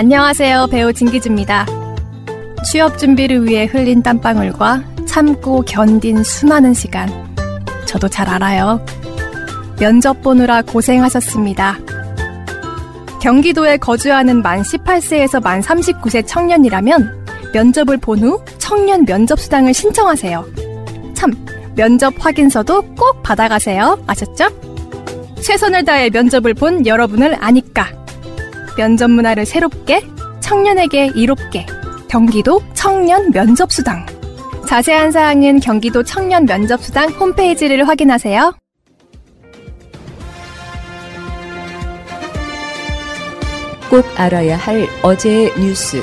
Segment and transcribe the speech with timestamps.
[0.00, 0.68] 안녕하세요.
[0.68, 1.66] 배우 진기주입니다.
[2.64, 7.06] 취업 준비를 위해 흘린 땀방울과 참고 견딘 수많은 시간.
[7.84, 8.82] 저도 잘 알아요.
[9.78, 11.76] 면접 보느라 고생하셨습니다.
[13.20, 20.46] 경기도에 거주하는 만 18세에서 만 39세 청년이라면 면접을 본 후 청년 면접수당을 신청하세요.
[21.12, 21.30] 참,
[21.76, 24.02] 면접 확인서도 꼭 받아가세요.
[24.06, 24.48] 아셨죠?
[25.42, 27.99] 최선을 다해 면접을 본 여러분을 아니까.
[28.76, 30.02] 면접 문화를 새롭게,
[30.40, 31.66] 청년에게 이롭게.
[32.08, 34.06] 경기도 청년 면접수당.
[34.66, 38.54] 자세한 사항은 경기도 청년 면접수당 홈페이지를 확인하세요.
[43.90, 46.02] 꼭 알아야 할 어제의 뉴스.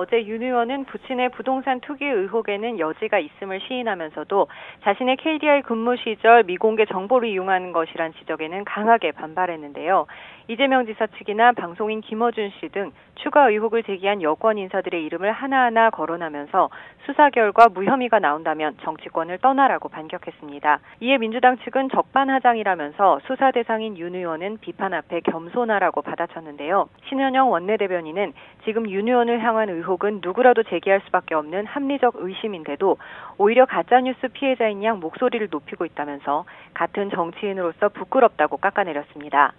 [0.00, 4.48] 어제 윤 의원은 부친의 부동산 투기 의혹에는 여지가 있음을 시인하면서도
[4.82, 10.06] 자신의 KDI 근무 시절 미공개 정보를 이용하는 것이란 지적에는 강하게 반발했는데요.
[10.50, 16.70] 이재명 지사 측이나 방송인 김어준 씨 등 추가 의혹을 제기한 여권 인사들의 이름을 하나하나 거론하면서
[17.06, 20.80] 수사 결과 무혐의가 나온다면 정치권을 떠나라고 반격했습니다.
[21.02, 26.88] 이에 민주당 측은 적반하장이라면서 수사 대상인 윤 의원은 비판 앞에 겸손하라고 받아쳤는데요.
[27.08, 28.32] 신현영 원내대변인은
[28.64, 32.96] 지금 윤 의원을 향한 의혹은 누구라도 제기할 수밖에 없는 합리적 의심인데도
[33.38, 39.52] 오히려 가짜뉴스 피해자인 양 목소리를 높이고 있다면서 같은 정치인으로서 부끄럽다고 깎아내렸습니다.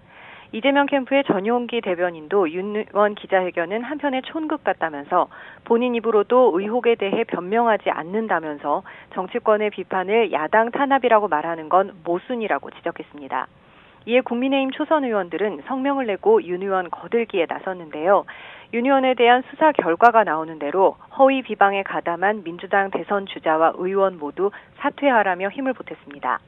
[0.54, 5.30] 이재명 캠프의 전용기 대변인도 윤 의원 기자회견은 한편의 촌극 같다면서
[5.64, 13.48] 본인 입으로도 의혹에 대해 변명하지 않는다면서 정치권의 비판을 야당 탄압이라고 말하는 건 모순이라고 지적했습니다.
[14.08, 18.26] 이에 국민의힘 초선 의원들은 성명을 내고 윤 의원 거들기에 나섰는데요.
[18.74, 24.52] 윤 의원에 대한 수사 결과가 나오는 대로 허위 비방에 가담한 민주당 대선 주자와 의원 모두
[24.80, 26.40] 사퇴하라며 힘을 보탰습니다.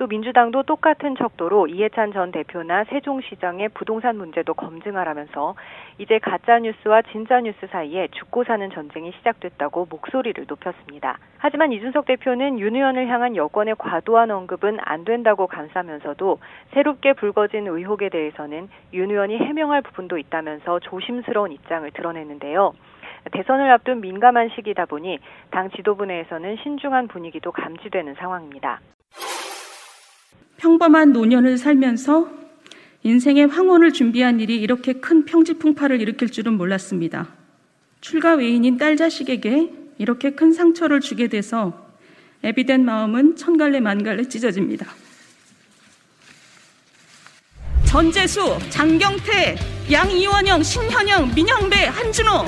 [0.00, 5.56] 또 민주당도 똑같은 척도로 이해찬 전 대표나 세종시장의 부동산 문제도 검증하라면서
[5.98, 11.18] 이제 가짜 뉴스와 진짜 뉴스 사이에 죽고 사는 전쟁이 시작됐다고 목소리를 높였습니다.
[11.36, 16.38] 하지만 이준석 대표는 윤 의원을 향한 여권의 과도한 언급은 안 된다고 감싸면서도
[16.70, 22.72] 새롭게 불거진 의혹에 대해서는 윤 의원이 해명할 부분도 있다면서 조심스러운 입장을 드러냈는데요.
[23.32, 25.18] 대선을 앞둔 민감한 시기다 보니
[25.50, 28.80] 당 지도부 내에서는 신중한 분위기도 감지되는 상황입니다.
[30.60, 32.28] 평범한 노년을 살면서
[33.02, 37.28] 인생의 황혼을 준비한 일이 이렇게 큰 평지풍파를 일으킬 줄은 몰랐습니다.
[38.02, 41.88] 출가 외인인 딸 자식에게 이렇게 큰 상처를 주게 돼서
[42.44, 44.86] 애비된 마음은 천갈래 만갈래 찢어집니다.
[47.86, 49.56] 전재수, 장경태,
[49.90, 52.44] 양이원영, 신현영, 민영배, 한준호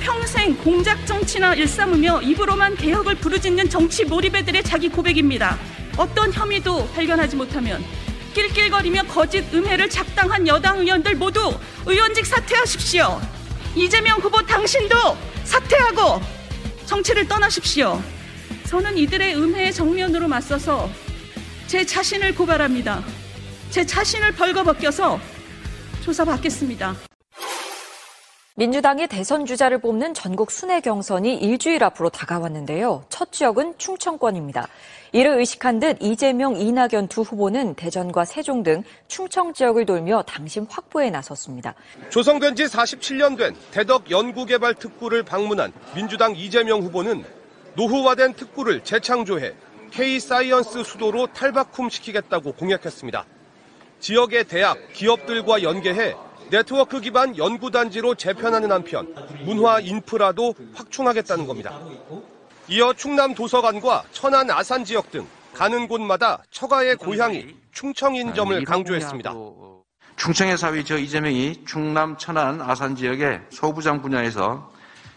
[0.00, 5.58] 평생 공작 정치나 일삼으며 입으로만 개혁을 부르짖는 정치 몰입애들의 자기 고백입니다.
[6.00, 7.84] 어떤 혐의도 발견하지 못하면
[8.32, 11.52] 낄낄거리며 거짓 음해를 작당한 여당 의원들 모두
[11.84, 13.20] 의원직 사퇴하십시오.
[13.76, 14.96] 이재명 후보 당신도
[15.44, 16.22] 사퇴하고
[16.86, 18.00] 정치를 떠나십시오.
[18.66, 20.88] 저는 이들의 음해에 정면으로 맞서서
[21.66, 23.04] 제 자신을 고발합니다.
[23.68, 25.20] 제 자신을 벌거벗겨서
[26.02, 26.96] 조사받겠습니다.
[28.54, 33.04] 민주당의 대선 주자를 뽑는 전국 순회 경선이 일주일 앞으로 다가왔는데요.
[33.10, 34.66] 첫 지역은 충청권입니다.
[35.12, 41.10] 이를 의식한 듯 이재명, 이낙연 두 후보는 대전과 세종 등 충청 지역을 돌며 당심 확보에
[41.10, 41.74] 나섰습니다.
[42.10, 47.24] 조성된 지 47년 된 대덕 연구개발 특구를 방문한 민주당 이재명 후보는
[47.74, 49.54] 노후화된 특구를 재창조해
[49.90, 53.24] K-사이언스 수도로 탈바꿈시키겠다고 공약했습니다.
[53.98, 56.14] 지역의 대학, 기업들과 연계해
[56.50, 61.80] 네트워크 기반 연구단지로 재편하는 한편 문화 인프라도 확충하겠다는 겁니다.
[62.70, 69.34] 이어 충남 도서관과 천안 아산 지역 등 가는 곳마다 처가의 고향이 충청인 점을 강조했습니다.
[70.14, 74.70] 충청의 사위 저 이재명이 충남 천안 아산 지역의 소부장 분야에서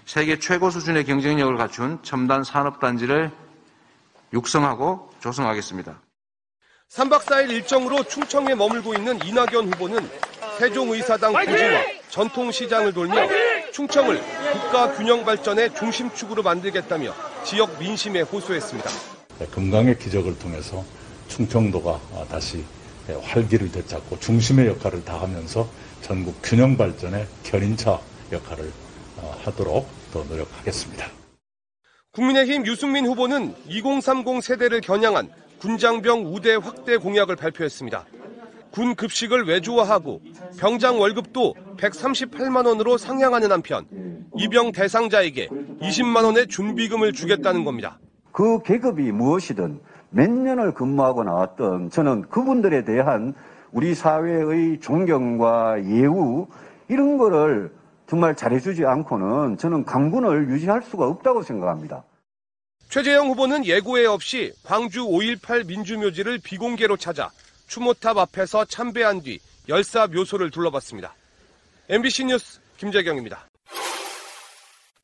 [0.07, 3.31] 세계 최고 수준의 경쟁력을 갖춘 첨단 산업단지를
[4.33, 6.01] 육성하고 조성하겠습니다.
[6.89, 10.09] 3박 4일 일정으로 충청에 머물고 있는 이낙연 후보는
[10.57, 13.27] 세종의사당 부지와 전통시장을 돌며
[13.71, 14.19] 충청을
[14.53, 18.89] 국가 균형 발전의 중심축으로 만들겠다며 지역 민심에 호소했습니다.
[19.51, 20.83] 금강의 기적을 통해서
[21.27, 21.99] 충청도가
[22.29, 22.63] 다시
[23.21, 25.67] 활기를 되찾고 중심의 역할을 다하면서
[26.01, 27.99] 전국 균형 발전의 견인차
[28.31, 28.71] 역할을
[29.43, 31.07] 하도록 더 노력하겠습니다.
[32.11, 35.29] 국민의힘 유승민 후보는 2030 세대를 겨냥한
[35.59, 38.05] 군장병 우대 확대 공약을 발표했습니다.
[38.73, 40.19] 군 급식을 외주화하고
[40.57, 43.85] 병장 월급도 138만 원으로 상향하는 한편
[44.35, 45.47] 입영 대상자에게
[45.79, 47.99] 20만 원의 준비금을 주겠다는 겁니다.
[48.31, 49.79] 그 계급이 무엇이든
[50.09, 53.35] 몇 년을 근무하고 나왔던 저는 그분들에 대한
[53.71, 56.47] 우리 사회의 존경과 예우
[56.87, 57.71] 이런 거를
[58.07, 62.03] 정말 잘해주지 않고는 저는 강군을 유지할 수가 없다고 생각합니다.
[62.89, 67.29] 최재형 후보는 예고에 없이 광주 5.18 민주묘지를 비공개로 찾아
[67.73, 71.15] 추모탑 앞에서 참배한 뒤 열사 묘소를 둘러봤습니다.
[71.89, 73.47] MBC 뉴스 김재경입니다.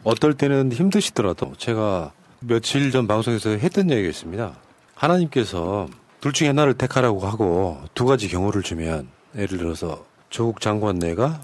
[0.03, 4.55] 어떨 때는 힘드시더라도 제가 며칠 전 방송에서 했던 얘기가 있습니다.
[4.93, 5.87] 하나님께서
[6.21, 11.41] 둘 중에 하나를 택하라고 하고 두 가지 경우를 주면 예를 들어서 조국 장관 내가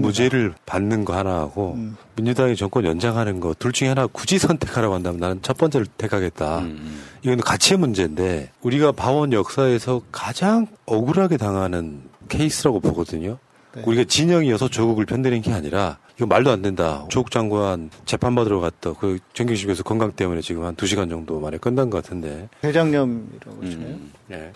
[0.00, 1.96] 무죄를 받는 거 하나하고 음.
[2.16, 6.60] 민주당이 정권 연장하는 거 둘 중에 하나 굳이 선택하라고 한다면 나는 첫 번째를 택하겠다.
[6.60, 7.02] 음.
[7.22, 13.38] 이건 가치의 문제인데 우리가 봐온 역사에서 가장 억울하게 당하는 케이스라고 보거든요.
[13.74, 13.82] 네.
[13.84, 17.04] 우리가 진영이어서 조국을 편드는 게 아니라 이거 말도 안 된다.
[17.08, 18.92] 조국 장관 재판 받으러 갔다.
[18.92, 22.48] 그 정경심에서 건강 때문에 지금 한 두 시간 정도 만에 끝난 것 같은데.
[22.60, 23.88] 대장염이라고 하시나요?
[23.88, 24.52] 음, 네.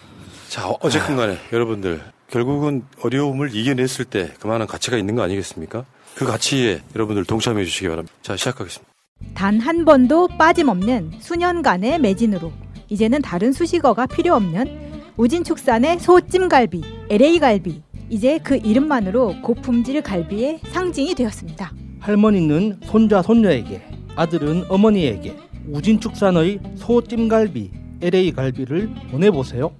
[0.48, 2.00] 자, 어쨌든 간에 여러분들
[2.32, 5.84] 결국은 어려움을 이겨냈을 때 그만한 가치가 있는 거 아니겠습니까?
[6.14, 8.14] 그 가치에 여러분들 동참해 주시기 바랍니다.
[8.22, 8.90] 자, 시작하겠습니다.
[9.34, 12.50] 단 한 번도 빠짐없는 수년간의 매진으로
[12.88, 21.70] 이제는 다른 수식어가 필요 없는 우진축산의 소찜갈비, LA갈비, 이제 그 이름만으로 고품질 갈비의 상징이 되었습니다.
[22.00, 23.82] 할머니는 손자 손녀에게,
[24.16, 25.36] 아들은 어머니에게
[25.68, 27.70] 우진축산의 소찜갈비,
[28.00, 29.72] LA갈비를 보내보세요.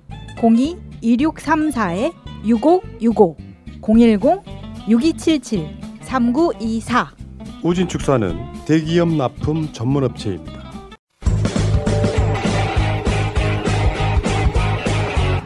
[0.43, 2.13] 02 2634에
[2.45, 3.37] 6565
[3.81, 4.43] 010
[4.89, 5.69] 6277
[6.03, 7.15] 3924
[7.63, 10.63] 우진축사는 대기업 납품 전문업체입니다.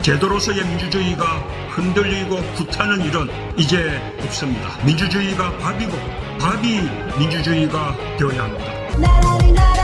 [0.03, 1.25] 제도로서의 민주주의가
[1.71, 3.29] 흔들리고 구타는 일은
[3.59, 4.83] 이제 없습니다.
[4.85, 5.93] 민주주의가 밥이고
[6.39, 6.81] 밥이
[7.19, 9.76] 민주주의가 되어야 합니다.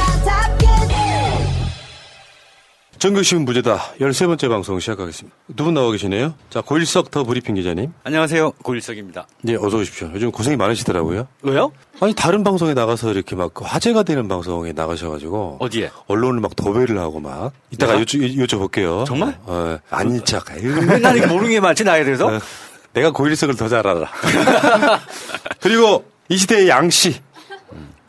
[3.06, 5.36] 정규시민 부재다 13번째 방송 시작하겠습니다.
[5.56, 6.34] 두 분 나와 계시네요.
[6.50, 7.92] 자, 고일석 더 브리핑 기자님.
[8.04, 8.52] 안녕하세요.
[8.62, 9.26] 고일석입니다.
[9.42, 10.08] 네, 어서 오십시오.
[10.14, 11.26] 요즘 고생이 많으시더라고요.
[11.42, 11.72] 왜요?
[11.98, 15.56] 아니, 다른 방송에 나가서 이렇게 막 화제가 되는 방송에 나가셔가지고.
[15.58, 15.90] 어디에?
[16.06, 17.50] 언론을 막 도배를 하고 막.
[17.72, 19.04] 이따가 여쭤, 여쭤볼게요.
[19.04, 19.36] 정말?
[19.46, 20.44] 어, 아닌 척.
[20.86, 22.28] 맨날 이렇게 모르는 게 많지, 나에 대해서?
[22.28, 22.38] 어,
[22.92, 24.06] 내가 고일석을 더 잘 알아.
[25.60, 27.16] 그리고 이 시대의 양씨.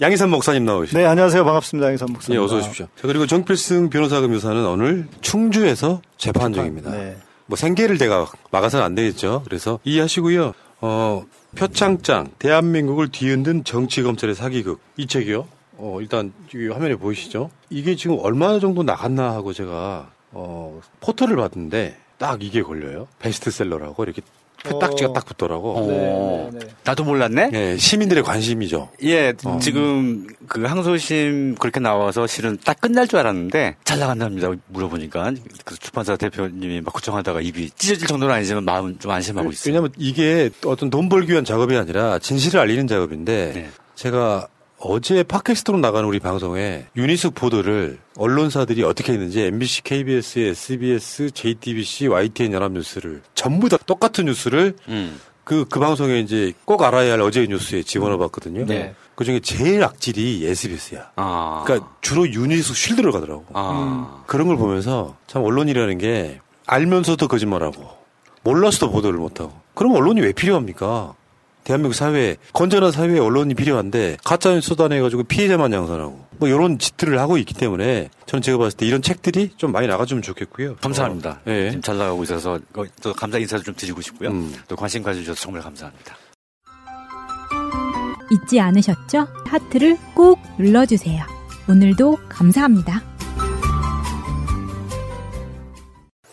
[0.03, 0.97] 양희삼 목사님 나오시죠.
[0.97, 1.45] 네, 안녕하세요.
[1.45, 1.87] 반갑습니다.
[1.87, 2.37] 양희삼 목사님.
[2.37, 2.87] 네, 어서 오십시오.
[2.93, 6.91] 자, 그리고 정필승 변호사금 유사는 오늘 충주에서 재판 중입니다.
[6.91, 7.15] 네.
[7.45, 9.43] 뭐 생계를 제가 막아서는 안 되겠죠.
[9.45, 10.51] 그래서 이해하시고요.
[10.81, 11.23] 어,
[11.55, 14.81] 표창장, 대한민국을 뒤흔든 정치검찰의 사기극.
[14.97, 15.47] 이 책이요.
[15.77, 17.49] 어, 일단 여기 화면에 보이시죠?
[17.69, 23.07] 이게 지금 얼마 정도 나갔나 하고 제가 어, 포털을 봤는데 딱 이게 걸려요.
[23.19, 24.21] 베스트셀러라고 이렇게
[24.63, 25.13] 딱지가 어...
[25.13, 25.77] 딱 붙더라고.
[25.77, 25.87] 어...
[25.87, 26.71] 네, 네, 네.
[26.83, 27.49] 나도 몰랐네.
[27.49, 28.89] 네, 시민들의 관심이죠.
[29.03, 29.59] 예, 어.
[29.61, 34.51] 지금 그 항소심 그렇게 나와서 실은 딱 끝날 줄 알았는데 잘 나간답니다.
[34.67, 35.33] 물어보니까
[35.65, 39.71] 그 출판사 대표님이 막 걱정하다가 입이 찢어질 정도는 아니지만 마음 좀 안심하고 그, 있어요.
[39.71, 43.69] 왜냐하면 이게 어떤 돈 벌기 위한 작업이 아니라 진실을 알리는 작업인데 네.
[43.95, 44.47] 제가
[44.85, 52.51] 어제 팟캐스트로 나가는 우리 방송에 윤희숙 보도를 언론사들이 어떻게 했는지 MBC, KBS, SBS, JTBC, YTN
[52.51, 55.21] 연합뉴스를 전부 다 똑같은 뉴스를 음.
[55.45, 58.65] 그, 그 방송에 이제 꼭 알아야 할 어제의 뉴스에 집어넣어 봤거든요.
[58.65, 58.93] 네.
[59.15, 61.11] 그 중에 제일 악질이 SBS야.
[61.15, 61.63] 아.
[61.65, 63.45] 그러니까 주로 윤희숙 shield를 가더라고.
[63.53, 64.17] 아.
[64.19, 64.23] 음.
[64.27, 67.87] 그런 걸 보면서 참 언론이라는 게 알면서도 거짓말하고
[68.43, 69.53] 몰라서도 보도를 못하고.
[69.75, 71.15] 그럼 언론이 왜 필요합니까?
[71.63, 77.53] 대한민국 사회에 건전한 사회에 언론이 필요한데 가짜뉴스 쏟아내가지고 피해자만 양산하고 뭐 이런 짓들을 하고 있기
[77.53, 80.75] 때문에 저는 제가 봤을 때 이런 책들이 좀 많이 나가주면 좋겠고요.
[80.77, 81.29] 감사합니다.
[81.29, 81.79] 어, 네.
[81.81, 82.59] 잘 나가고 있어서
[83.01, 84.29] 또 감사 인사를 좀 드리고 싶고요.
[84.29, 84.53] 음.
[84.67, 86.17] 또 관심 가져주셔서 정말 감사합니다.
[88.31, 89.27] 잊지 않으셨죠?
[89.45, 91.23] 하트를 꼭 눌러주세요.
[91.69, 93.12] 오늘도 감사합니다.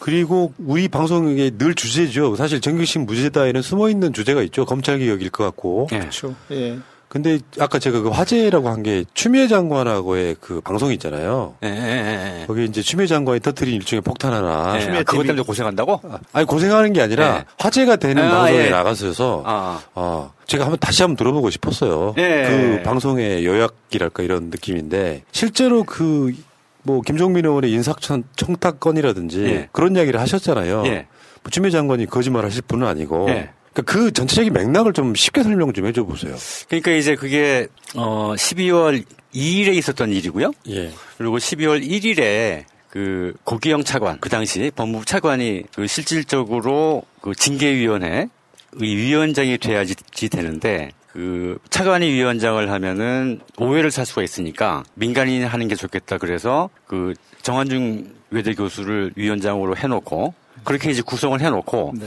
[0.01, 2.35] 그리고 우리 방송의 늘 주제죠.
[2.37, 4.65] 사실 정규신 무죄다에는 숨어 있는 주제가 있죠.
[4.65, 5.89] 검찰 개혁일 것 같고.
[5.91, 6.01] 네.
[6.01, 6.35] 그렇죠.
[6.51, 6.79] 예.
[7.09, 11.55] 근데 아까 제가 그 화제라고 한 게 추미애 장관하고의 그 방송이 있잖아요.
[11.65, 12.47] 예, 예, 예.
[12.47, 14.81] 거기 이제 추미애 장관이 터트린 일종의 폭탄 하나.
[14.81, 16.01] 예, 아, 그것 때문에 고생한다고?
[16.33, 17.45] 아니 고생하는 게 아니라 예.
[17.59, 18.71] 화제가 되는 아, 방송에 예.
[18.71, 19.81] 나가서서 아.
[19.97, 22.15] 어, 제가 한번 다시 한번 들어보고 싶었어요.
[22.15, 26.33] 그 방송의 요약이랄까 이런 느낌인데 실제로 그
[26.83, 29.69] 뭐 김종민 의원의 인사청 청탁건이라든지 예.
[29.73, 30.85] 그런 이야기를 하셨잖아요.
[30.87, 31.07] 예.
[31.43, 33.29] 뭐 추미애 장관이 거짓말 하실 분은 아니고.
[33.31, 33.51] 예.
[33.73, 36.35] 그러니까 그 전체적인 맥락을 좀 쉽게 설명 좀 해줘 보세요.
[36.69, 40.53] 그러니까 이제 그게 어 12월 2일에 있었던 일이고요.
[40.69, 40.91] 예.
[41.19, 48.29] 그리고 12월 1일에 그 고기영 차관 그 당시 법무부 차관이 그 실질적으로 그 징계위원회
[48.73, 49.95] 위원장이 돼야지
[50.29, 57.15] 되는데 그 차관이 위원장을 하면은 오해를 살 수가 있으니까 민간인이 하는 게 좋겠다 그래서 그
[57.43, 62.07] 정한중 외대 교수를 위원장으로 해놓고 그렇게 이제 구성을 해놓고 네.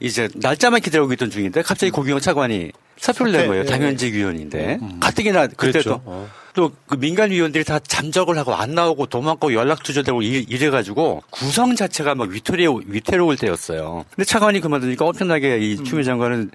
[0.00, 3.64] 이제 날짜만 기다리고 있던 중인데 갑자기 고기영 차관이 사표를 낸 거예요.
[3.64, 3.70] 네.
[3.70, 5.90] 당연직 위원인데 가뜩이나 그때 그랬죠.
[5.90, 6.28] 또 어.
[6.54, 11.74] 또그 민간 위원들이 다 잠적을 하고 안 나오고 도망가고 연락 두절되고 이- 이래 가지고 구성
[11.74, 14.04] 자체가 막 위태로 위태로울 때였어요.
[14.14, 15.84] 근데 차관이 그만두니까 엄청나게 이 음.
[15.84, 16.52] 추미애 장관은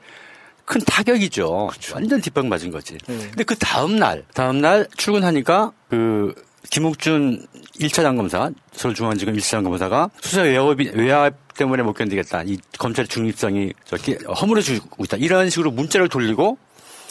[0.69, 1.71] 큰 타격이죠.
[1.95, 2.95] 완전 뒷방 맞은 거지.
[3.07, 3.17] 네.
[3.17, 6.35] 근데 그 다음 날 다음 날 출근하니까 그
[6.69, 7.47] 김욱준
[7.79, 12.43] 1차 장 검사 서울중앙지검 1차 장 검사가 수사 외압이 외압 때문에 못 견디겠다.
[12.45, 15.17] 이 검찰의 중립성이 저기 허물어지고 있다.
[15.17, 16.59] 이런 식으로 문자를 돌리고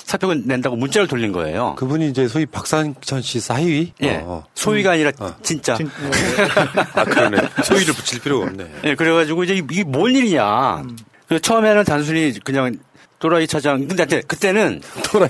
[0.05, 1.75] 사표를 낸다고 문자를 돌린 거예요.
[1.79, 3.93] 그분이 이제 소위 박상천 씨 사위?
[4.03, 4.21] 예.
[4.23, 4.45] 어.
[4.55, 5.11] 소위가 아니라
[5.43, 5.77] 진짜.
[6.95, 7.39] 아, 그러네.
[7.65, 8.71] 소위를 붙일 필요가 없네.
[8.85, 10.85] 예, 그래가지고 이제 이게 뭔 일이냐.
[11.29, 12.79] 그 처음에는 단순히 그냥
[13.19, 13.87] 또라이 차장.
[13.89, 15.29] 근데 그때- 그때는 또라이.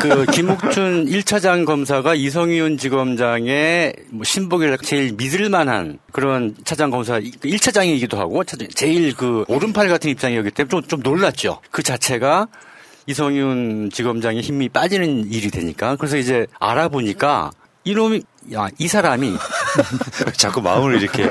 [0.00, 8.16] 그 김욱준 1차장 검사가 이성윤 지검장의 뭐 신복을 제일 믿을 만한 그런 차장 검사 1차장이기도
[8.16, 11.60] 하고 차장- 제일 그 오른팔 같은 입장이었기 때문에 좀, 좀 놀랐죠.
[11.70, 12.48] 그 자체가
[13.06, 15.96] 이성윤 지검장의 힘이 빠지는 일이 되니까.
[15.96, 17.50] 그래서 이제 알아보니까
[17.84, 18.22] 이놈이
[18.52, 19.34] 야, 이 사람이
[20.36, 21.28] 자꾸 마음을 이렇게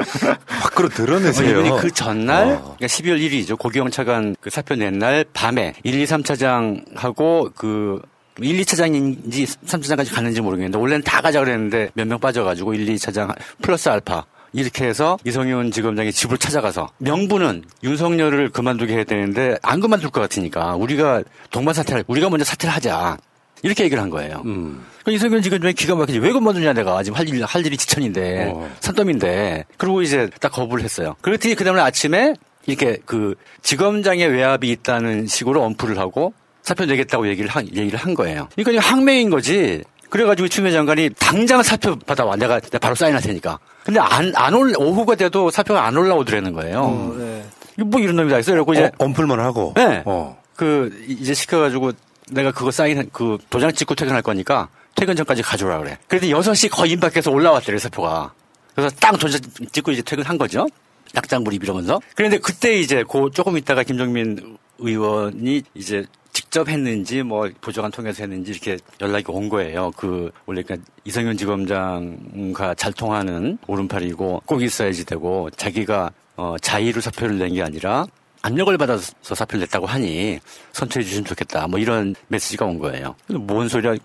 [0.61, 1.59] 밖으로 드러내세요.
[1.59, 2.75] 이분이 그 전날, 어.
[2.77, 3.57] 그러니까 12월 1일이죠.
[3.59, 8.01] 고기영 차관 그 사표 낸 날 밤에 1, 2, 3차장하고 그
[8.39, 13.89] 1, 2차장인지 3차장까지 갔는지 모르겠는데 원래는 다 가자 그랬는데 몇 명 빠져가지고 1, 2차장 플러스
[13.89, 20.21] 알파 이렇게 해서 이성윤 지검장의 집을 찾아가서 명분은 윤석열을 그만두게 해야 되는데 안 그만둘 것
[20.21, 23.17] 같으니까 우리가 동반 사퇴를 우리가 먼저 사퇴를 하자
[23.63, 24.43] 이렇게 얘기를 한 거예요.
[24.45, 24.85] 음.
[25.03, 28.69] 그 이성윤 지검장이 기가 막히지 왜 그만두냐 내가 지금 할 일, 할 일이 지천인데 어.
[28.79, 31.15] 산더미인데 그리고 이제 딱 거부를 했어요.
[31.21, 37.49] 그랬더니 그 다음에 아침에 이렇게 그 지검장의 외압이 있다는 식으로 언프를 하고 사표 내겠다고 얘기를
[37.49, 38.47] 한, 얘기를 한 거예요.
[38.55, 39.83] 그러니까 이거 항명인 거지.
[40.09, 42.35] 그래가지고 추미애 장관이 당장 사표 받아와.
[42.35, 43.57] 내가, 내가 바로 사인할 테니까.
[43.83, 46.81] 근데 안, 안 올, 오후가 돼도 사표가 안 올라오더라는 거예요.
[46.81, 47.43] 어, 네.
[47.83, 48.55] 뭐 이런 놈이 다 있어요.
[48.55, 48.83] 그래고 이제.
[48.83, 49.73] 어, 언플만 하고.
[49.75, 50.03] 네.
[50.05, 50.37] 어.
[50.55, 51.93] 그, 이제 시켜가지고
[52.31, 55.97] 내가 그거 사인, 그 도장 찍고 퇴근할 거니까 퇴근 전까지 가져오라 그래.
[56.07, 58.33] 그래서 6시 거의 임박해서 올라왔대요, 사표가.
[58.75, 59.39] 그래서 땅 도장
[59.71, 60.67] 찍고 이제 퇴근한 거죠.
[61.13, 61.99] 낙장불입 이러면서.
[62.15, 68.51] 그런데 그때 이제 그 조금 있다가 김종민 의원이 이제 직접 했는지 뭐 보좌관 통해서 했는지
[68.51, 69.91] 이렇게 연락이 온 거예요.
[69.95, 77.37] 그 원래 그러니까 이성윤 지검장과 잘 통하는 오른팔이고 꼭 있어야지 되고 자기가 어 자의로 사표를
[77.37, 78.07] 낸 게 아니라
[78.43, 80.39] 압력을 받아서 사표를 냈다고 하니
[80.73, 81.67] 선처해 주시면 좋겠다.
[81.67, 83.15] 뭐 이런 메시지가 온 거예요.
[83.27, 83.95] 뭔 소리야?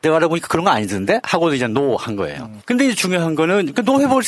[0.00, 1.20] 내가 알아보니까 그런 거 아니던데?
[1.22, 2.50] 하고도 이제 노 한 거예요.
[2.64, 4.24] 근데 이제 중요한 거는 그노 해버렸,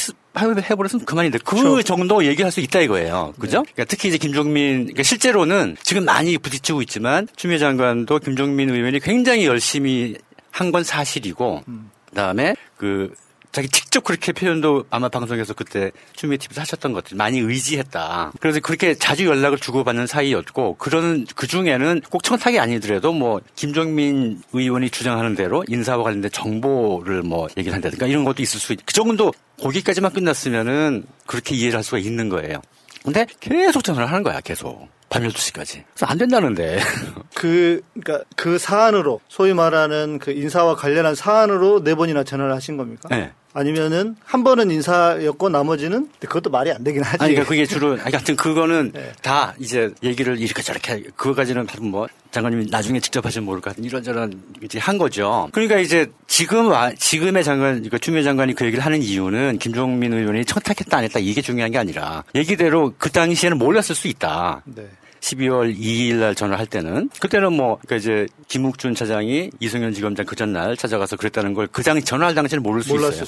[0.71, 3.35] 해버렸으면 그만인데 그 정도 얘기할 수 있다 이거예요.
[3.41, 3.63] 그죠?
[3.63, 9.47] 그러니까 특히 이제 김종민, 그러니까 실제로는 지금 많이 부딪히고 있지만 추미애 장관도 김종민 의원이 굉장히
[9.47, 10.15] 열심히
[10.53, 11.65] 한 건 사실이고
[12.11, 13.13] 그다음에 그
[13.55, 18.33] 자기 직접 그렇게 표현도 아마 방송에서 그때 추미애 TV에서 하셨던 것들 많이 의지했다.
[18.41, 24.91] 그래서 그렇게 자주 연락을 주고받는 사이였고 그런 그 중에는 꼭 청탁이 아니더라도 뭐 김종민 의원이
[24.91, 28.81] 주장하는 대로 인사와 관련된 정보를 뭐 얘기를 한다든가 이런 것도 있을 수 있.
[28.85, 32.61] 그 정도 거기까지만 끝났으면은 그렇게 이해를 할 수가 있는 거예요.
[33.05, 34.89] 근데 계속 전화를 하는 거야, 계속.
[35.09, 35.85] 밤 12시까지.
[35.95, 36.81] 그래서 안 된다는데.
[37.37, 43.09] 그, 그러니까 그 사안으로 소위 말하는 그 인사와 관련한 사안으로 네 번이나 전화를 하신 겁니까?
[43.11, 43.31] 네.
[43.55, 47.23] 아니면은 한 번은 인사였고 나머지는 그것도 말이 안 되긴 하지.
[47.23, 49.13] 아니, 그러니까 그게 주로, 아니, 하여튼 그거는 네.
[49.23, 54.43] 다 이제 얘기를 이렇게 저렇게, 그거까지는 뭐, 장관님이 나중에 직접 하시면 모를 것 같은 이런저런
[54.61, 55.49] 이제 한 거죠.
[55.53, 60.45] 그러니까 이제 지금, 와- 지금의 장관, 그러니까 추미애 장관이 그 얘기를 하는 이유는 김종민 의원이
[60.45, 64.63] 청탁했다 안 했다 이게 중요한 게 아니라 얘기대로 그 당시에는 몰랐을 수 있다.
[64.65, 64.85] 네.
[65.25, 70.37] 12월 2일 날 전화를 할 때는 그때는 뭐 그러니까 이제 김욱준 차장이 이승현 지검장 그
[70.37, 73.25] 전날 찾아가서 그랬다는 걸 그 당시 전화할 당시에는 모를 수 있어요.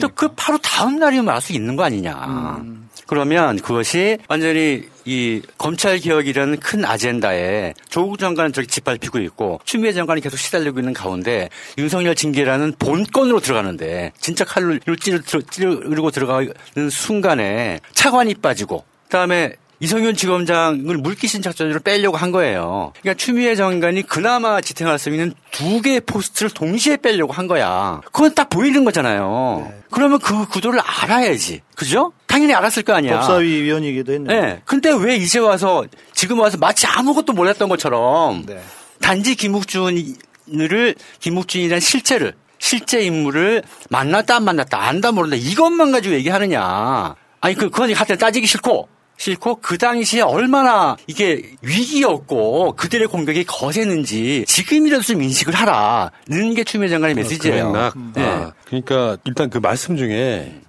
[0.00, 2.58] 또 그 바로 다음 날이면 알 수 있는 거 아니냐.
[3.06, 10.20] 그러면 그것이 완전히 이 검찰 개혁이라는 큰 아젠다에 조국 장관은 저기 짓밟히고 있고 추미애 장관이
[10.22, 18.34] 계속 시달리고 있는 가운데 윤석열 징계라는 본건으로 들어가는데 진짜 칼로 찌르, 찌르고 들어가는 순간에 차관이
[18.34, 22.92] 빠지고 그다음에 이성윤 지검장을 물귀신 작전으로 빼려고 한 거예요.
[23.00, 28.00] 그러니까 추미애 장관이 그나마 지탱할 수 있는 두 개의 포스트를 동시에 빼려고 한 거야.
[28.06, 29.70] 그건 딱 보이는 거잖아요.
[29.90, 31.60] 그러면 그 구도를 알아야지.
[31.74, 32.12] 그죠?
[32.26, 33.20] 당연히 알았을 거 아니야.
[33.20, 34.40] 법사위 위원이기도 했는데.
[34.40, 34.62] 네.
[34.64, 38.58] 근데 왜 이제 와서 지금 와서 마치 아무것도 몰랐던 것처럼 네.
[39.00, 47.14] 단지 김욱준을 김욱준이라는 실체를 실제 인물을 만났다 안 만났다 안다 모른다 이것만 가지고 얘기하느냐.
[47.40, 54.44] 아니 그 그건 하여튼 따지기 싫고 싫고 그 당시에 얼마나 이게 위기였고 그들의 공격이 거셌는지
[54.46, 57.72] 지금이라도 좀 인식을 하라는 게 추미애 장관의 메시지예요.
[57.72, 57.92] 그랬나?
[58.14, 58.22] 네.
[58.22, 60.60] 아, 그러니까 일단 그 말씀 중에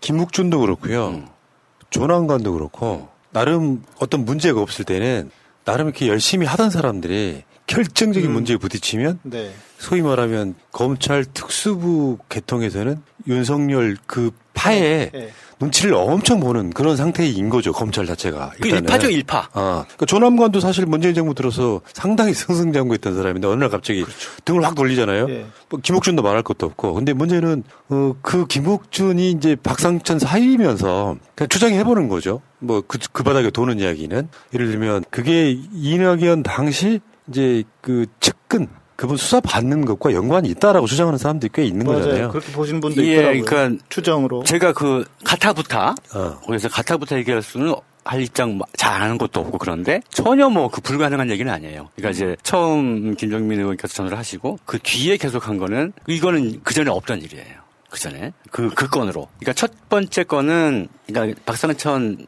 [0.00, 1.24] 김묵준도 그렇고요.
[1.90, 5.30] 조남관도 그렇고 나름 어떤 문제가 없을 때는
[5.64, 8.34] 나름 이렇게 열심히 하던 사람들이 결정적인 음.
[8.34, 9.52] 문제에 부딪히면 네.
[9.78, 15.10] 소위 말하면 검찰 특수부 개통에서는 윤석열 그 파에 네.
[15.12, 15.30] 네.
[15.58, 18.52] 눈치를 엄청 보는 그런 상태인 거죠 검찰 자체가.
[18.60, 19.48] 그 일파죠 일파.
[19.52, 24.30] 아, 그러니까 조남관도 사실 문재인 정부 들어서 상당히 승승장구했던 사람인데 어느 날 갑자기 그렇죠.
[24.44, 25.30] 등을 확 돌리잖아요.
[25.30, 25.46] 예.
[25.70, 26.94] 뭐 김옥준도 말할 것도 없고.
[26.94, 32.42] 근데 문제는 어, 그 김옥준이 이제 박상천 사이면서 그냥 추정해 보는 거죠.
[32.58, 39.40] 뭐그그 그 바닥에 도는 이야기는 예를 들면 그게 이낙연 당시 이제 그 측근 그분 수사
[39.40, 42.00] 받는 것과 연관이 있다라고 주장하는 사람들이 꽤 있는 맞아요.
[42.00, 42.28] 거잖아요.
[42.30, 43.44] 그렇게 보신 분도 예, 있더라고요.
[43.44, 44.42] 그러니까 추정으로.
[44.44, 46.38] 제가 그 가타부타 어.
[46.46, 47.74] 그래서 가타부타 얘기할 수는
[48.04, 51.88] 할 입장 잘 아는 것도 없고 그런데 전혀 뭐 그 불가능한 얘기는 아니에요.
[51.96, 57.20] 그러니까 이제 처음 김정민 의원께서 전화를 하시고 그 뒤에 계속한 거는 이거는 그 전에 없던
[57.22, 57.66] 일이에요.
[57.90, 59.26] 그 전에 그, 그 건으로.
[59.40, 62.26] 그러니까 첫 번째 건은 그러니까 박상천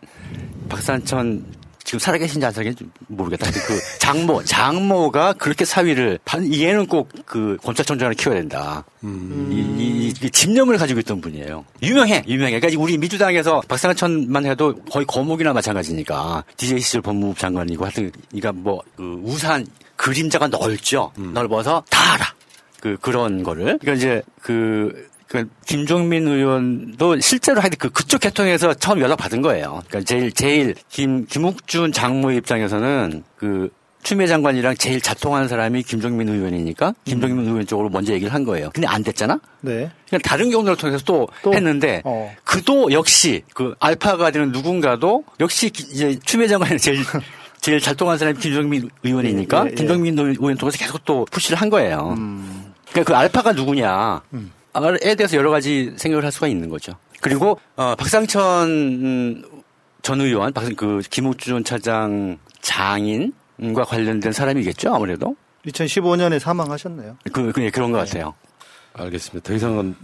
[0.69, 1.45] 박상천
[1.89, 3.51] 지금 살아계신지 안 살아계신지 모르겠다.
[3.51, 6.19] 그 장모, 장모가 그렇게 사위를,
[6.53, 8.85] 얘는 꼭 그 검찰총장을 키워야 된다.
[9.05, 9.49] 음.
[9.51, 11.65] 이, 이, 이, 집념을 가지고 있던 분이에요.
[11.83, 12.61] 유명해, 유명해.
[12.61, 16.45] 그러니까 우리 민주당에서 박상천만 해도 거의 거목이나 마찬가지니까.
[16.59, 19.67] DJ 시절 법무부 장관이고 하여튼, 그러니까 뭐, 그 우산
[19.97, 21.11] 그림자가 넓죠.
[21.19, 21.33] 음.
[21.33, 22.25] 넓어서 다 알아.
[22.81, 23.79] 그, 그런 거를.
[23.79, 29.83] 그러니까 이제 그, 그 김종민 의원도 실제로 하여튼 그 그쪽 계통에서 처음 연락 받은 거예요.
[29.89, 33.71] 그러니까 제일 제일 김 김욱준 장모의 입장에서는 그
[34.03, 37.49] 추미애 장관이랑 제일 자통하는 사람이 김종민 의원이니까 김종민 음.
[37.49, 38.71] 의원 쪽으로 먼저 얘기를 한 거예요.
[38.73, 39.39] 근데 안 됐잖아.
[39.61, 39.91] 네.
[40.09, 42.35] 그냥 다른 경로를 통해서 또, 또 했는데 어.
[42.45, 47.03] 그도 역시 그 알파가 되는 누군가도 역시 이제 추미애 장관이 제일
[47.61, 49.75] 제일 잘 통하는 사람이 김종민 의원이니까 예, 예, 예.
[49.75, 52.15] 김종민 의원 통해서 계속 또 푸시를 한 거예요.
[52.17, 52.73] 음.
[52.91, 54.23] 그러니까 그 알파가 누구냐.
[54.33, 54.53] 음.
[55.03, 56.95] 에 대해서 여러 가지 생각을 할 수가 있는 거죠.
[57.21, 59.45] 그리고 어, 박상천
[60.03, 65.37] 전 의원, 그 김우준 차장 장인과 관련된 사람이겠죠, 아무래도.
[65.67, 67.17] 2015년에 사망하셨네요.
[67.33, 68.05] 그, 그 그런 것 네.
[68.05, 68.35] 같아요.
[68.95, 69.47] 알겠습니다.
[69.47, 69.95] 더 이상은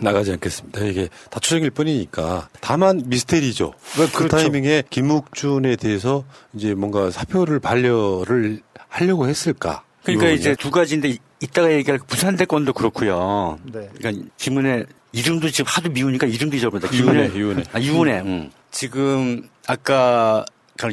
[0.00, 0.84] 나가지 않겠습니다.
[0.84, 2.48] 이게 다 추정일 뿐이니까.
[2.60, 3.72] 다만 미스테리죠.
[3.94, 4.36] 그 그렇죠.
[4.36, 9.84] 타이밍에 김욱준에 대해서 이제 뭔가 사표를 반려를 하려고 했을까?
[10.02, 13.58] 그러니까 이제 두 가지인데 이따가 얘기할 부산대 건도 그렇고요.
[13.64, 13.88] 네.
[13.96, 16.90] 그러니까 김은혜 이름도 지금 하도 미우니까 이름도 잊어버린다.
[16.90, 17.64] 김은혜, 유은혜.
[17.72, 18.22] 아, 유은혜.
[18.24, 18.50] 응.
[18.70, 20.44] 지금 아까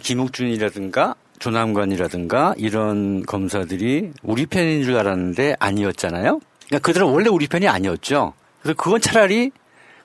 [0.03, 6.39] 김욱준이라든가 조남관이라든가 이런 검사들이 우리 편인 줄 알았는데 아니었잖아요.
[6.67, 8.33] 그러니까 그들은 원래 우리 편이 아니었죠.
[8.61, 9.51] 그래서 그건 차라리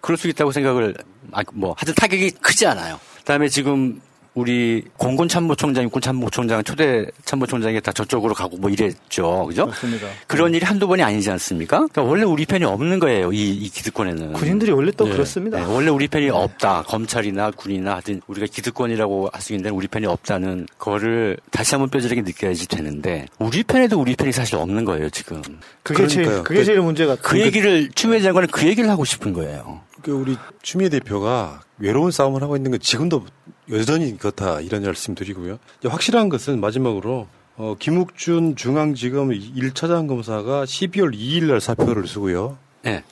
[0.00, 0.94] 그럴 수 있다고 생각을
[1.32, 2.98] 아, 뭐 하여튼 타격이 크지 않아요.
[3.18, 4.00] 그다음에 지금
[4.37, 9.46] 우리 공군 참모총장, 육군 참모총장, 초대 참모총장이 다 저쪽으로 가고 뭐 이랬죠.
[9.46, 9.64] 그죠?
[9.64, 10.07] 맞습니다.
[10.27, 11.79] 그런 일이 한두 번이 아니지 않습니까?
[11.79, 13.33] 그러니까 원래 우리 편이 없는 거예요.
[13.33, 14.35] 이, 이 기득권에는.
[14.35, 15.12] 군인들이 원래 또 네.
[15.12, 15.59] 그렇습니다.
[15.59, 15.64] 네.
[15.64, 16.31] 원래 우리 편이 네.
[16.31, 16.83] 없다.
[16.83, 22.22] 검찰이나 군이나 하여튼 우리가 기득권이라고 할 수 있는 우리 편이 없다는 거를 다시 한번 뼈저리게
[22.22, 25.40] 느껴야지 되는데 우리 편에도 우리 편이 사실 없는 거예요, 지금.
[25.85, 27.14] 그게 제일, 그게 제일 문제가.
[27.14, 29.81] 그 얘기를 추미애 장관은 그 얘기를 하고 싶은 거예요.
[30.03, 33.25] 그 우리 추미애 대표가 외로운 싸움을 하고 있는 건 지금도
[33.70, 35.59] 여전히 그렇다 이런 말씀 드리고요.
[35.85, 37.26] 확실한 것은 마지막으로
[37.57, 42.59] 어, 김욱준 중앙지검 1차장 검사가 12월 2일 날 사표를 쓰고요.
[42.83, 43.02] 네.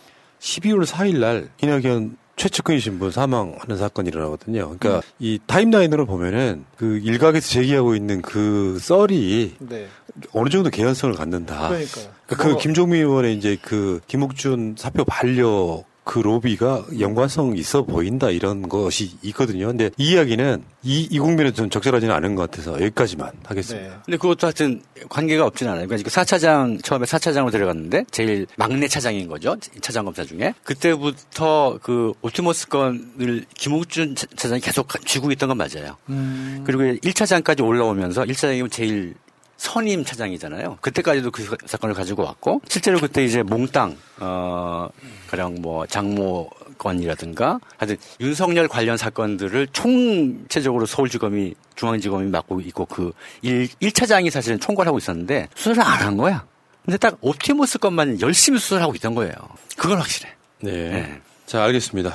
[0.40, 4.76] 12월 4일 날 이낙연 최측근 신분 사망하는 사건이 일어나거든요.
[4.76, 5.02] 그러니까 음.
[5.18, 9.86] 이 타임라인으로 보면은 그 일각에서 제기하고 있는 그 썰이 네.
[10.32, 11.68] 어느 정도 개연성을 갖는다.
[11.68, 12.06] 그러니까요.
[12.26, 18.68] 그러니까 그 김종민 의원의 이제 그 김욱준 사표 반려 그 로비가 연관성 있어 보인다 이런
[18.68, 19.68] 것이 있거든요.
[19.68, 23.88] 근데 이 이야기는 이, 이 국면에 좀 적절하지는 않은 것 같아서 여기까지만 하겠습니다.
[23.88, 23.94] 네.
[24.04, 25.86] 근데 그것도 하여튼 관계가 없진 않아요.
[25.86, 29.56] 그러니까 4차장, 처음에 4차장으로 들어갔는데 제일 막내 차장인 거죠.
[29.80, 30.52] 차장 검사 중에.
[30.62, 35.96] 그때부터 그 오티머스 건을 김욱준 차장이 계속 쥐고 있던 건 맞아요.
[36.10, 36.62] 음.
[36.66, 39.14] 그리고 1차장까지 올라오면서 1차장이면 제일
[39.56, 40.78] 선임 차장이잖아요.
[40.80, 44.88] 그때까지도 그 사건을 가지고 왔고 실제로 그때 이제 몽땅 어
[45.28, 53.12] 가령 뭐 장모 건이라든가 하여튼 윤석열 관련 사건들을 총체적으로 서울지검이 중앙지검이 맡고 있고 그
[53.42, 56.44] 1, 1차장이 사실은 총괄하고 있었는데 수사를 안 한 거야.
[56.84, 59.32] 근데 딱 옵티머스 것만 열심히 수사를 하고 있던 거예요.
[59.76, 60.30] 그건 확실해.
[60.60, 60.70] 네.
[60.90, 61.20] 네.
[61.46, 62.14] 자, 알겠습니다.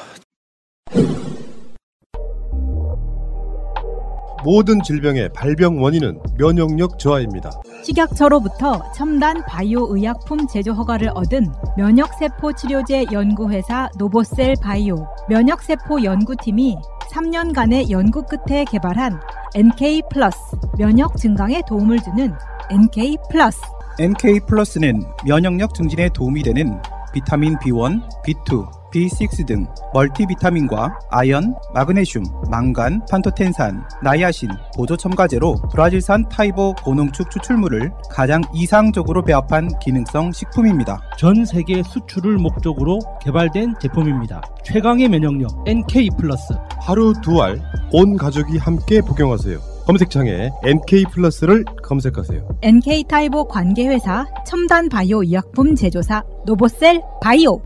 [4.44, 7.52] 모든 질병의 발병 원인은 면역력 저하입니다.
[7.84, 11.48] 식약처로부터 첨단 바이오 의약품 제조 허가를 얻은
[11.78, 16.78] 면역세포 치료제 연구회사 노보셀 바이오 면역세포 연구팀이
[17.12, 19.20] 3년간의 연구 끝에 개발한
[19.56, 20.38] NK 플러스
[20.78, 22.34] 면역 증강에 도움을 주는
[22.70, 23.60] NK 플러스
[24.00, 26.80] NK 플러스는 면역력 증진에 도움이 되는
[27.14, 36.74] 비타민 B1, B2, B6 등 멀티비타민과 아연, 마그네슘, 망간, 판토텐산, 나이아신, 보조 첨가제로 브라질산 타이보
[36.84, 41.00] 고농축 추출물을 가장 이상적으로 배합한 기능성 식품입니다.
[41.18, 44.42] 전 세계 수출을 목적으로 개발된 제품입니다.
[44.64, 49.58] 최강의 면역력 NK 플러스 하루 두 알 온 가족이 함께 복용하세요.
[49.88, 52.48] 검색창에 NK 플러스를 검색하세요.
[52.62, 57.62] NK 타이보 관계회사 첨단 바이오 의약품 제조사 노보셀 바이오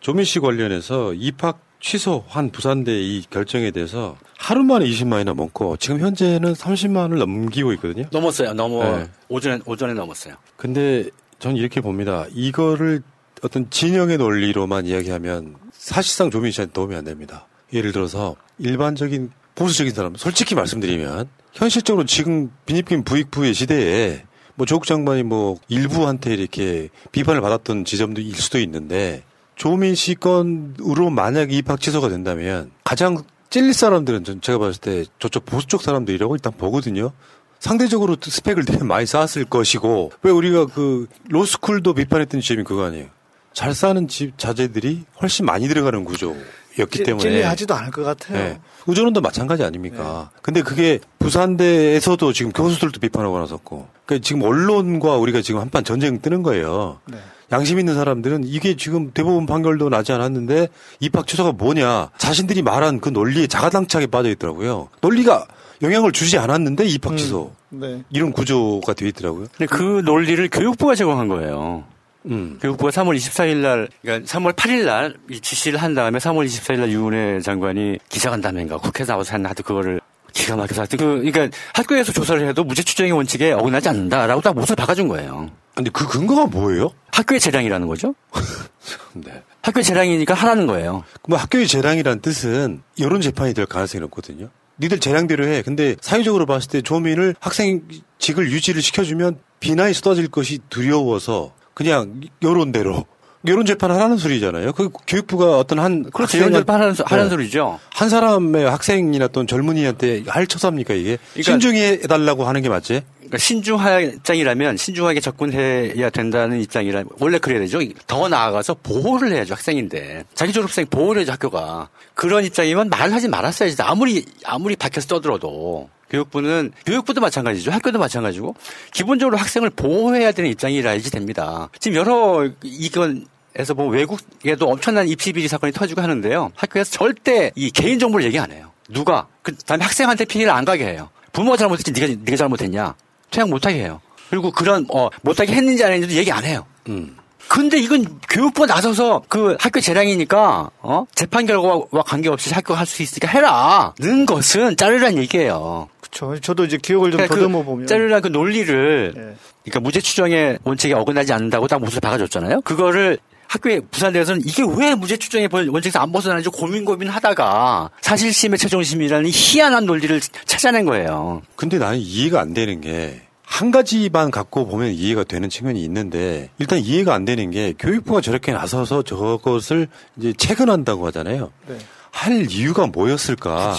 [0.00, 6.54] 조민 씨 관련해서 입학 취소한 부산대 이 결정에 대해서 하루 만에 20만이 넘었고 지금 현재는
[6.54, 8.06] 30만을 넘기고 있거든요.
[8.10, 8.52] 넘었어요.
[8.54, 9.06] 넘어 네.
[9.28, 10.34] 오전에 오전에 넘었어요.
[10.56, 11.08] 근데
[11.38, 12.26] 전 이렇게 봅니다.
[12.32, 13.02] 이거를
[13.42, 17.46] 어떤 진영의 논리로만 이야기하면 사실상 조민 씨한테 도움이 안 됩니다.
[17.72, 25.22] 예를 들어서 일반적인 보수적인 사람, 솔직히 말씀드리면 현실적으로 지금 빈입김 부익부의 시대에 뭐 조국 장관이
[25.22, 29.22] 뭐 일부한테 이렇게 비판을 받았던 지점도 일 수도 있는데
[29.56, 35.44] 조민 씨 건으로 만약에 입학 취소가 된다면 가장 찔릴 사람들은 전 제가 봤을 때 저쪽
[35.44, 37.12] 보수 쪽 사람들이라고 일단 보거든요.
[37.58, 43.08] 상대적으로 스펙을 되게 많이 쌓았을 것이고 왜 우리가 그 로스쿨도 비판했던 지점이 그거 아니에요.
[43.52, 46.34] 잘 사는 집 자제들이 훨씬 많이 들어가는 구조
[46.80, 48.38] 였기 찔- 때문에 찔리하지도 않을 것 같아요.
[48.38, 48.60] 네.
[48.86, 50.30] 우전원도 마찬가지 아닙니까?
[50.42, 56.42] 근데 그게 부산대에서도 지금 교수들도 비판하고 나섰고, 그러니까 지금 언론과 우리가 지금 한판 전쟁 뜨는
[56.42, 56.98] 거예요.
[57.06, 57.18] 네.
[57.52, 60.68] 양심 있는 사람들은 이게 지금 대법원 판결도 나지 않았는데
[61.00, 64.88] 입학 취소가 뭐냐 자신들이 말한 그 논리에 자가당착에 빠져 있더라고요.
[65.00, 65.46] 논리가
[65.82, 68.04] 영향을 주지 않았는데 입학 취소 네.
[68.10, 69.46] 이런 구조가 되어 있더라고요.
[69.56, 71.82] 근데 그 논리를 교육부가 제공한 거예요.
[72.26, 72.58] 음.
[72.60, 77.40] 교육부가 3월 24일 날, 그러니까 3월 8일 날이 지시를 한 다음에 3월 24일 날 유은혜
[77.40, 80.00] 장관이 기자간담회인가 국회에서 나와서 한 하도 그거를
[80.32, 84.76] 기가 막혀서 하여튼 그, 그러니까 학교에서 조사를 해도 무죄 추정의 원칙에 어긋나지 않는다라고 딱 못을
[84.76, 85.50] 박아준 거예요.
[85.74, 86.90] 근데 그 근거가 뭐예요?
[87.12, 88.14] 학교의 재량이라는 거죠.
[89.14, 89.42] 네.
[89.62, 91.04] 학교의 재량이니까 하라는 거예요.
[91.28, 94.50] 뭐 학교의 재량이란 뜻은 여론 재판이 될 가능성이 높거든요.
[94.78, 95.62] 니들 재량대로 해.
[95.62, 101.52] 근데 사회적으로 봤을 때 조민을 학생직을 유지를 시켜주면 비난이 쏟아질 것이 두려워서
[101.84, 103.06] 그냥 여론대로
[103.46, 104.72] 여론 재판 하라는 소리잖아요.
[104.74, 106.36] 그 교육부가 어떤 한 그렇죠.
[106.36, 107.30] 여론 재판 하는 소- 하는 네.
[107.30, 107.80] 소리죠.
[107.90, 111.16] 한 사람의 학생이나 또는 젊은이한테 할 처사입니까 이게?
[111.32, 113.00] 그러니까- 신중히 해달라고 하는 게 맞지?
[113.16, 117.78] 그러니까 신중한 입장이라면 신중하게 접근해야 된다는 입장이라 원래 그래야 되죠.
[118.06, 124.26] 더 나아가서 보호를 해야죠 학생인데 자기 졸업생 보호를 해야죠 학교가 그런 입장이면 말하지 말았어야지 아무리
[124.44, 128.54] 아무리 밖에서 떠들어도 교육부는 교육부도 마찬가지죠 학교도 마찬가지고
[128.92, 131.68] 기본적으로 학생을 보호해야 되는 입장이라야지 됩니다.
[131.78, 136.52] 지금 여러 이건 에서 보면 외국에도 엄청난 입시 비리 사건이 터지고 하는데요.
[136.54, 138.70] 학교에서 절대 이 개인 정보를 얘기 안 해요.
[138.88, 141.10] 누가 그다음에 학생한테 피해를 안 가게 해요.
[141.32, 142.94] 부모가 잘못했지 네가 네가 잘못했냐?
[143.30, 144.00] 퇴학 못하게 해요.
[144.30, 146.64] 그리고 그런 어 못하게 했는지 안 했는지도 얘기 안 해요.
[146.88, 147.16] 음.
[147.48, 153.92] 근데 이건 교육부가 나서서 그 학교 재량이니까 어 재판 결과와 관계없이 학교가 할수 있으니까 해라
[153.98, 155.88] 는 것은 자르란 얘기예요.
[156.10, 156.40] 그렇죠.
[156.40, 159.20] 저도 이제 기억을 좀 그러니까 더듬어 그 보면 자르란 그 논리를 예.
[159.64, 162.62] 그러니까 무죄 추정의 원칙에 어긋나지 않는다고 딱 못을 박아줬잖아요.
[162.62, 169.86] 그거를 학교에 부산대에서는 이게 왜 무죄 추정의 원칙에서 안 벗어나는지 고민 고민하다가 사실심의 최종심이라는 희한한
[169.86, 171.42] 논리를 찾아낸 거예요.
[171.56, 176.78] 근데 나는 이해가 안 되는 게 한 가지만 갖고 보면 이해가 되는 측면이 있는데 일단
[176.78, 181.50] 이해가 안 되는 게 교육부가 저렇게 나서서 저것을 이제 체근한다고 하잖아요.
[181.66, 181.76] 네.
[182.12, 183.74] 할 이유가 뭐였을까?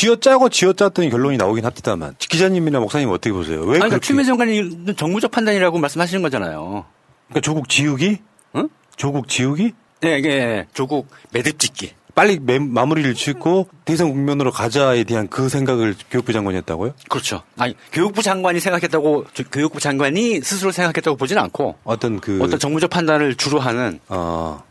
[0.00, 3.60] 쥐어짜고 쥐어짰더니 결론이 나오긴 합니다만 기자님이나 목사님 어떻게 보세요?
[3.62, 3.98] 왜 아니, 그러니까?
[4.00, 6.84] 추미애 장관이 정무적 판단이라고 말씀하시는 거잖아요.
[7.28, 8.18] 그러니까 조국 지우기?
[8.56, 8.68] 응?
[8.96, 9.72] 조국 지우기?
[10.02, 11.92] 네, 이게 조국 매듭 짓기.
[12.14, 16.92] 빨리 매- 마무리를 짓고 대선 국면으로 가자에 대한 그 생각을 교육부 장관이 했다고요?
[17.08, 17.42] 그렇죠.
[17.56, 22.90] 아니 교육부 장관이 생각했다고 저- 교육부 장관이 스스로 생각했다고 보지는 않고 어떤 그 어떤 정무적
[22.90, 24.62] 판단을 주로 하는 어,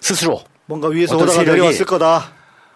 [0.00, 2.32] 스스로 뭔가 위에서 오다가 내려왔을 거다.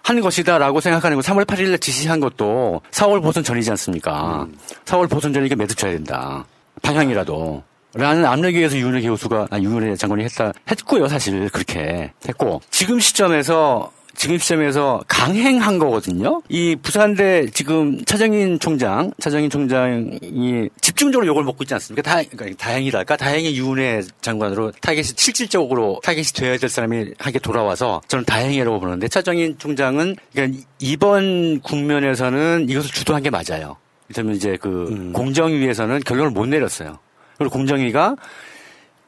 [0.06, 4.46] 하는 것이다라고 생각하는 거 3월 8일에 지시한 것도 4월 보선 전이지 않습니까?
[4.84, 6.46] 4월 보선 전이니까 매듭 쳐야 된다.
[6.82, 7.64] 방향이라도.
[7.94, 11.48] 라는 압력에 의해서 유은혜 교수가, 아, 유은혜 장관이 했다, 했고요, 사실.
[11.48, 12.60] 그렇게 했고.
[12.70, 16.42] 지금 시점에서, 지금 시점에서 강행한 거거든요?
[16.48, 22.02] 이 부산대 지금 차정인 총장, 차정인 총장이 집중적으로 욕을 먹고 있지 않습니까?
[22.02, 23.16] 다, 그러니까 다행이랄까?
[23.16, 29.58] 다행히 유은혜 장관으로 타겟이 실질적으로 타겟이 되어야 될 사람이 하게 돌아와서 저는 다행이라고 보는데 차정인
[29.58, 33.76] 총장은 그러니까 이번 국면에서는 이것을 주도한 게 맞아요.
[34.08, 36.98] 이를테면 이제 그 공정위에서는 결론을 못 내렸어요.
[37.36, 38.16] 그리고 공정위가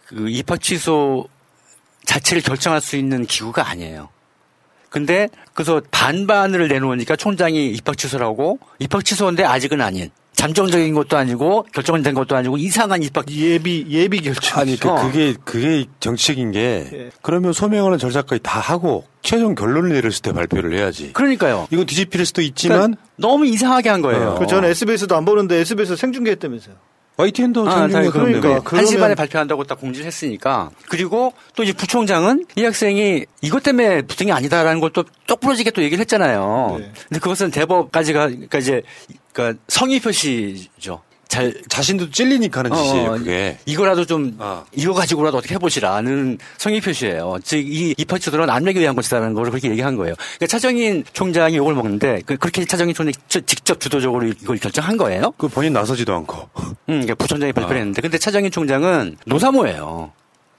[0.06, 1.28] 그 입학 취소
[2.04, 4.08] 자체를 결정할 수 있는 기구가 아니에요.
[4.88, 12.14] 근데 그래서 반반을 내놓으니까 총장이 입학 취소라고 입학 취소인데 아직은 아닌 잠정적인 것도 아니고 결정된
[12.14, 14.60] 것도 아니고 이상한 입학 예비 예비 결정.
[14.60, 17.10] 아니 그, 그게 그게 정책인 게 예.
[17.22, 21.12] 그러면 소명하는 절차까지 다 하고 최종 결론을 내렸을 때 발표를 해야지.
[21.12, 24.36] 그러니까 이건 뒤집힐 수도 있지만 너무 이상하게 한 거예요.
[24.38, 26.76] 그 저는 SBS도 안 보는데 SBS 생중계했다면서요.
[27.18, 32.46] YTN도 아, 생중계 그러니까 그런데 한 시반에 발표한다고 딱 공지를 했으니까 그리고 또 이제 부총장은
[32.56, 36.78] 이 학생이 이것 때문에 부등이 아니다라는 걸 또 똑부러지게 또 얘기를 했잖아요.
[37.08, 38.82] 근데 그것은 대법까지가 그러니까 이제
[39.32, 41.02] 그러니까 성의 표시죠.
[41.28, 43.58] 잘 자신도 찔리니까 하는 짓이에요, 그게.
[43.66, 44.38] 이거라도 좀
[44.72, 47.36] 이거 가지고라도 어떻게 해보시라는 성의 표시예요.
[47.44, 50.14] 즉이 입학처들은 안내기 위한 것이라는 걸 그렇게 얘기한 거예요.
[50.16, 55.32] 그러니까 차정인 총장이 욕을 먹는데 그- 그렇게 차정인 총장이 저- 직접 주도적으로 이걸 결정한 거예요.
[55.36, 56.48] 그 본인 나서지도 않고.
[56.56, 60.12] 음, 그러니까 부총장이 발표를 했는데 근데 차정인 총장은 노사모예요.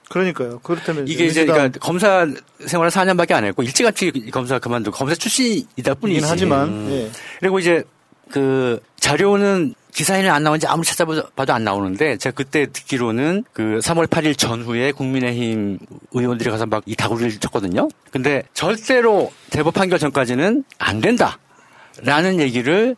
[0.08, 0.60] 그러니까요.
[0.62, 2.26] 그렇다면 이게 이제 민주당- 그러니까 검사
[2.66, 6.18] 생활을 4년밖에 안 했고 일찌감치 검사 그만두고 검사 출신이다 뿐이지.
[6.18, 6.88] 이긴 하지만, 음.
[6.92, 7.10] 예.
[7.40, 7.82] 그리고 이제
[8.30, 14.36] 그 자료는 기사에는 안 나오는지 아무리 찾아봐도 안 나오는데 제가 그때 듣기로는 그 3월 8일
[14.38, 15.78] 전후에 국민의힘
[16.12, 17.88] 의원들이 가서 막 이 다구리를 쳤거든요.
[18.10, 21.38] 근데 절대로 대법 판결 전까지는 안 된다.
[22.02, 22.96] 라는 얘기를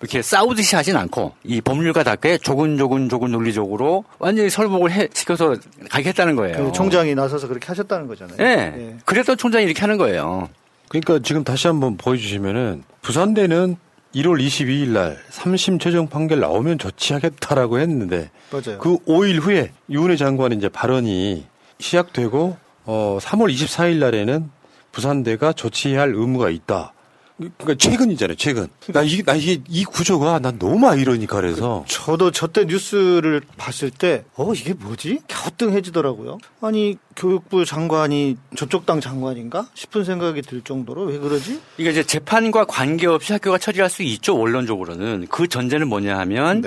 [0.00, 5.56] 이렇게 싸우듯이 하진 않고 이 법률가답게 조근조근 조근 논리적으로 완전히 설복을 해, 시켜서
[5.90, 6.64] 가게 했다는 거예요.
[6.66, 8.36] 그 총장이 나서서 그렇게 하셨다는 거잖아요.
[8.40, 8.96] 예.
[9.04, 10.48] 그래서 총장이 이렇게 하는 거예요.
[10.88, 13.76] 그러니까 지금 다시 한번 보여주시면은 부산대는
[14.14, 18.78] 1월 22일 날 3심 최종 판결 나오면 조치하겠다라고 했는데 맞아요.
[18.78, 21.46] 그 5일 후에 유은혜 장관의 이제 발언이
[21.78, 24.50] 시작되고 어 3월 24일 날에는
[24.92, 26.92] 부산대가 조치할 의무가 있다.
[27.38, 28.66] 그러니까 최근이잖아요, 최근.
[28.88, 34.24] 나 이게 나 이게 이 구조가 난 너무 아이러니까 그래서 저도 저때 뉴스를 봤을 때,
[34.34, 35.20] 어, 이게 뭐지?
[35.28, 36.38] 갸우뚱해지더라고요.
[36.60, 39.68] 아니, 교육부 장관이 저쪽 당 장관인가?
[39.74, 41.60] 싶은 생각이 들 정도로 왜 그러지?
[41.78, 45.28] 이게 이제 재판과 관계없이 학교가 처리할 수 있죠, 원론적으로는.
[45.30, 46.62] 그 전제는 뭐냐 하면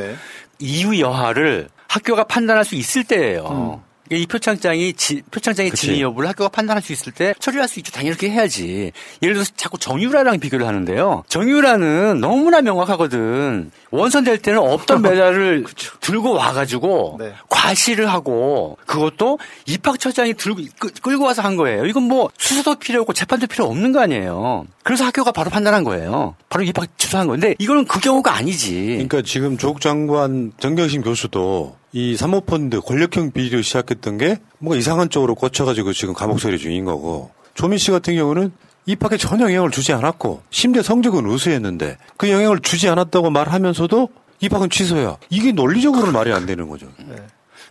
[0.59, 3.83] 이유 여하를 학교가 판단할 수 있을 때예요.
[4.17, 5.87] 이 표창장이 지- 표창장의 그치.
[5.87, 7.91] 진위 여부를 학교가 판단할 수 있을 때 처리할 수 있죠.
[7.91, 8.91] 당연히 그렇게 해야지.
[9.21, 11.23] 예를 들어서 자꾸 정유라랑 비교를 하는데요.
[11.29, 13.71] 정유라는 너무나 명확하거든.
[13.91, 15.65] 원선 될 때는 없던 메달을
[16.01, 17.17] 들고 와가지고
[17.49, 21.85] 과시를 하고 그것도 입학처장이 들고 끌- 끌고 와서 한 거예요.
[21.85, 24.65] 이건 뭐 수사도 필요 없고 재판도 필요 없는 거 아니에요.
[24.83, 26.35] 그래서 학교가 바로 판단한 거예요.
[26.49, 28.85] 바로 입학 취소한 건데 이거는 그 경우가 아니지.
[28.85, 35.35] 그러니까 지금 조국 장관 정경심 교수도 이 사모펀드 권력형 비리를 시작했던 게 뭔가 이상한 쪽으로
[35.35, 38.51] 꽂혀가지고 지금 감옥 처리 중인 거고 조민 씨 같은 경우는
[38.85, 45.17] 입학에 전혀 영향을 주지 않았고 심지어 성적은 우수했는데 그 영향을 주지 않았다고 말하면서도 입학은 취소야.
[45.29, 46.87] 이게 논리적으로는 말이 안 되는 거죠.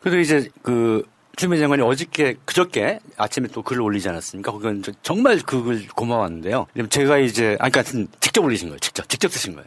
[0.01, 1.03] 그래도 이제 그
[1.41, 4.53] 주민 장관이 어저께 그저께 아침에 또 글을 올리지 않았습니까?
[4.53, 6.67] 그건 저- 정말 그 글 고마웠는데요.
[6.91, 7.83] 제가 이제 아니 그러니까
[8.21, 8.79] 직접 올리신 거예요.
[8.79, 9.67] 직접 직접 쓰신 거예요.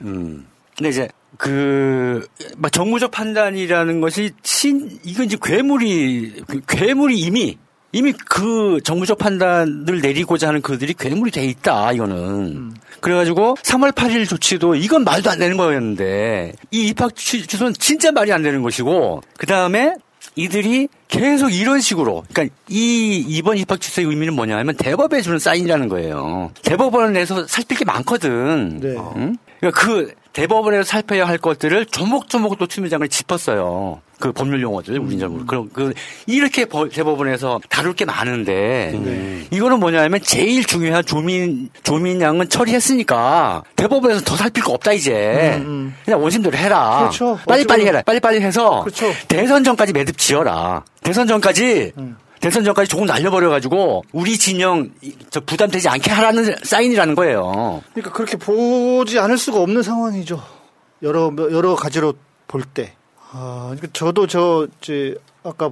[0.77, 1.07] 근데 이제
[1.37, 2.25] 그,
[2.57, 7.57] 막 정무적 판단이라는 것이 신, 이건 이제 괴물이, 그 괴물이 이미,
[7.91, 12.73] 이미 그 정무적 판단을 내리고자 하는 그들이 괴물이 돼 있다, 이거는.
[13.01, 18.31] 그래가지고 3월 8일 조치도 이건 말도 안 되는 거였는데, 이 입학 취- 취소는 진짜 말이
[18.31, 19.95] 안 되는 것이고, 그 다음에
[20.35, 25.89] 이들이 계속 이런 식으로, 그러니까 이 이번 입학 취소의 의미는 뭐냐 하면 대법에 주는 사인이라는
[25.89, 26.51] 거예요.
[26.63, 28.79] 대법원에서 살필 게 많거든.
[28.83, 29.37] 응?
[29.59, 34.01] 그러니까 그 대법원에서 살펴야 할 것들을 조목조목 또 추미장을 짚었어요.
[34.23, 35.45] 그 법률 용어들 우리 잘 모르.
[35.45, 35.93] 그럼 그
[36.27, 38.93] 이렇게 법- 대법원에서 다룰 게 많은데
[39.51, 45.61] 이거는 뭐냐면 제일 중요한 조민 조민 양은 처리했으니까 대법원에서 더 살필 거 없다 이제
[46.05, 46.99] 그냥 원심대로 해라.
[46.99, 47.37] 그렇죠.
[47.45, 48.01] 빨리 빨리 해라.
[48.05, 48.85] 빨리 빨리 해서
[49.27, 50.85] 대선 전까지 매듭 지어라.
[51.03, 51.91] 대선 전까지
[52.39, 57.81] 대선 전까지 조금 날려버려가지고 우리 진영 이- 저 부담되지 않게 하라는 사인이라는 거예요.
[57.93, 60.41] 그러니까 그렇게 보지 않을 수가 없는 상황이죠.
[61.01, 62.13] 여러 여러 가지로
[62.47, 62.93] 볼 때.
[63.35, 65.69] 아, 그러니까 저도 저 이제 아까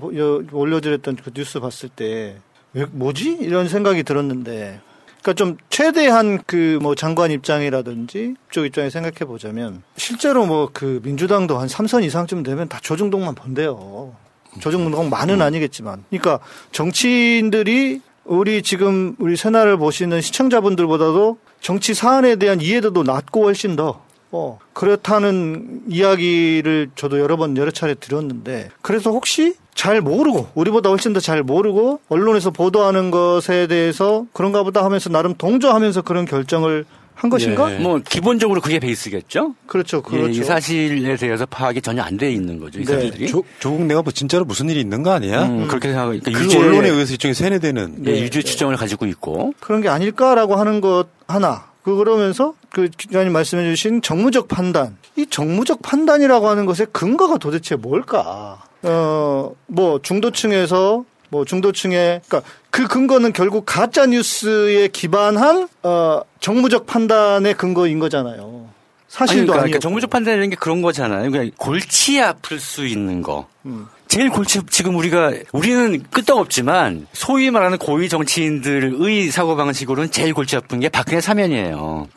[0.51, 2.37] 올려드렸던 그 뉴스 봤을 때
[2.73, 4.81] 왜, 뭐지 이런 생각이 들었는데.
[5.21, 11.59] 그러니까 좀 최대한 그 뭐 장관 입장이라든지 쪽 입장에 생각해 보자면 실제로 뭐 그 민주당도
[11.59, 14.15] 한 3선 이상쯤 되면 다 조중동만 본대요.
[14.59, 16.03] 조중동 많은 아니겠지만.
[16.09, 16.39] 그러니까
[16.71, 24.59] 정치인들이 우리 지금 우리 새날을 보시는 시청자분들보다도 정치 사안에 대한 이해도도 낮고 훨씬 더 어,
[24.73, 31.19] 그렇다는 이야기를 저도 여러 번 여러 차례 들었는데 그래서 혹시 잘 모르고 우리보다 훨씬 더
[31.19, 37.67] 잘 모르고 언론에서 보도하는 것에 대해서 그런가 보다 하면서 나름 동조하면서 그런 결정을 한 것인가?
[37.79, 39.53] 뭐 기본적으로 그게 베이스겠죠.
[39.67, 40.41] 그렇죠, 예, 그렇죠.
[40.41, 42.79] 이 사실에 대해서 파악이 전혀 안 돼 있는 거죠.
[42.79, 43.27] 이 사람들이.
[43.27, 45.45] 조, 조국 내가 뭐 진짜로 무슨 일이 있는 거 아니야?
[45.45, 49.53] 음, 그렇게 생각하니까 그 유죄- 언론에 의해서 일종의 세뇌되는 네, 유죄 추정을 가지고 있고.
[49.59, 54.97] 그런 게 아닐까라고 하는 것 하나 그 그러면서 그 기자님 말씀해 주신 정무적 판단.
[55.15, 58.61] 이 정무적 판단이라고 하는 것의 근거가 도대체 뭘까?
[58.83, 67.53] 어, 뭐 중도층에서 뭐 중도층에 그러니까 그 근거는 결국 가짜 뉴스에 기반한 어 정무적 판단의
[67.55, 68.69] 근거인 거잖아요.
[69.07, 71.31] 사실도 아니, 그러니까 아니고 정무적 판단이라는 게 그런 거잖아요.
[71.31, 73.47] 그냥 골치 아플 수 있는 거.
[73.65, 73.87] 음.
[74.11, 80.81] 제일 골치 지금 우리가 우리는 끄떡없지만 소위 말하는 고위 정치인들의 사고 방식으로는 제일 골치 아픈
[80.81, 82.09] 게 박근혜 사면이에요.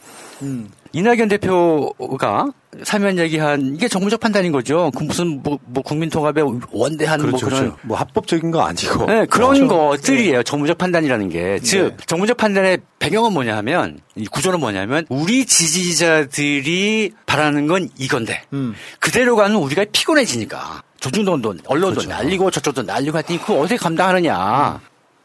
[0.43, 0.69] 음.
[0.91, 2.51] 이낙연 대표가
[2.83, 4.91] 사면 얘기한 이게 정무적 판단인 거죠.
[4.97, 7.79] 그 무슨 뭐, 뭐 국민통합의 원대한 그렇죠, 뭐 그런 그렇죠.
[7.83, 9.07] 뭐 합법적인 거 아니고.
[9.07, 9.69] 네, 그런 그렇죠.
[9.69, 10.43] 것들이에요.
[10.43, 11.61] 정무적 판단이라는 게.
[11.61, 12.05] 즉, 네.
[12.07, 18.75] 정무적 판단의 배경은 뭐냐 하면, 이 구조는 뭐냐면, 우리 지지자들이 바라는 건 이건데, 음.
[18.99, 20.83] 그대로 가면 우리가 피곤해지니까.
[21.05, 22.09] 조중동도, 언론도 그렇죠.
[22.09, 24.81] 날리고 저쪽도 날리고 했더니 그거 어떻게 감당하느냐.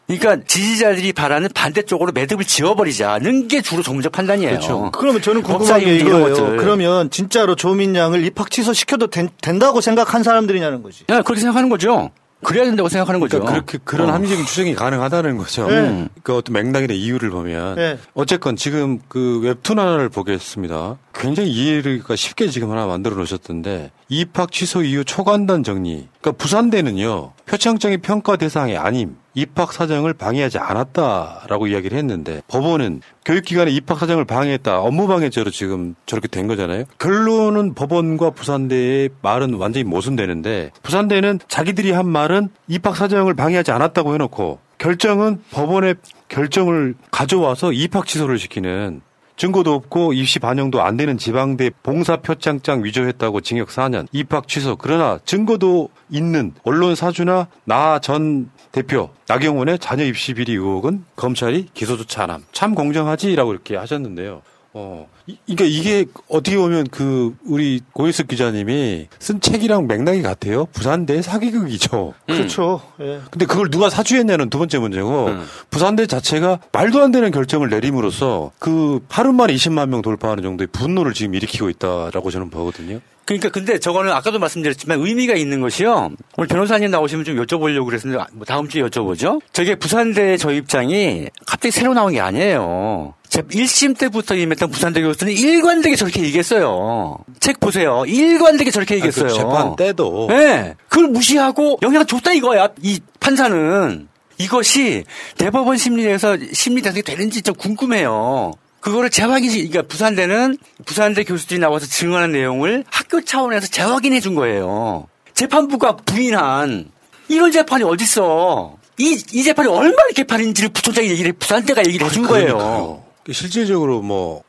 [0.07, 4.49] 그러니까 지지자들이 바라는 반대쪽으로 매듭을 지어버리자는 게 주로 정무적 판단이에요.
[4.49, 4.91] 그렇죠.
[4.91, 6.57] 그러면 저는 궁금한 게 이거예요.
[6.57, 11.05] 그러면 진짜로 조민 양을 입학 취소시켜도 된, 된다고 생각한 사람들이냐는 거지.
[11.07, 12.09] 네, 그렇게 생각하는 거죠.
[12.43, 13.39] 그래야 된다고 생각하는 거죠.
[13.39, 14.13] 그러니까 그렇게 그런 어.
[14.13, 15.67] 합리적인 추정이 가능하다는 거죠.
[15.67, 16.07] 네.
[16.23, 17.97] 그 어떤 맥락이나 이유를 보면 네.
[18.13, 20.97] 어쨌건 지금 그 웹툰 하나를 보겠습니다.
[21.13, 26.07] 굉장히 이해가 쉽게 지금 하나 만들어 놓으셨던데 입학 취소 이후 초간단 정리.
[26.21, 33.99] 그러니까 부산대는요 표창장의 평가 대상이 아님 입학 사정을 방해하지 않았다라고 이야기를 했는데 법원은 교육기관의 입학
[33.99, 36.83] 사정을 방해했다 업무 방해죄로 지금 저렇게 된 거잖아요.
[36.97, 44.59] 결론은 법원과 부산대의 말은 완전히 모순되는데 부산대는 자기들이 한 말은 입학 사정을 방해하지 않았다고 해놓고
[44.77, 45.95] 결정은 법원의
[46.27, 49.01] 결정을 가져와서 입학 취소를 시키는
[49.37, 54.75] 증거도 없고 입시 반영도 안 되는 지방대 봉사 표창장 위조했다고 징역 4년, 입학 취소.
[54.75, 62.23] 그러나 증거도 있는 언론 사주나 나 전 대표 나경원의 자녀 입시 비리 의혹은 검찰이 기소조차
[62.23, 62.43] 안 함.
[62.51, 64.41] 참 공정하지라고 이렇게 하셨는데요.
[64.71, 70.65] 어, 이, 그러니까 이게 어떻게 보면 그 우리 고일숙 기자님이 쓴 책이랑 맥락이 같아요.
[70.67, 72.13] 부산대 사기극이죠.
[72.27, 72.79] 그렇죠.
[73.01, 73.19] 예.
[73.31, 75.29] 근데 그걸 누가 사주했냐는 두 번째 문제고
[75.71, 81.13] 부산대 자체가 말도 안 되는 결정을 내림으로써 그 하루 만에 20만 명 돌파하는 정도의 분노를
[81.13, 82.99] 지금 일으키고 있다라고 저는 보거든요.
[83.29, 86.09] 그러니까 근데 저거는 아까도 말씀드렸지만 의미가 있는 것이요.
[86.37, 89.39] 오늘 변호사님 나오시면 좀 여쭤보려고 그랬는데 뭐 다음 주에 여쭤보죠.
[89.53, 93.13] 저게 부산대 저 입장이 갑자기 새로 나온 게 아니에요.
[93.27, 97.19] 제 1심 때부터 임했던 부산대 교수는 일관되게 저렇게 얘기했어요.
[97.39, 98.03] 책 보세요.
[98.07, 99.27] 일관되게 저렇게 얘기했어요.
[99.27, 100.25] 그 재판 때도.
[100.29, 100.73] 네.
[100.87, 102.69] 그걸 무시하고 영향 줬다 이거야.
[102.81, 104.07] 이 판사는.
[104.39, 105.03] 이것이
[105.37, 108.53] 대법원 심리에서 심리 대상이 되는지 좀 궁금해요.
[108.79, 115.07] 그거를 재확인, 그러니까 부산대는 부산대 교수들이 나와서 증언한 내용을 학교 차원에서 재확인해 준 거예요.
[115.33, 116.91] 재판부가 부인한
[117.27, 118.77] 이런 재판이 어딨어.
[118.97, 122.57] 이, 이 재판이 얼마나 개판인지를 부총장이 얘기를, 해, 부산대가 얘기를 해준 거예요.
[122.57, 123.03] 그러니까요.
[123.31, 124.43] 실질적으로 뭐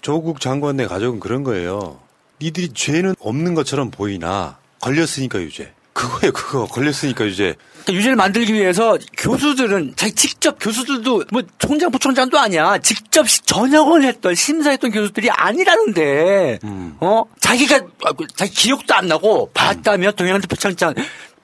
[0.00, 2.00] 조국 장관의 가족은 그런 거예요.
[2.42, 5.72] 니들이 죄는 없는 것처럼 보이나 걸렸으니까 유죄.
[5.94, 6.66] 그거예요, 그거.
[6.66, 7.54] 걸렸으니까 유죄.
[7.84, 14.02] 그러니까 유죄를 만들기 위해서 교수들은 자기 직접 교수들도 뭐 총장 부총장도 아니야 직접 시- 전역을
[14.04, 16.58] 했던 심사했던 교수들이 아니라는데
[17.00, 20.94] 어 자기가 아, 그 자기 기억도 안 나고 봤다며 동양대 표창장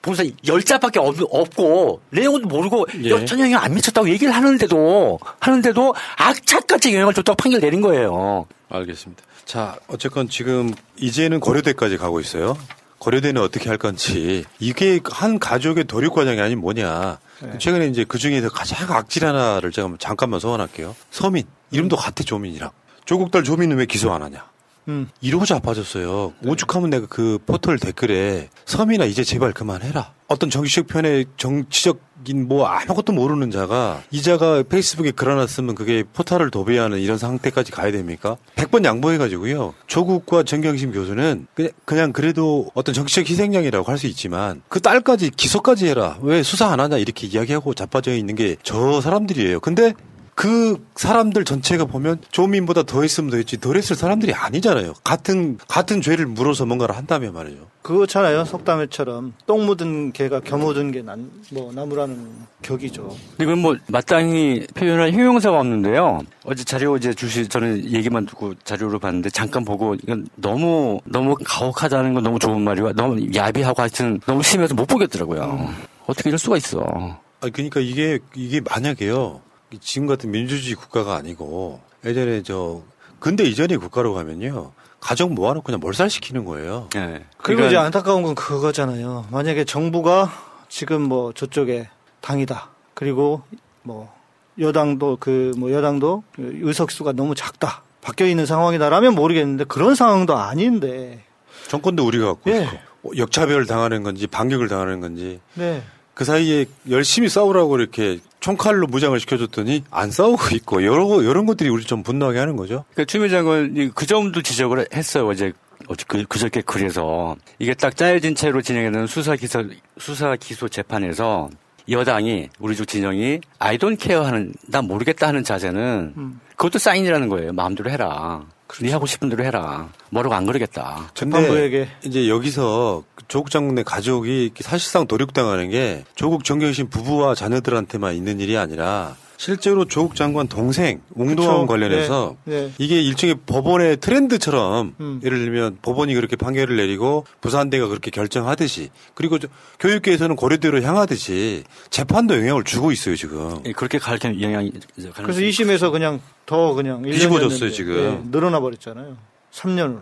[0.01, 3.11] 봉사 열 자밖에 없, 없고 내용도 모르고 예.
[3.11, 8.47] 영향 안 미쳤다고 얘기를 하는데도 하는데도 악착같이 영향을 줬다고 판결 내린 거예요.
[8.69, 9.21] 알겠습니다.
[9.45, 12.57] 자, 어쨌건 지금 이제는 고려대까지 가고 있어요.
[13.01, 17.17] 고려대는 어떻게 할 건지 이게 한 가족의 도륙 과정이 아닌 뭐냐.
[17.57, 20.95] 최근에 이제 그 중에서 가장 악질 하나를 제가 잠깐만 소환할게요.
[21.09, 22.69] 서민 이름도 같아 조민이랑
[23.05, 24.50] 조국 딸 조민은 왜 기소 안 하냐.
[24.87, 25.09] 음.
[25.21, 26.33] 이러고 자빠졌어요.
[26.45, 30.13] 오죽하면 내가 그 포털 댓글에 서민아 이제 제발 그만해라.
[30.27, 36.03] 어떤 정치적 편의 정치적인 뭐 아무것도 모르는 자가 이 자가 페이스북에 글 하나 쓰면 그게
[36.13, 38.37] 포털을 도배하는 이런 상태까지 가야 됩니까?
[38.55, 39.73] 100번 양보해가지고요.
[39.87, 45.87] 조국과 정경심 교수는 그냥, 그냥 그래도 어떤 정치적 희생양이라고 할 수 있지만 그 딸까지 기소까지
[45.87, 46.17] 해라.
[46.21, 49.59] 왜 수사 안 하냐 이렇게 이야기하고 자빠져 있는 게 저 사람들이에요.
[49.59, 49.93] 근데
[50.35, 54.93] 그 사람들 전체가 보면 조민보다 더 했으면 더 했지 덜 했을 사람들이 아니잖아요.
[55.03, 57.67] 같은 같은 죄를 물어서 뭔가를 한다면 말이죠.
[57.81, 58.45] 그거잖아요.
[58.45, 62.29] 속담회처럼 똥 묻은 개가 겨 묻은 게 난, 뭐, 나무라는
[62.61, 63.15] 격이죠.
[63.39, 66.21] 이건 뭐 마땅히 표현할 형용사가 없는데요.
[66.45, 72.13] 어제 자료 이제 주시 저는 얘기만 듣고 자료를 봤는데 잠깐 보고 이건 너무 너무 가혹하다는
[72.13, 75.73] 건 너무 좋은 말이고 너무 야비하고 하여튼 너무 심해서 못 보겠더라고요.
[76.05, 77.19] 어떻게 이럴 수가 있어.
[77.41, 79.41] 아니 그러니까 이게 이게 만약에요.
[79.79, 82.81] 지금 같은 민주주의 국가가 아니고 예전에 저
[83.19, 84.71] 근대 이전의 국가로 가면요.
[84.99, 86.89] 가족 모아놓고 그냥 몰살시키는 거예요.
[86.93, 87.25] 네.
[87.37, 89.27] 그리고 이제 안타까운 건 그거잖아요.
[89.31, 90.31] 만약에 정부가
[90.69, 91.89] 지금 뭐 저쪽에
[92.21, 92.69] 당이다.
[92.93, 93.41] 그리고
[93.83, 94.13] 뭐
[94.59, 97.83] 여당도 그 뭐 여당도 그 의석수가 너무 작다.
[98.01, 101.23] 바뀌어 있는 상황이다라면 모르겠는데 그런 상황도 아닌데
[101.67, 102.63] 정권도 우리가 갖고 예.
[102.63, 105.83] 있고 역차별 당하는 건지 반격을 당하는 건지 네.
[106.21, 111.83] 그 사이에 열심히 싸우라고 이렇게 총칼로 무장을 시켜줬더니 안 싸우고 있고 여러 이런 것들이 우리
[111.83, 112.85] 좀 분노하게 하는 거죠.
[112.91, 115.27] 그러니까 추미애 장관이 그 점도 지적을 했어요.
[115.27, 115.51] 어제
[115.87, 119.63] 어제 그, 그저께 그래서 이게 딱 짜여진 채로 진행되는 수사 기소
[119.97, 121.49] 수사 기소 재판에서
[121.89, 126.39] 여당이 우리 쪽 진영이 아이 돈 케어 하는 난 모르겠다 하는 자세는 음.
[126.49, 127.51] 그것도 사인이라는 거예요.
[127.51, 128.45] 마음대로 해라.
[128.71, 128.85] 그렇죠.
[128.85, 129.89] 네 하고 싶은 대로 해라.
[130.09, 131.11] 뭐라고 안 그러겠다.
[131.13, 138.57] 재판부에게 이제 여기서 조국 장군의 가족이 사실상 도륙당하는 게 조국 정경심 부부와 자녀들한테만 있는 일이
[138.57, 142.71] 아니라 실제로 조국 장관 동생 웅동원 관련해서 네, 네.
[142.77, 145.19] 이게 일종의 법원의 트렌드처럼 음.
[145.23, 149.39] 예를 들면 법원이 그렇게 판결을 내리고 부산대가 그렇게 결정하듯이 그리고
[149.79, 153.61] 교육계에서는 고려대로 향하듯이 재판도 영향을 주고 있어요 지금.
[153.65, 154.73] 예, 그렇게 갈 영향이
[155.15, 156.21] 그래서 2심에서 그냥
[156.51, 157.95] 더 그냥 뒤집어졌어요 지금.
[157.95, 159.15] 네, 늘어나 버렸잖아요.
[159.53, 160.01] 3년으로.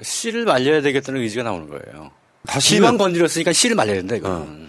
[0.00, 2.12] 씨를 말려야 되겠다는 의지가 나오는 거예요.
[2.46, 4.28] 다시만 건드렸으니까 씨를 말려야 된다 이거.
[4.30, 4.68] 어.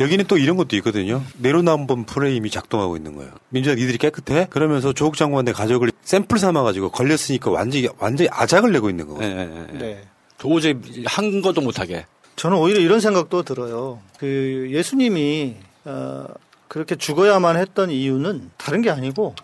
[0.00, 1.22] 여기는 또 이런 것도 있거든요.
[1.36, 3.30] 내로남불 프레임이 작동하고 있는 거예요.
[3.50, 4.46] 민주당 이들이 깨끗해?
[4.48, 9.34] 그러면서 조국 장관의 가족을 샘플 삼아가지고 걸렸으니까 완전히, 완전히 아작을 내고 있는 거거든요.
[9.34, 9.78] 네, 네, 네.
[9.78, 10.02] 네.
[10.38, 10.74] 도저히
[11.04, 12.06] 한 것도 못하게.
[12.36, 14.00] 저는 오히려 이런 생각도 들어요.
[14.18, 16.24] 그 예수님이, 어,
[16.68, 19.34] 그렇게 죽어야만 했던 이유는 다른 게 아니고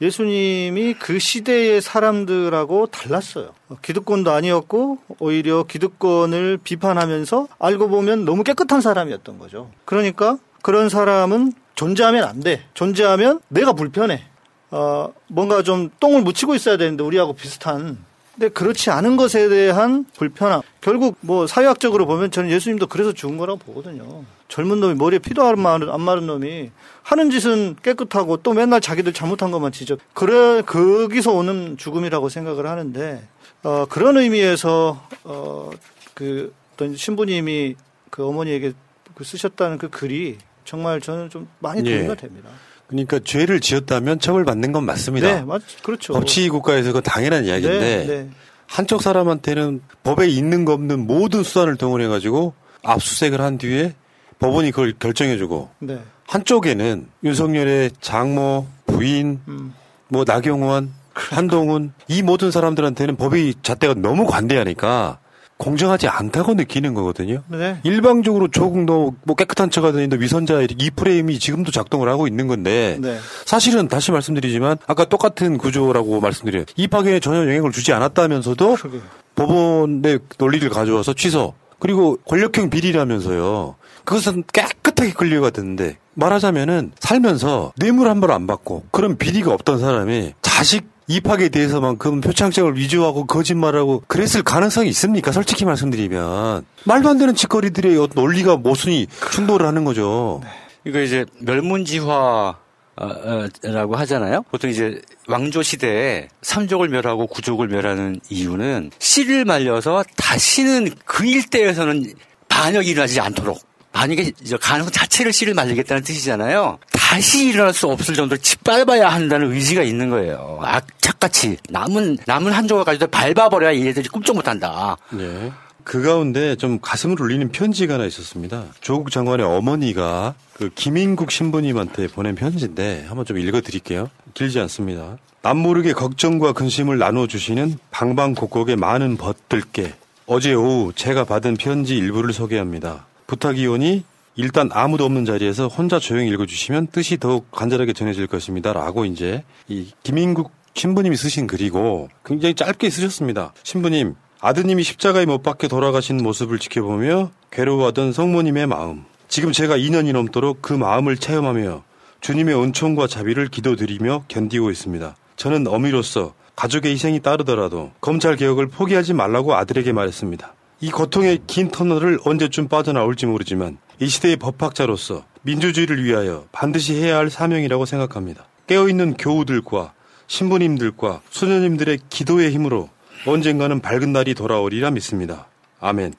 [0.00, 3.50] 예수님이 그 시대의 사람들하고 달랐어요.
[3.82, 9.70] 기득권도 아니었고 오히려 기득권을 비판하면서 알고 보면 너무 깨끗한 사람이었던 거죠.
[9.84, 12.64] 그러니까 그런 사람은 존재하면 안 돼.
[12.74, 14.24] 존재하면 내가 불편해.
[14.70, 17.98] 어, 뭔가 좀 똥을 묻히고 있어야 되는데 우리하고 비슷한
[18.34, 20.62] 근데 그렇지 않은 것에 대한 불편함.
[20.80, 24.24] 결국 뭐 사회학적으로 보면 저는 예수님도 그래서 죽은 거라고 보거든요.
[24.54, 26.70] 젊은 놈이 머리에 피도 안 마른, 안 마른 놈이
[27.02, 29.98] 하는 짓은 깨끗하고 또 맨날 자기들 잘못한 것만 지적.
[30.12, 33.26] 그래, 거기서 오는 죽음이라고 생각을 하는데,
[33.64, 35.70] 어, 그런 의미에서, 어,
[36.14, 37.74] 그 어떤 신부님이
[38.10, 38.74] 그 어머니에게
[39.16, 42.14] 그 쓰셨다는 그 글이 정말 저는 좀 많이 동의가 예.
[42.14, 42.48] 됩니다.
[42.86, 45.34] 그러니까 죄를 지었다면 처벌받는 건 맞습니다.
[45.34, 46.12] 네, 맞, 그렇죠.
[46.12, 48.28] 법치 국가에서 그 당연한 이야기인데 네, 네.
[48.68, 53.94] 한쪽 사람한테는 법에 있는 거 없는 모든 수단을 동원해 가지고 압수수색을 한 뒤에
[54.38, 55.98] 법원이 그걸 결정해주고 네.
[56.26, 59.74] 한쪽에는 윤석열의 장모, 부인, 음.
[60.08, 65.18] 뭐 나경원, 한동훈 이 모든 사람들한테는 법이 잣대가 너무 관대하니까
[65.56, 67.42] 공정하지 않다고 느끼는 거거든요.
[67.48, 67.78] 네.
[67.84, 72.98] 일방적으로 조금 더 뭐 깨끗한 척 하더니 위선자 이 프레임이 지금도 작동을 하고 있는 건데
[73.00, 73.18] 네.
[73.46, 76.64] 사실은 다시 말씀드리지만 아까 똑같은 구조라고 말씀드려요.
[76.76, 78.98] 이 파견에 전혀 영향을 주지 않았다면서도 그러게.
[79.36, 81.54] 법원의 논리를 가져와서 취소
[81.84, 83.74] 그리고 권력형 비리라면서요.
[84.04, 90.32] 그것은 깨끗하게 끌려가 됐는데 말하자면은 살면서 뇌물 한 번 안 받고 그런 비리가 없던 사람이
[90.40, 95.30] 자식 입학에 대해서만큼 표창장을 위조하고 거짓말하고 그랬을 가능성이 있습니까?
[95.30, 100.40] 솔직히 말씀드리면 말도 안 되는 짓거리들의 논리가 모순이 충돌을 하는 거죠.
[100.42, 100.48] 네.
[100.86, 102.56] 이거 이제 멸문지화
[102.96, 104.44] 라고 하잖아요.
[104.50, 112.14] 보통 이제 왕조 시대에 삼족을 멸하고 구족을 멸하는 이유는 씨를 말려서 다시는 그 일대에서는
[112.48, 113.60] 반역이 일어나지 않도록
[113.92, 116.78] 만약에 가능성 자체를 씨를 말리겠다는 뜻이잖아요.
[116.92, 120.58] 다시 일어날 수 없을 정도로 짓밟아야 한다는 의지가 있는 거예요.
[120.62, 124.96] 악착같이 남은 남은 한 조각 가지고 밟아버려야 얘들이 꿈쩍 못한다.
[125.10, 125.52] 네.
[125.84, 128.64] 그 가운데 좀 가슴을 울리는 편지가 하나 있었습니다.
[128.80, 134.10] 조국 장관의 어머니가 그 김인국 신부님한테 보낸 편지인데 한번 좀 읽어드릴게요.
[134.32, 135.18] 길지 않습니다.
[135.42, 139.92] 남모르게 걱정과 근심을 나눠주시는 방방곡곡의 많은 벗들께
[140.26, 143.06] 어제 오후 제가 받은 편지 일부를 소개합니다.
[143.26, 144.04] 부탁이오니
[144.36, 148.72] 일단 아무도 없는 자리에서 혼자 조용히 읽어주시면 뜻이 더욱 간절하게 전해질 것입니다.
[148.72, 153.52] 라고 이제 이 김인국 신부님이 쓰신 글이고 굉장히 짧게 쓰셨습니다.
[153.62, 154.14] 신부님,
[154.46, 159.06] 아드님이 십자가에 못 박혀 돌아가신 모습을 지켜보며 괴로워하던 성모님의 마음.
[159.26, 161.82] 지금 제가 2년이 넘도록 그 마음을 체험하며
[162.20, 165.16] 주님의 은총과 자비를 기도드리며 견디고 있습니다.
[165.36, 170.52] 저는 어미로서 가족의 희생이 따르더라도 검찰 개혁을 포기하지 말라고 아들에게 말했습니다.
[170.82, 177.30] 이 고통의 긴 터널을 언제쯤 빠져나올지 모르지만 이 시대의 법학자로서 민주주의를 위하여 반드시 해야 할
[177.30, 178.44] 사명이라고 생각합니다.
[178.66, 179.94] 깨어있는 교우들과
[180.26, 182.90] 신부님들과 수녀님들의 기도의 힘으로
[183.26, 185.46] 언젠가는 밝은 날이 돌아오리라 믿습니다.
[185.80, 186.14] 아멘.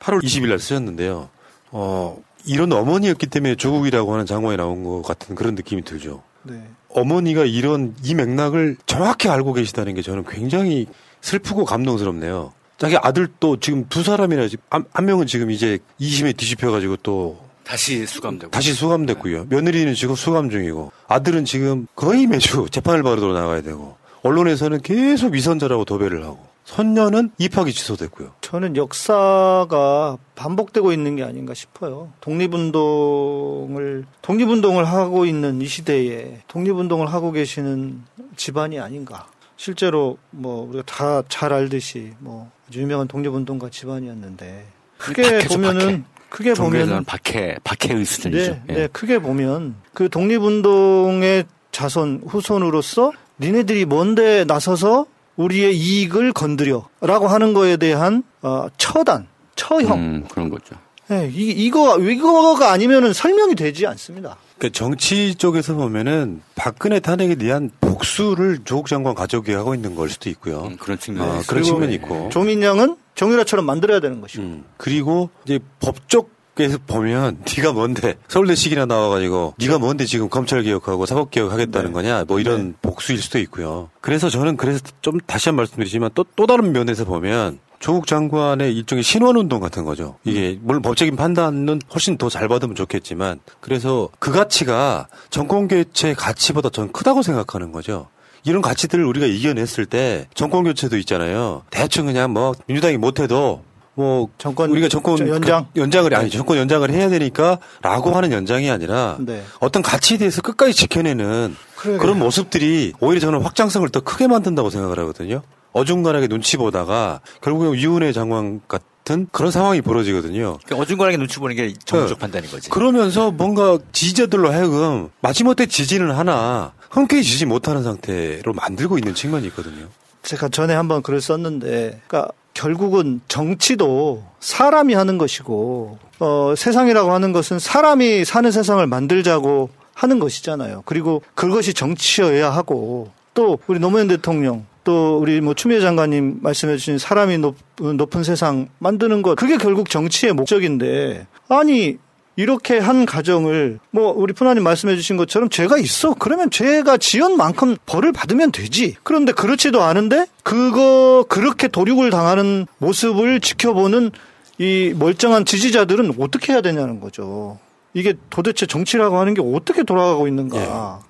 [0.00, 1.28] 8월 20일 날 쓰셨는데요.
[1.70, 6.22] 어, 이런 어머니였기 때문에 조국이라고 하는 장관이 나온 것 같은 그런 느낌이 들죠.
[6.42, 6.60] 네.
[6.88, 10.86] 어머니가 이런 이 맥락을 정확히 알고 계시다는 게 저는 굉장히
[11.20, 12.52] 슬프고 감동스럽네요.
[12.78, 18.04] 자기 아들도 지금 두 사람이나 지금 한, 한 명은 지금 이제 2심에 뒤집혀가지고 또 다시
[18.06, 19.46] 수감되고 다시 수감됐고요.
[19.48, 25.84] 며느리는 지금 수감 중이고 아들은 지금 거의 매주 재판을 받으러 나가야 되고 언론에서는 계속 위선자라고
[25.84, 28.32] 도배를 하고 선녀는 입학이 취소됐고요.
[28.40, 32.12] 저는 역사가 반복되고 있는 게 아닌가 싶어요.
[32.20, 38.02] 독립운동을 독립운동을 하고 있는 이 시대에 독립운동을 하고 계시는
[38.36, 39.26] 집안이 아닌가.
[39.56, 44.66] 실제로 뭐 우리가 다 잘 알듯이 뭐 유명한 독립운동가 집안이었는데
[44.98, 46.02] 크게 보면은 박해.
[46.28, 48.52] 크게 보면은 종교에서는 박해 박해의 수준이죠.
[48.52, 48.72] 네, 예.
[48.72, 53.12] 네, 크게 보면 그 독립운동의 자손 후손으로서
[53.42, 59.26] 니네들이 뭔데 나서서 우리의 이익을 건드려라고 하는 거에 대한 어, 처단,
[59.56, 59.98] 처형.
[59.98, 60.76] 음, 그런 거죠.
[61.08, 64.36] 네, 이, 이거 이거가 아니면은 설명이 되지 않습니다.
[64.56, 70.30] 그러니까 정치 쪽에서 보면은 박근혜 탄핵에 대한 복수를 조국 장관 가족이 하고 있는 걸 수도
[70.30, 70.62] 있고요.
[70.62, 71.28] 음, 그런 측면.
[71.28, 72.28] 어, 그런 측면이 있고.
[72.30, 74.42] 조민영은 정유라처럼 만들어야 되는 것이고.
[74.42, 76.08] 음, 그리고 이제 법
[76.56, 81.92] 쪽에서 보면 네가 뭔데 서울대식이나 나와가지고 네가 뭔데 지금 검찰 개혁하고 사법 개혁 하겠다는 네.
[81.92, 83.90] 거냐 뭐 이런 복수일 수도 있고요.
[84.00, 89.02] 그래서 저는 그래서 좀 다시 한번 말씀드리지만 또 또 다른 면에서 보면 조국 장관의 일종의
[89.02, 90.16] 신원운동 같은 거죠.
[90.24, 96.70] 이게 물론 법적인 판단은 훨씬 더 잘 받으면 좋겠지만 그래서 그 가치가 정권 교체 가치보다
[96.70, 98.08] 전 크다고 생각하는 거죠.
[98.44, 101.62] 이런 가치들을 우리가 이겨냈을 때 정권 교체도 있잖아요.
[101.70, 103.62] 대충 그냥 뭐 민주당이 못해도
[103.94, 105.66] 뭐 정권 우리가 정권 저 연장?
[105.74, 109.42] 그 연장을 아니 정권 연장을 해야 되니까라고 하는 연장이 아니라 네.
[109.60, 112.00] 어떤 가치에 대해서 끝까지 지켜내는 그러게요.
[112.00, 115.42] 그런 모습들이 오히려 저는 확장성을 더 크게 만든다고 생각을 하거든요.
[115.72, 120.58] 어중간하게 눈치 보다가 결국에 유은혜 장관 같은 그런 상황이 벌어지거든요.
[120.64, 122.70] 그러니까 어중간하게 눈치 보는 게 정무적 판단인 거지.
[122.70, 129.88] 그러면서 뭔가 지지자들로 하여금 마지못해 지지는 하나 흔쾌히 지지 못하는 상태로 만들고 있는 측면이 있거든요.
[130.22, 137.58] 제가 전에 한번 글을 썼는데, 그러니까 결국은 정치도 사람이 하는 것이고, 어, 세상이라고 하는 것은
[137.58, 140.82] 사람이 사는 세상을 만들자고 하는 것이잖아요.
[140.84, 146.98] 그리고 그것이 정치여야 하고, 또 우리 노무현 대통령, 또 우리 뭐 추미애 장관님 말씀해 주신
[146.98, 151.98] 사람이 높, 높은 세상 만드는 것, 그게 결국 정치의 목적인데, 아니,
[152.36, 156.14] 이렇게 한 가정을 뭐 우리 푸나님 말씀해 주신 것처럼 죄가 있어.
[156.14, 158.96] 그러면 죄가 지은 만큼 벌을 받으면 되지.
[159.02, 164.10] 그런데 그렇지도 않은데 그거 그렇게 도륙을 당하는 모습을 지켜보는
[164.58, 167.58] 이 멀쩡한 지지자들은 어떻게 해야 되냐는 거죠.
[167.94, 170.56] 이게 도대체 정치라고 하는 게 어떻게 돌아가고 있는가.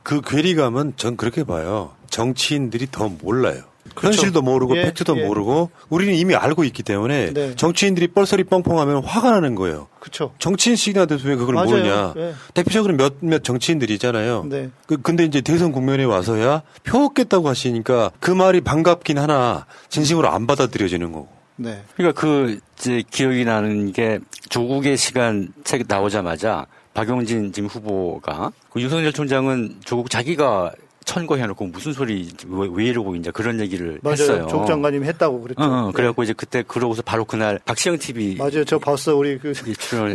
[0.02, 1.92] 그 괴리감은 전 그렇게 봐요.
[2.10, 3.62] 정치인들이 더 몰라요.
[3.94, 4.16] 그렇죠.
[4.16, 5.24] 현실도 모르고 예, 팩트도 예.
[5.24, 7.56] 모르고 우리는 이미 알고 있기 때문에 네.
[7.56, 9.88] 정치인들이 뻘소리 뻥뻥하면 화가 나는 거예요.
[10.00, 11.70] 그렇죠 정치인식이나 돼서 왜 그걸 맞아요.
[11.70, 12.14] 모르냐.
[12.16, 12.34] 예.
[12.54, 14.44] 대표적으로 몇몇 정치인들이 있잖아요.
[14.48, 14.70] 네.
[14.86, 20.46] 그, 근데 이제 대선 국면에 와서야 표 얻겠다고 하시니까 그 말이 반갑긴 하나 진심으로 안
[20.46, 21.28] 받아들여지는 거고.
[21.56, 21.82] 네.
[21.96, 24.18] 그러니까 그 이제 기억이 나는 게
[24.48, 30.72] 조국의 시간 책 나오자마자 박용진 지금 후보가 그 윤석열 총장은 조국 자기가
[31.12, 34.46] 천거해놓고 무슨 소리 왜, 왜 이러고 있냐 그런 얘기를 맞아요 했어요.
[34.48, 35.92] 조국 장관님이 했다고 그랬죠 어, 어, 네.
[35.92, 39.52] 그래갖고 이제 그때 그러고서 바로 그날 박시영 TV 맞아요 저 봤어 우리 그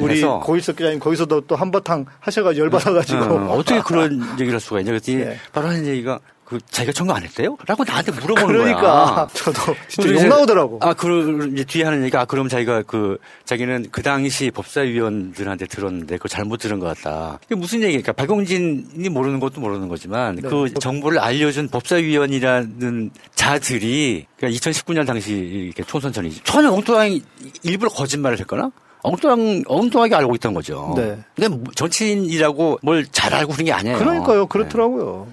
[0.02, 4.80] 우리 해서 고일석 기자님 거기서도 또 한바탕 하셔가지고 열받아가지고 어, 떻게 그런 얘기를 할 수가
[4.80, 5.38] 있냐 그랬더니 네.
[5.54, 7.58] 바로 하는 얘기가 그 자기가 청구 안 했대요?
[7.66, 9.28] 라고 나한테 물어보는 그러니까 거야.
[9.36, 10.80] 저도 진짜 욕 나오더라고.
[10.82, 16.16] 아, 그 이제 뒤에 하는 얘기가 아, 그럼 자기가 그 자기는 그 당시 법사위원들한테 들었는데
[16.16, 17.40] 그걸 잘못 들은 것 같다.
[17.48, 20.42] 이게 무슨 얘기니까 박용진이 모르는 것도 모르는 거지만 네.
[20.48, 27.20] 그 정보를 알려준 법사위원이라는 자들이 그러니까 2019년 당시 이렇게 총선 전이 전혀 엉뚱하게
[27.64, 28.72] 일부러 거짓말을 했거나
[29.04, 30.94] 엉뚱한, 엉뚱하게 알고 있던 거죠.
[30.98, 31.18] 네.
[31.36, 33.98] 근데 뭐 정치인이라고 뭘 잘 알고 그런 게 아니에요.
[33.98, 34.48] 그러니까요.
[34.48, 35.28] 그렇더라고요.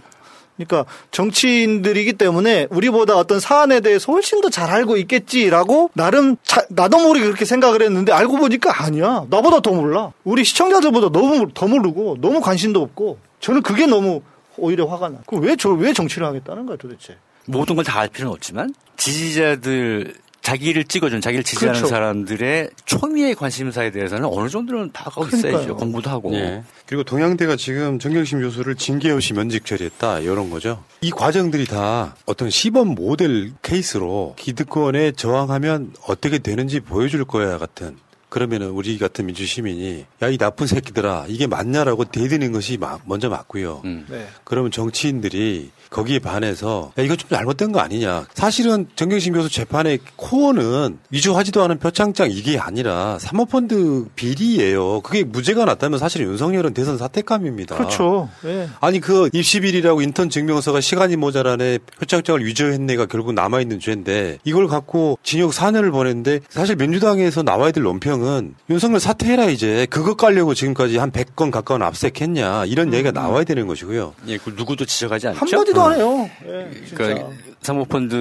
[0.57, 6.99] 그러니까 정치인들이기 때문에 우리보다 어떤 사안에 대해서 훨씬 더 잘 알고 있겠지라고 나름 자- 나도
[6.99, 9.25] 모르게 그렇게 생각을 했는데 알고 보니까 아니야.
[9.31, 10.13] 나보다 더 몰라.
[10.23, 14.23] 우리 시청자들보다 너무 더 모르고 너무 관심도 없고 저는 그게 너무
[14.57, 15.19] 오히려 화가 나.
[15.27, 17.17] 그왜 저 왜 정치를 하겠다는 거야 도대체?
[17.47, 20.15] 모든 걸 다 알 필요는 없지만 지지자들
[20.45, 21.91] 자기를 찍어준 자기를 지지하는 그렇죠.
[21.91, 25.49] 사람들의 초미의 관심사에 대해서는 어느 정도는 파악하고 있어야죠.
[25.49, 25.77] 그러니까요.
[25.77, 26.35] 공부도 하고.
[26.35, 26.63] 예.
[26.87, 30.85] 그리고 동양대가 지금 정경심 교수를 징계 없이 면직 처리했다 이런 거죠.
[31.01, 37.97] 이 과정들이 다 어떤 시범 모델 케이스로 기득권에 저항하면 어떻게 되는지 보여줄 거야 같은.
[38.29, 43.29] 그러면은 우리 같은 민주 시민이 야 이 나쁜 새끼들아 이게 맞냐라고 대드는 것이 마- 먼저
[43.31, 43.81] 맞고요.
[43.85, 44.05] 음.
[44.11, 44.27] 네.
[44.43, 48.27] 그러면 정치인들이 거기에 반해서 야 이거 좀 잘못된 거 아니냐.
[48.35, 55.03] 사실은 정경심 교수 재판의 코어는 위조하지도 않은 표창장 이게 아니라 사모펀드 비리예요.
[55.03, 57.77] 그게 무죄가 났다면 사실 윤석열은 대선 사택감입니다.
[57.77, 58.29] 그렇죠.
[58.45, 58.69] 예.
[58.81, 65.53] 아니 그 입시비리라고 인턴 증명서가 시간이 모자라네 표창장을 위조했네가 결국 남아있는 죄인데 이걸 갖고 징역
[65.53, 71.53] 4년을 보냈는데 사실 민주당에서 나와야 될 논평은 윤석열 사퇴해라 이제 그것 깔려고 지금까지 한 100건
[71.53, 73.15] 가까운 압색했냐 이런 얘기가 음.
[73.15, 74.15] 나와야 되는 것이고요.
[74.27, 75.39] 예, 그 누구도 지적하지 않죠.
[75.39, 76.31] 한마디도 어.
[76.47, 76.97] 예, 진짜.
[76.97, 77.31] 그러니까
[77.63, 78.15] 사모펀드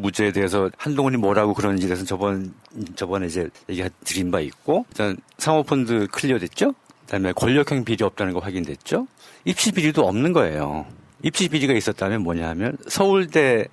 [0.00, 2.52] 문제에 대해서 한동훈이 뭐라고 그러는지에 대해서 저번
[2.96, 6.74] 저번에 이제 얘기 드린 바 있고 일단 사모펀드 클리어됐죠.
[7.06, 9.06] 그다음에 권력형 비리 없다는 거 확인됐죠.
[9.44, 10.86] 입시 비리도 없는 거예요.
[11.22, 13.66] 입시 비리가 있었다면 뭐냐하면 서울대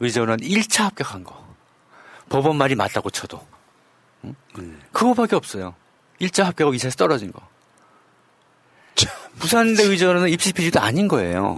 [0.00, 1.42] 의전원 1차 합격한 거.
[2.28, 3.40] 법원 말이 맞다고 쳐도.
[4.24, 4.34] 응?
[4.92, 5.74] 그거밖에 없어요.
[6.20, 7.40] 1차 합격하고 2차에서 떨어진 거.
[9.38, 11.56] 부산대 의전원은 입시 비리도 아닌 거예요.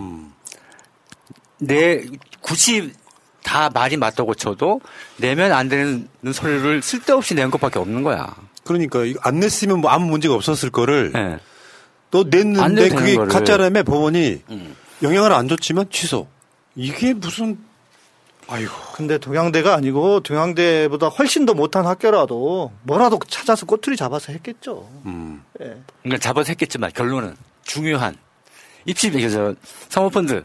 [1.67, 2.05] 내
[2.41, 2.93] 굳이
[3.43, 4.81] 다 말이 맞다고 쳐도
[5.19, 8.35] 내면 안 되는 서류를 쓸데없이 낸 것밖에 없는 거야.
[8.65, 11.12] 그러니까 안 냈으면 뭐 아무 문제가 없었을 거를
[12.11, 13.17] 또안 냈는데 그게.
[13.17, 14.43] 가짜라며 법원이
[15.03, 16.27] 영향을 안 줬지만 취소.
[16.75, 17.59] 이게 무슨
[18.49, 18.73] 아이고.
[18.95, 24.89] 근데 동양대가 아니고 동양대보다 훨씬 더 못한 학교라도 뭐라도 찾아서 꼬투리 잡아서 했겠죠.
[25.07, 25.43] 음.
[25.61, 25.77] 예.
[26.03, 28.17] 그러니까 잡아서 했겠지만 결론은 중요한
[28.85, 29.55] 입시 비리, 저
[29.89, 30.45] 사모펀드,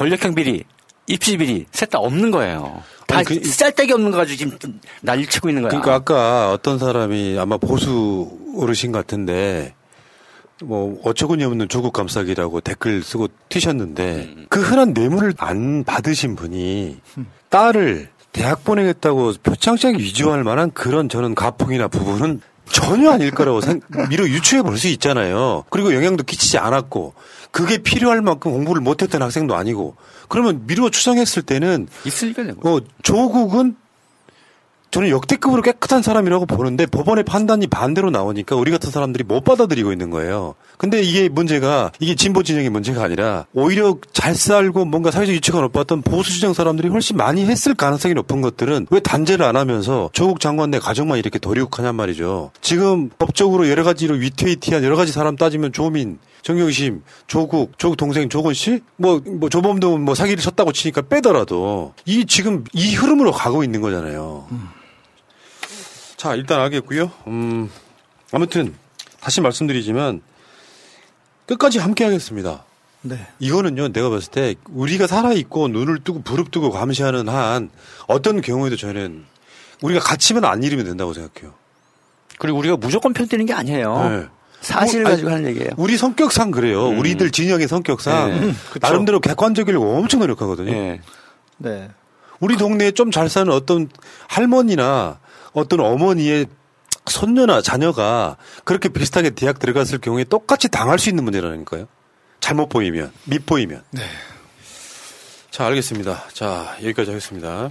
[0.00, 0.64] 권력형 비리,
[1.06, 2.82] 입시 비리 셋 다 없는 거예요.
[3.06, 5.68] 다 그- 쌀데기 없는 거 가지고 지금 난리 치고 있는 거야.
[5.70, 9.74] 그러니까 아까 어떤 사람이 아마 보수 어르신 같은데
[10.62, 16.98] 뭐 어처구니 없는 조국 감싸기라고 댓글 쓰고 튀셨는데 그 흔한 뇌물을 안 받으신 분이
[17.50, 22.40] 딸을 대학 보내겠다고 표창장 위조할 만한 그런 저는 가풍이나 부분은
[22.72, 25.64] 전혀 아닐 거라고 생, 미뤄 유추해 볼 수 있잖아요.
[25.70, 27.14] 그리고 영향도 끼치지 않았고
[27.50, 29.96] 그게 필요할 만큼 공부를 못했던 학생도 아니고
[30.28, 33.76] 그러면 미루어 추정했을 때는 있으니까 어, 조국은
[34.90, 40.10] 저는 역대급으로 깨끗한 사람이라고 보는데 법원의 판단이 반대로 나오니까 우리 같은 사람들이 못 받아들이고 있는
[40.10, 40.54] 거예요.
[40.78, 46.02] 근데 이게 문제가 이게 진보 진영의 문제가 아니라 오히려 잘 살고 뭔가 사회적 유치가 높았던
[46.02, 50.70] 보수 진영 사람들이 훨씬 많이 했을 가능성이 높은 것들은 왜 단죄를 안 하면서 조국 장관
[50.70, 52.50] 내 가족만 이렇게 도륙하냔 말이죠.
[52.60, 58.54] 지금 법적으로 여러 가지로 위태위태한 여러 가지 사람 따지면 조민 정경심, 조국, 조국 동생 조건
[58.54, 63.80] 씨, 뭐, 뭐 조범도 뭐 사기를 쳤다고 치니까 빼더라도 이 지금 이 흐름으로 가고 있는
[63.80, 64.48] 거잖아요.
[66.16, 67.10] 자, 일단 알겠고요.
[67.26, 67.70] 음,
[68.32, 68.74] 아무튼
[69.20, 70.22] 다시 말씀드리지만
[71.46, 72.64] 끝까지 함께 하겠습니다.
[73.02, 73.26] 네.
[73.38, 77.70] 이거는요, 내가 봤을 때 우리가 살아있고 눈을 뜨고 부릅뜨고 감시하는 한
[78.06, 79.24] 어떤 경우에도 저는
[79.82, 81.54] 우리가 갇히면 안 잃으면 된다고 생각해요.
[82.38, 84.08] 그리고 우리가 무조건 편드는 게 아니에요.
[84.08, 84.26] 네.
[84.60, 85.70] 사실을 어, 가지고 하는 얘기예요.
[85.76, 86.88] 우리 성격상 그래요.
[86.88, 88.54] 우리들 진영의 성격상 네.
[88.80, 90.98] 나름대로 객관적이려고 엄청 노력하거든요.
[91.58, 91.90] 네.
[92.40, 93.88] 우리 동네에 좀 잘 사는 어떤
[94.28, 95.18] 할머니나
[95.52, 96.46] 어떤 어머니의
[97.06, 101.86] 손녀나 자녀가 그렇게 비슷하게 대학 들어갔을 경우에 똑같이 당할 수 있는 문제라니까요.
[102.40, 103.82] 잘못 보이면, 밉보이면.
[103.90, 104.02] 네.
[105.50, 106.24] 자, 알겠습니다.
[106.32, 107.70] 자, 여기까지 하겠습니다.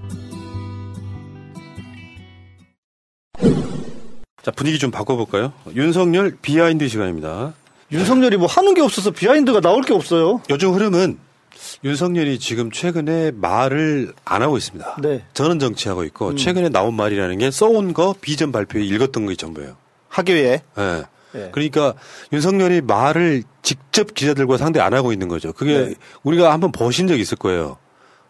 [4.43, 5.53] 자, 분위기 좀 바꿔볼까요?
[5.75, 7.53] 윤석열 behind 시간입니다.
[7.91, 10.41] 윤석열이 뭐 하는 게 없어서 behind가 나올 게 없어요.
[10.49, 11.19] 요즘 흐름은
[11.83, 14.97] 윤석열이 지금 최근에 말을 안 하고 있습니다.
[15.01, 15.23] 네.
[15.33, 16.37] 저는 정치하고 있고 음.
[16.37, 19.75] 최근에 나온 말이라는 게 써온 거 비전 발표에 읽었던 게 전부예요.
[20.09, 20.61] 학예회.
[20.77, 21.03] 예.
[21.35, 21.49] 예.
[21.51, 21.93] 그러니까
[22.33, 25.53] 윤석열이 말을 직접 기자들과 상대 안 하고 있는 거죠.
[25.53, 25.93] 그게 네.
[26.23, 27.77] 우리가 한번 보신 적 있을 거예요.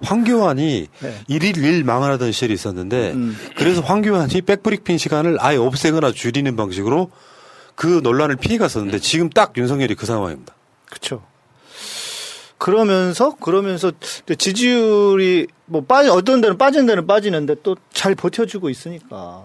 [0.04, 1.16] 황교안이 네.
[1.28, 3.38] 일일 일 망하던 시절이 있었는데 음.
[3.56, 7.12] 그래서 황교안이 백브리핑 시간을 아예 없애거나 줄이는 방식으로
[7.76, 10.54] 그 논란을 피해갔었는데 지금 딱 윤석열이 그 상황입니다.
[10.90, 11.24] 그렇죠.
[12.58, 13.92] 그러면서 그러면서
[14.38, 19.44] 지지율이 뭐 빠지 어떤 데는 빠진 데는 빠지는데 또 잘 버텨주고 있으니까.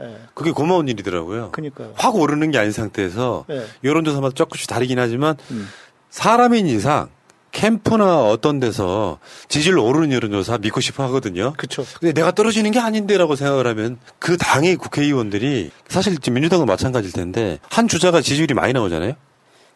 [0.00, 0.18] 예.
[0.34, 1.50] 그게 고마운 일이더라고요.
[1.52, 1.92] 그러니까요.
[1.96, 3.64] 확 오르는 게 아닌 상태에서 네.
[3.84, 5.68] 여론조사마다 조금씩 다르긴 하지만 음.
[6.10, 7.08] 사람인 이상
[7.52, 11.52] 캠프나 어떤 데서 지지율 오르는 여론조사 믿고 싶어 하거든요.
[11.56, 11.84] 그렇죠.
[12.00, 17.58] 근데 내가 떨어지는 게 아닌데라고 생각을 하면 그 당의 국회의원들이 사실 지금 민주당은 마찬가지일 텐데
[17.68, 19.14] 한 주자가 지지율이 많이 나오잖아요.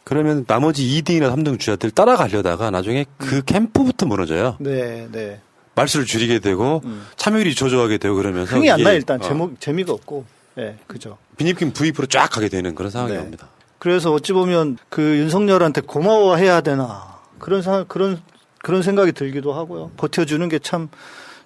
[0.04, 4.56] 그러면 나머지 2등이나 3등 주자들 따라가려다가 나중에 그 캠프부터 무너져요.
[4.60, 5.40] 네, 네.
[5.74, 6.82] 말수를 줄이게 되고
[7.16, 10.24] 참여율이 조조하게 되고 그러면서 흥이 안 나 일단 어, 제목 재미가 없고.
[10.58, 11.18] 예, 그죠.
[11.36, 13.18] 빈입김 부입으로 쫙 가게 되는 그런 상황이 네.
[13.18, 13.48] 옵니다.
[13.78, 18.20] 그래서 어찌 보면 그 윤석열한테 고마워해야 되나 그런 상 그런
[18.62, 19.91] 그런 생각이 들기도 하고요.
[19.97, 20.89] 버텨주는 게 참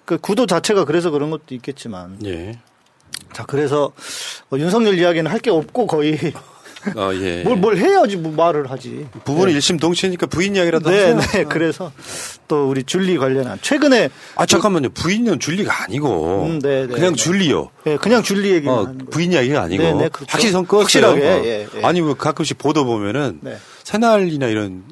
[0.05, 2.17] 그 구도 자체가 그래서 그런 것도 있겠지만.
[2.25, 2.59] 예.
[3.33, 3.91] 자 그래서
[4.51, 6.17] 어, 윤석열 이야기는 할 게 없고 거의
[6.95, 7.43] 어, 예.
[7.45, 9.05] 뭘 뭘 해야지 뭐 말을 하지.
[9.23, 11.19] 부부는 일심 동체니까 부인 이야기라도 네, 하세요.
[11.31, 11.43] 네.
[11.45, 11.91] 그래서
[12.47, 14.89] 또 우리 줄리 관련한 최근에 아 잠깐만요.
[14.89, 17.15] 부인은 줄리가 아니고 음, 네, 네, 그냥 네.
[17.15, 17.69] 줄리요.
[17.85, 18.93] 예, 그냥 줄리 얘기만 어.
[19.11, 20.25] 부인 이야기가 아니고 네, 네, 그렇죠.
[20.29, 20.79] 확실히 선 껐어요.
[20.79, 21.43] 확실하게, 어.
[21.45, 21.83] 예, 예.
[21.85, 23.57] 아니 뭐 가끔씩 보도 보면은 네.
[23.83, 24.83] 새날이나 이런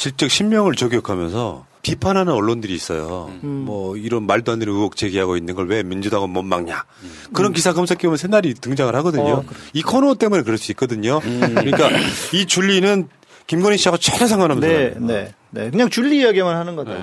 [0.00, 3.30] 질적 신명을 저격하면서 비판하는 언론들이 있어요.
[3.44, 3.64] 음.
[3.66, 6.84] 뭐 이런 말도 안 되는 의혹 제기하고 있는 걸 왜 민주당은 못 막냐.
[7.02, 7.12] 음.
[7.34, 9.30] 그런 기사 검색해 보면 새날이 등장을 하거든요.
[9.34, 9.44] 어,
[9.74, 11.20] 이 코너 때문에 그럴 수 있거든요.
[11.20, 11.90] 그러니까
[12.32, 13.10] 이 줄리는
[13.46, 15.06] 김건희 씨하고 전혀 상관없는 네, 사람이에요.
[15.06, 15.70] 네, 네.
[15.70, 16.94] 그냥 줄리 이야기만 하는 거다.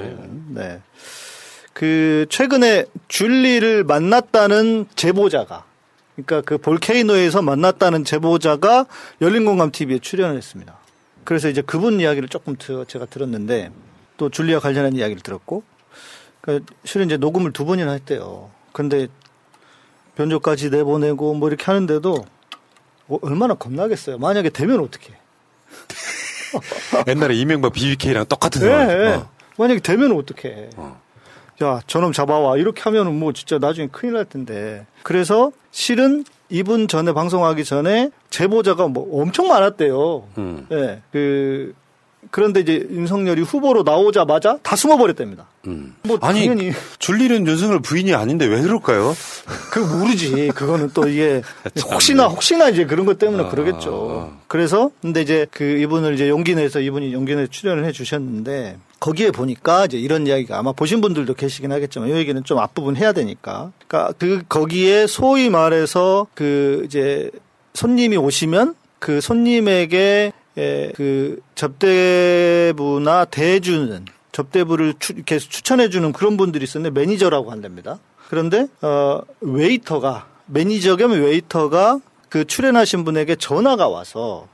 [0.49, 0.81] 네.
[1.73, 5.65] 그 최근에 줄리를 만났다는 제보자가
[6.15, 8.87] 그러니까 그 볼케이노에서 만났다는 제보자가
[9.21, 10.79] 열린공감 TV에 출연을 했습니다.
[11.27, 13.69] 그래서 이제 그분 이야기를 조금 드- 제가 들었는데
[14.15, 15.61] 또 줄리와 관련한 이야기를 들었고
[16.39, 18.49] 그 실은 이제 녹음을 두 번이나 했대요.
[18.71, 19.09] 근데
[20.15, 22.25] 변조까지 내보내고 뭐 이렇게 하는데도
[23.07, 24.19] 뭐 얼마나 겁나겠어요.
[24.19, 25.15] 만약에 되면 어떻게?
[27.09, 28.89] 옛날에 이명박 BBK랑 똑같은 예, 상황.
[28.89, 29.07] 예.
[29.15, 29.29] 어.
[29.57, 30.69] 만약에 되면 어떡해.
[31.61, 32.55] 야, 저놈 잡아와.
[32.55, 34.87] 이렇게 하면은 뭐 진짜 나중에 큰일 날 텐데.
[35.03, 40.23] 그래서 실은 이분 전에 방송하기 전에 제보자가 뭐 엄청 많았대요.
[40.37, 40.67] 음.
[40.71, 41.01] 예.
[41.11, 41.73] 그,
[42.31, 45.47] 그런데 이제 윤석열이 후보로 나오자마자 다 숨어버렸답니다.
[46.03, 49.15] 뭐 아니 당연히 줄리는 윤석열 부인이 아닌데 왜 그럴까요?
[49.71, 50.49] 그 모르지.
[50.55, 51.41] 그거는 또 이게
[51.91, 53.49] 혹시나 혹시나 이제 그런 것 때문에 아.
[53.49, 54.37] 그러겠죠.
[54.47, 59.31] 그래서 근데 이제 그 이분을 이제 용기 내서 이분이 용기 내서 출연을 해 주셨는데 거기에
[59.31, 63.71] 보니까 이제 이런 이야기가 아마 보신 분들도 계시긴 하겠지만 이 얘기는 좀 앞부분 해야 되니까.
[63.87, 67.29] 그러니까 그 거기에 소위 말해서 그 이제
[67.73, 70.31] 손님이 오시면 그 손님에게 예,
[70.95, 77.99] 그 접대부나 대주는 접대부를 추, 이렇게 추천해 주는 그런 분들이 있었는데 매니저라고 한답니다.
[78.29, 81.99] 그런데 어 웨이터가 매니저 겸 웨이터가
[82.29, 84.47] 그 출연하신 분에게 전화가 와서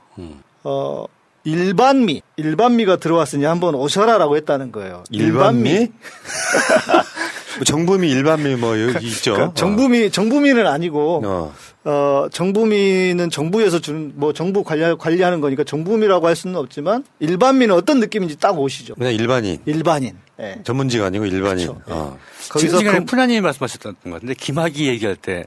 [0.62, 1.06] 어
[1.44, 5.04] 일반미 일반미가 들어왔으니 한번 오셔라라고 했다는 거예요.
[5.10, 5.78] 일반미?
[5.78, 5.88] 뭐
[7.64, 9.34] 정부미 일반미 뭐 여기 있죠.
[9.34, 11.54] 그러니까 정부미 정부미는 아니고 어.
[11.86, 18.00] 어, 정부미는 정부에서 주는, 뭐, 정부 관리, 관리하는 거니까 정부미라고 할 수는 없지만, 일반미는 어떤
[18.00, 18.94] 느낌인지 딱 오시죠.
[18.94, 19.58] 그냥 일반인.
[19.66, 20.16] 일반인.
[20.40, 20.60] 예.
[20.64, 21.66] 전문지가 아니고 일반인.
[21.66, 21.82] 그렇죠.
[21.88, 22.18] 어.
[22.48, 25.44] 거기서 지금 그- 푸나님이 말씀하셨던 것 같은데 김학의 얘기할 때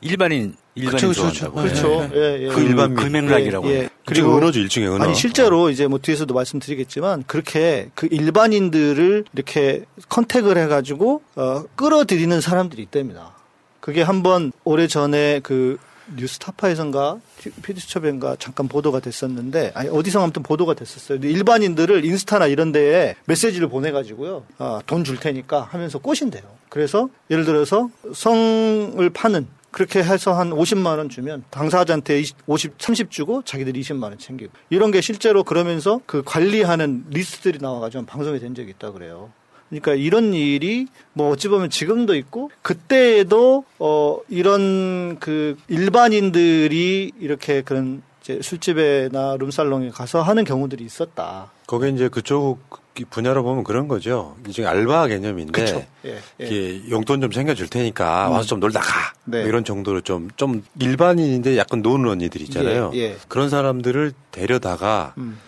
[0.00, 1.62] 일반인 일반인 그쵸, 그쵸, 좋아한다고.
[1.62, 2.10] 그렇죠.
[2.14, 2.48] 예, 예.
[2.48, 2.96] 그 일반민.
[2.96, 3.68] 그 맥락이라고.
[3.68, 3.88] 예, 예.
[4.06, 5.04] 그리고 은어죠, 일종의 은어.
[5.04, 12.82] 아니, 실제로 이제 뭐 뒤에서도 말씀드리겠지만, 그렇게 그 일반인들을 이렇게 컨택을 해가지고, 어, 끌어들이는 사람들이
[12.82, 13.34] 있답니다.
[13.80, 15.78] 그게 한번 오래 전에 그
[16.16, 17.18] 뉴스타파에선가
[17.62, 21.18] 피디수첩인가 잠깐 보도가 됐었는데 아니 어디서 아무튼 보도가 됐었어요.
[21.22, 24.44] 일반인들을 인스타나 이런 데에 메시지를 보내가지고요.
[24.58, 26.42] 아, 돈 줄 테니까 하면서 꼬신대요.
[26.70, 33.10] 그래서 예를 들어서 성을 파는 그렇게 해서 한 50만 원 주면 당사자한테 20, 50, 30
[33.10, 38.54] 주고 자기들이 20만 원 챙기고 이런 게 실제로 그러면서 그 관리하는 리스트들이 나와가지고 방송이 된
[38.54, 39.30] 적이 있다 그래요.
[39.68, 48.02] 그러니까 이런 일이 뭐 어찌 보면 지금도 있고 그때에도 어 이런 그 일반인들이 이렇게 그런
[48.22, 51.50] 이제 술집에나 룸살롱에 가서 하는 경우들이 있었다.
[51.66, 52.58] 거기 이제 그쪽
[53.04, 54.36] 분야로 보면 그런 거죠.
[54.46, 55.88] 일종의 알바 개념인데.
[56.04, 56.44] 예, 예.
[56.44, 58.32] 이게 용돈 좀 챙겨줄 테니까 음.
[58.32, 59.12] 와서 좀 놀다 가.
[59.24, 59.40] 네.
[59.40, 62.90] 뭐 이런 정도로 좀, 좀 일반인인데 약간 노는 언니들 있잖아요.
[62.94, 63.16] 예, 예.
[63.28, 65.38] 그런 사람들을 데려다가 음.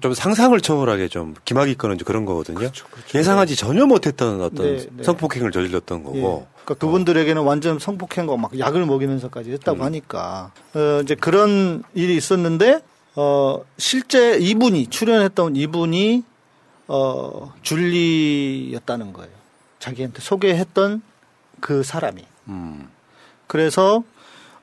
[0.00, 2.70] 좀 상상을 초월하게 좀 기막이 끄는 그런 거거든요.
[3.14, 5.02] 예상하지 전혀 못했던 어떤 그렇죠, 네, 네.
[5.02, 6.16] 성폭행을 저질렀던 거고.
[6.16, 6.52] 예.
[6.64, 9.84] 그러니까 그분들에게는 완전 성폭행과 막 약을 먹이면서까지 했다고 음.
[9.84, 12.80] 하니까 어 이제 그런 일이 있었는데
[13.16, 16.24] 어 실제 이분이 출연했던 이분이
[16.88, 19.30] 어 줄리였다는 거예요.
[19.78, 21.02] 자기한테 소개했던
[21.60, 22.24] 그 사람이.
[22.48, 22.88] 음.
[23.46, 24.02] 그래서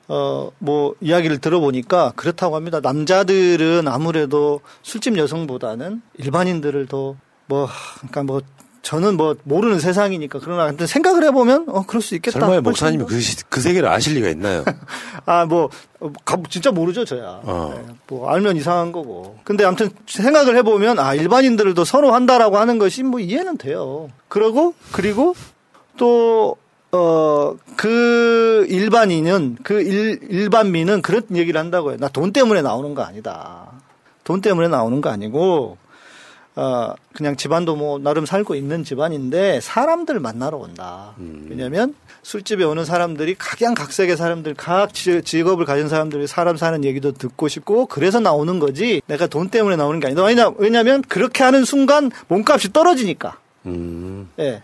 [0.08, 2.80] 어 뭐 이야기를 들어보니까 그렇다고 합니다.
[2.80, 7.16] 남자들은 아무래도 술집 여성보다는 일반인들을 더
[7.46, 7.68] 뭐
[7.98, 8.40] 그러니까 뭐
[8.82, 12.40] 저는 뭐 모르는 세상이니까 그러나 하여튼 생각을 해보면 어 그럴 수 있겠다.
[12.40, 13.08] 설마 목사님이 더.
[13.08, 14.64] 그, 시- 그 세계를 아실 리가 있나요?
[15.26, 15.68] 아, 뭐,
[16.00, 17.40] 어, 가- 진짜 모르죠, 저야.
[17.44, 17.74] 어.
[17.76, 19.38] 네, 뭐, 알면 이상한 거고.
[19.44, 24.08] 근데 아무튼 생각을 해보면, 아, 일반인들을 더 선호한다라고 하는 것이 뭐 이해는 돼요.
[24.28, 25.34] 그러고, 그리고
[25.98, 26.56] 또,
[26.92, 31.98] 어, 그 일반인은, 그 일, 일반민은 그런 얘기를 한다고요.
[31.98, 33.66] 나 돈 때문에 나오는 거 아니다.
[34.24, 35.76] 돈 때문에 나오는 거 아니고
[36.60, 41.14] 어, 그냥 집안도 뭐 나름 살고 있는 집안인데 사람들 만나러 온다.
[41.18, 41.46] 음.
[41.48, 47.48] 왜냐면 술집에 오는 사람들이 각양각색의 사람들, 각 지- 직업을 가진 사람들이 사람 사는 얘기도 듣고
[47.48, 50.22] 싶고 그래서 나오는 거지 내가 돈 때문에 나오는 게 아니다.
[50.22, 53.38] 왜냐, 왜냐면 그렇게 하는 순간 몸값이 떨어지니까.
[53.64, 54.28] 음.
[54.38, 54.62] 예.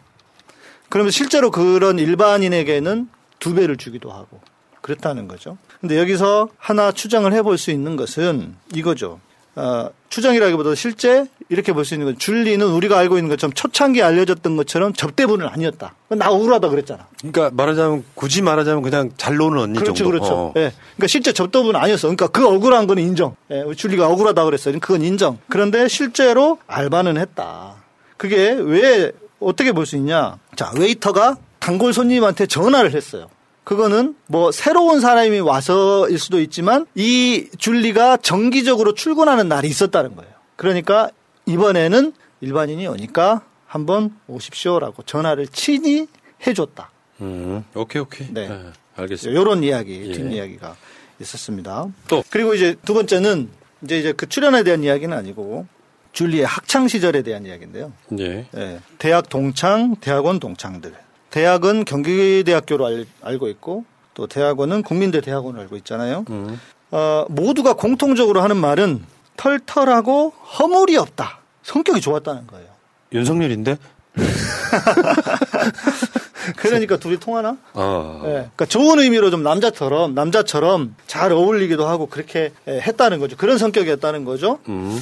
[0.90, 4.40] 그러면 실제로 그런 일반인에게는 두 배를 주기도 하고
[4.82, 5.56] 그렇다는 거죠.
[5.80, 9.18] 근데 여기서 하나 추정을 해볼 수 있는 것은 이거죠.
[9.56, 14.56] 어, 추정이라기보다 실제 이렇게 볼 수 있는 건 줄리는 우리가 알고 있는 것처럼 초창기에 알려졌던
[14.56, 15.94] 것처럼 접대분은 아니었다.
[16.10, 17.06] 나 억울하다 그랬잖아.
[17.18, 20.10] 그러니까 말하자면 굳이 말하자면 그냥 잘 노는 언니 그렇죠, 정도.
[20.10, 20.34] 그렇죠.
[20.34, 20.52] 어.
[20.56, 20.72] 예.
[20.96, 22.08] 그러니까 실제 접도분은 아니었어.
[22.08, 23.36] 그러니까 그 억울한 건 인정.
[23.50, 24.78] 예, 우리 줄리가 억울하다 그랬어요.
[24.80, 25.38] 그건 인정.
[25.48, 27.74] 그런데 실제로 알바는 했다.
[28.16, 30.38] 그게 왜 어떻게 볼 수 있냐?
[30.56, 33.28] 자, 웨이터가 단골 손님한테 전화를 했어요.
[33.66, 40.30] 그거는 뭐 새로운 사람이 와서일 수도 있지만 이 줄리가 정기적으로 출근하는 날이 있었다는 거예요.
[40.54, 41.10] 그러니까
[41.46, 42.12] 이번에는
[42.42, 46.06] 일반인이 오니까 한번 오십시오라고 전화를 친히
[46.46, 46.92] 해줬다.
[47.22, 47.64] 음.
[47.74, 48.32] 오케이 오케이.
[48.32, 48.48] 네.
[48.94, 49.40] 알겠습니다.
[49.40, 50.12] 이런 이야기, 예.
[50.12, 50.76] 뒷이야기가
[51.20, 51.88] 있었습니다.
[52.06, 53.50] 또 그리고 이제 두 번째는
[53.82, 55.66] 이제 이제 그 출연에 대한 이야기는 아니고
[56.12, 57.92] 줄리의 학창 시절에 대한 이야기인데요.
[58.20, 58.46] 예.
[58.56, 60.94] 예, 대학 동창, 대학원 동창들.
[61.36, 63.84] 대학은 경기대학교로 알, 알고 있고
[64.14, 66.24] 또 대학원은 국민대 대학원을 알고 있잖아요.
[66.30, 66.58] 음.
[66.90, 69.04] 어, 모두가 공통적으로 하는 말은
[69.36, 71.40] 털털하고 허물이 없다.
[71.62, 72.68] 성격이 좋았다는 거예요.
[73.12, 73.76] 윤석열인데?
[76.56, 77.58] 그러니까 둘이 통하나?
[77.74, 78.22] 어.
[78.24, 83.36] 예, 그러니까 좋은 의미로 좀 남자처럼 남자처럼 잘 어울리기도 하고 그렇게 예, 했다는 거죠.
[83.36, 84.60] 그런 성격이었다는 거죠.
[84.70, 84.98] 음.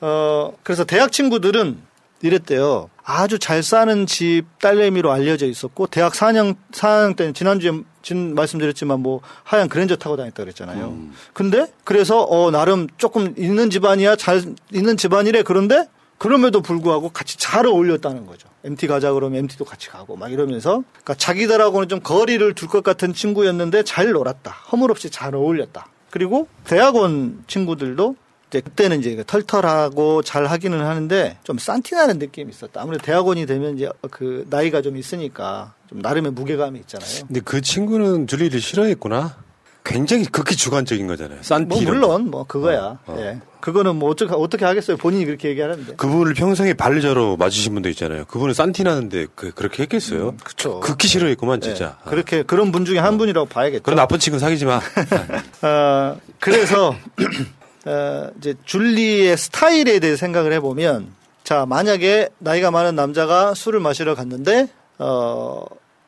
[0.00, 1.78] 어 그래서 대학 친구들은
[2.22, 2.90] 이랬대요.
[3.10, 9.22] 아주 잘 사는 집 딸내미로 알려져 있었고 대학 4학년 4학년 때는 지난주에 진 말씀드렸지만 뭐
[9.44, 10.94] 하얀 그랜저 타고 다녔다 그랬잖아요.
[11.32, 14.42] 근데 그래서 어 나름 조금 있는 집안이야 잘
[14.74, 15.88] 있는 집안이래 그런데
[16.18, 18.46] 그럼에도 불구하고 같이 잘 어울렸다는 거죠.
[18.64, 23.14] MT 가자 그러면 MT도 같이 가고 막 이러면서 그러니까 자기들하고는 좀 거리를 둘 것 같은
[23.14, 24.50] 친구였는데 잘 놀았다.
[24.70, 25.86] 허물없이 잘 어울렸다.
[26.10, 28.16] 그리고 대학원 친구들도
[28.48, 32.80] 이제 그때는 이제 털털하고 잘 하기는 하는데 좀 산티나는 느낌이 있었다.
[32.82, 37.26] 아무래도 대학원이 되면 이제 그 나이가 좀 있으니까 좀 나름의 무게감이 있잖아요.
[37.26, 39.36] 근데 그 친구는 줄리를 싫어했구나.
[39.84, 41.38] 굉장히 극히 주관적인 거잖아요.
[41.42, 41.86] 싼뭐 티.
[41.86, 42.98] 물론 뭐 그거야.
[43.06, 43.16] 어, 어.
[43.20, 43.40] 예.
[43.60, 44.98] 그거는 뭐 어떻게 어떻게 하겠어요.
[44.98, 45.96] 본인이 그렇게 얘기하는데.
[45.96, 48.26] 그분을 평생에 발르자로 맞으신 분도 있잖아요.
[48.26, 50.36] 그분은 싼티 나는데 그, 그렇게 했겠어요?
[50.44, 50.80] 그렇죠.
[50.80, 51.96] 극히 싫어했구만 진짜.
[52.04, 52.10] 예.
[52.10, 53.82] 그렇게 그런 분 중에 한 분이라고 봐야겠죠.
[53.82, 54.76] 그런 나쁜 친구 사귀지 마.
[55.62, 56.94] 어, 그래서
[57.88, 64.68] 어, 이제 줄리의 스타일에 대해 생각을 해보면 자 만약에 나이가 많은 남자가 술을 마시러 갔는데
[64.98, 65.64] 어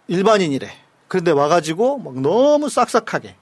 [0.08, 0.70] 일반인이래.
[1.08, 3.34] 그런데 와가지고 막 너무 싹싹하게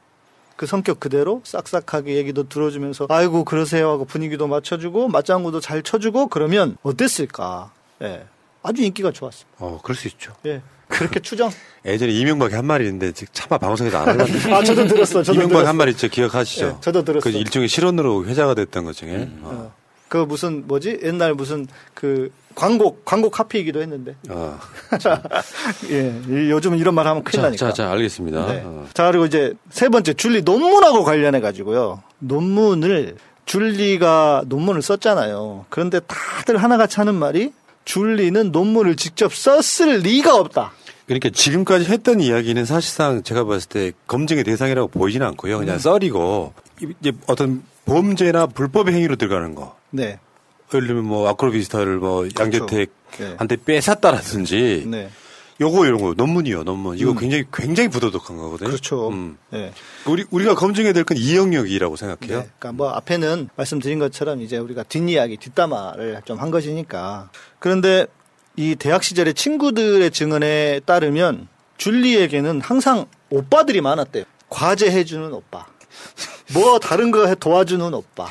[0.55, 6.77] 그 성격 그대로 싹싹하게 얘기도 들어주면서 아이고 그러세요 하고 분위기도 맞춰주고 맞장구도 잘 쳐주고 그러면
[6.83, 7.73] 어땠을까?
[8.03, 8.25] 예,
[8.63, 9.47] 아주 인기가 좋았어.
[9.59, 10.33] 어, 그럴 수 있죠.
[10.47, 11.51] 예, 그렇게 추정.
[11.85, 14.33] 예전에 이명박이 한 말이 있는데 지금 차마 방송에서 안 하려고.
[14.55, 15.69] 아, 저도 들었어, 저도 이명박 들었어.
[15.69, 16.09] 한 말이 있죠.
[16.09, 16.67] 기억하시죠?
[16.67, 17.23] 예, 저도 들었어.
[17.31, 19.29] 그 일종의 실언으로 회자가 됐던 것 중에.
[19.43, 19.73] 어.
[20.09, 24.17] 그 무슨 뭐지 옛날 무슨 그 광고 광고 카피이기도 했는데.
[24.31, 24.59] 어.
[25.91, 27.67] 예, 이- 요즘 이런 말 하면 큰일 자, 나니까.
[27.69, 28.47] 자, 자, 알겠습니다.
[28.47, 28.63] 네.
[28.65, 28.87] 어.
[28.95, 32.03] 자 그리고 이제 세 번째 줄리 논문하고 관련해 가지고요.
[32.21, 33.17] 논문을
[33.47, 35.67] 줄리가 논문을 썼잖아요.
[35.69, 37.53] 그런데 다들 하나같이 하는 말이
[37.85, 40.73] 줄리는 논문을 직접 썼을 리가 없다.
[41.09, 45.59] 그러니까 지금까지 했던 이야기는 사실상 제가 봤을 때 검증의 대상이라고 보이지는 않고요.
[45.59, 46.53] 그냥 썰이고
[47.01, 49.75] 이제 어떤 범죄나 불법의 행위로 들어가는 거.
[49.91, 50.21] 네.
[50.73, 55.11] 예를 들면 뭐 아크로비스타를 뭐 양재택한테 뺏었다라든지 네.
[55.61, 57.17] 요거 이런 거 논문이요 논문 이거 음.
[57.19, 58.69] 굉장히 굉장히 부도덕한 거거든요.
[58.69, 59.09] 그렇죠.
[59.09, 59.39] 음.
[59.51, 59.73] 네.
[60.07, 62.43] 우리 우리가 검증해야 될 건 이 영역이라고 생각해요.
[62.59, 67.31] 그러니까 뭐 앞에는 말씀드린 것처럼 이제 우리가 뒷이야기, 뒷담화를 좀 한 것이니까.
[67.59, 68.07] 그런데
[68.59, 71.47] 이 대학 시절의 친구들의 증언에 따르면
[71.77, 74.25] 줄리에게는 항상 오빠들이 많았대요.
[74.49, 75.65] 과제 해주는 오빠.
[76.53, 78.27] 뭐 다른 거 해- 도와주는 오빠.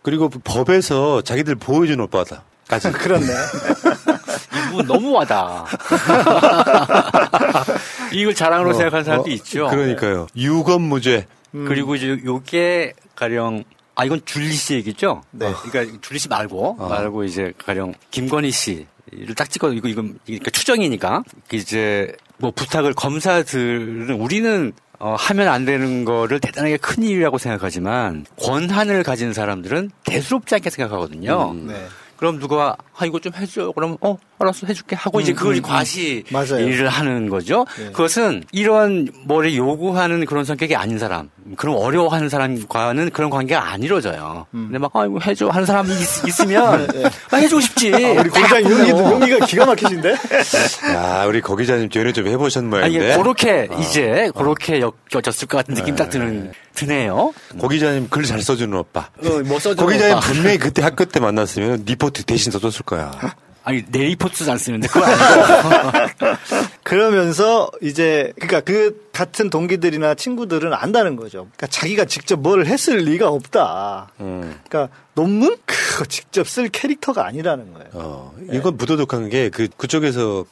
[0.00, 2.90] 그리고 법에서 자기들 보여주는 오빠다 까지.
[2.92, 3.26] 그렇네.
[4.70, 5.66] 이분 너무하다.
[8.14, 9.68] 이걸 자랑으로 어, 생각하는 사람도 어, 있죠.
[9.68, 10.26] 그러니까요.
[10.34, 11.26] 유검무죄.
[11.52, 13.64] 그리고 이제 요게 가령
[13.94, 15.22] 아 이건 줄리 씨 얘기죠.
[15.32, 15.48] 네.
[15.48, 16.88] 어, 그러니까 줄리 씨 말고 어.
[16.88, 18.86] 말고 이제 가령 김건희 씨를
[19.36, 26.04] 딱 찍어 이거 이건 그러니까 추정이니까 이제 뭐 부탁을 검사들은 우리는 어, 하면 안 되는
[26.04, 31.50] 거를 대단하게 큰 일이라고 생각하지만 권한을 가진 사람들은 대수롭지 않게 생각하거든요.
[31.50, 31.66] 음.
[31.66, 31.86] 네.
[32.16, 33.72] 그럼 누가 아 이거 좀 해줘.
[33.74, 36.58] 그러면 어 알았어 해줄게 하고 이제 음, 그걸 음, 과시 맞아요.
[36.60, 37.64] 일을 하는 거죠.
[37.78, 37.86] 네.
[37.92, 44.46] 그것은 이런 뭐를 요구하는 그런 성격이 아닌 사람, 그런 어려워하는 사람과는 그런 관계가 안 이루어져요.
[44.50, 47.10] 근데 막 아이고 해줘 하는 사람이 있, 으면 네, 네.
[47.30, 47.94] 막 해주고 싶지.
[47.94, 50.14] 아, 우리 공장 용기도 용기 가 기가 막히신데.
[50.94, 53.16] 야, 우리 거 기자님 전에 좀 해보셨 아니, 모양인데.
[53.16, 54.80] 그렇게 이제 그렇게
[55.12, 57.32] 엮여졌을 것 같은 느낌 딱 드는 드네요.
[57.58, 59.08] 고 기자님 글 잘 써주는 오빠.
[59.24, 60.26] 어, 뭐 써주는 고 기자님 오빠.
[60.26, 63.12] 분명히 그때 학교 때 만났으면 리포트 대신 써줬을 거야.
[63.64, 65.98] 아니 내 리포트도 안 쓰는데 그거 아니고.
[66.84, 71.48] 그러면서 이제 그러니까 그 같은 동기들이나 친구들은 안다는 거죠.
[71.56, 74.08] 그러니까 자기가 직접 뭘 했을 리가 없다.
[74.20, 74.60] 음.
[74.68, 77.88] 그러니까 논문 그거 직접 쓸 캐릭터가 아니라는 거예요.
[77.94, 80.44] 어, 이건 부도덕한 게 그 그쪽에서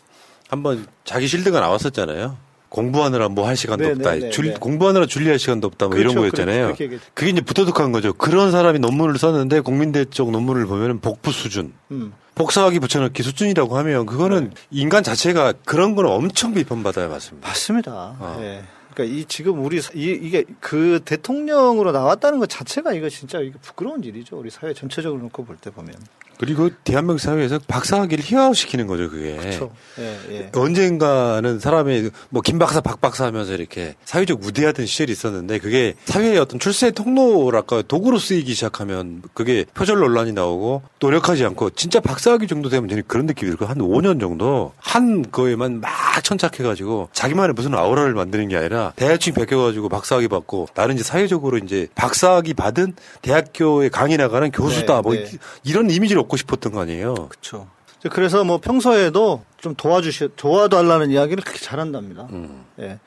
[0.48, 2.36] 한번 자기 실드가 나왔었잖아요.
[2.72, 4.12] 공부하느라 뭐 할 시간도 네, 없다.
[4.12, 4.54] 네, 네, 줄- 네.
[4.58, 5.88] 공부하느라 줄리할 시간도 없다.
[5.88, 6.64] 뭐 이런 그렇죠, 거였잖아요.
[6.66, 7.06] 그렇게 얘기했죠.
[7.14, 8.12] 그게 이제 부도덕한 거죠.
[8.14, 11.72] 그런 사람이 논문을 썼는데 국민대 쪽 논문을 보면은 복부 수준.
[11.90, 12.12] 음.
[12.34, 14.50] 복사하기 붙여넣기 수준이라고 하면 그거는 네.
[14.70, 17.46] 인간 자체가 그런 거는 엄청 비판받아야 맞습니다.
[17.46, 17.92] 맞습니다.
[18.18, 18.38] 어.
[18.40, 18.62] 예.
[18.94, 23.52] 그러니까 이 지금 우리 사- 이, 이게 그 대통령으로 나왔다는 것 자체가 이거 진짜 이게
[23.60, 24.38] 부끄러운 일이죠.
[24.38, 25.94] 우리 사회 전체적으로 놓고 볼 때 보면.
[26.43, 29.36] 그리고 대한민국 사회에서 박사학위를 희화화시키는 거죠, 그게.
[29.36, 29.70] 그렇죠.
[30.01, 30.51] 예, 예.
[30.53, 36.95] 언젠가는 사람이 뭐 김박사 박박사 하면서 이렇게 사회적 무대하던 시절이 있었는데 그게 사회의 어떤 출세의
[36.95, 43.05] 통로랄까 도구로 쓰이기 시작하면 그게 표절 논란이 나오고 노력하지 않고 진짜 박사학위 정도 되면 저는
[43.07, 45.93] 그런 느낌이 들고 한 5년 정도 한 거에만 막
[46.24, 51.86] 천착해가지고 자기만의 무슨 아우라를 만드는 게 아니라 대충 베껴가지고 박사학위 받고 나는 이제 사회적으로 이제
[51.95, 55.30] 박사학위 받은 대학교에 강의 나가는 교수다 네, 뭐 네.
[55.62, 57.14] 이런 이미지를 얻고 싶었던 거 아니에요.
[57.14, 57.68] 그렇죠.
[58.11, 62.26] 그래서 뭐 평소에도 좀 도와주시 도와달라는 이야기를 그렇게 잘한답니다.
[62.30, 62.64] 음.
[62.80, 62.99] 예.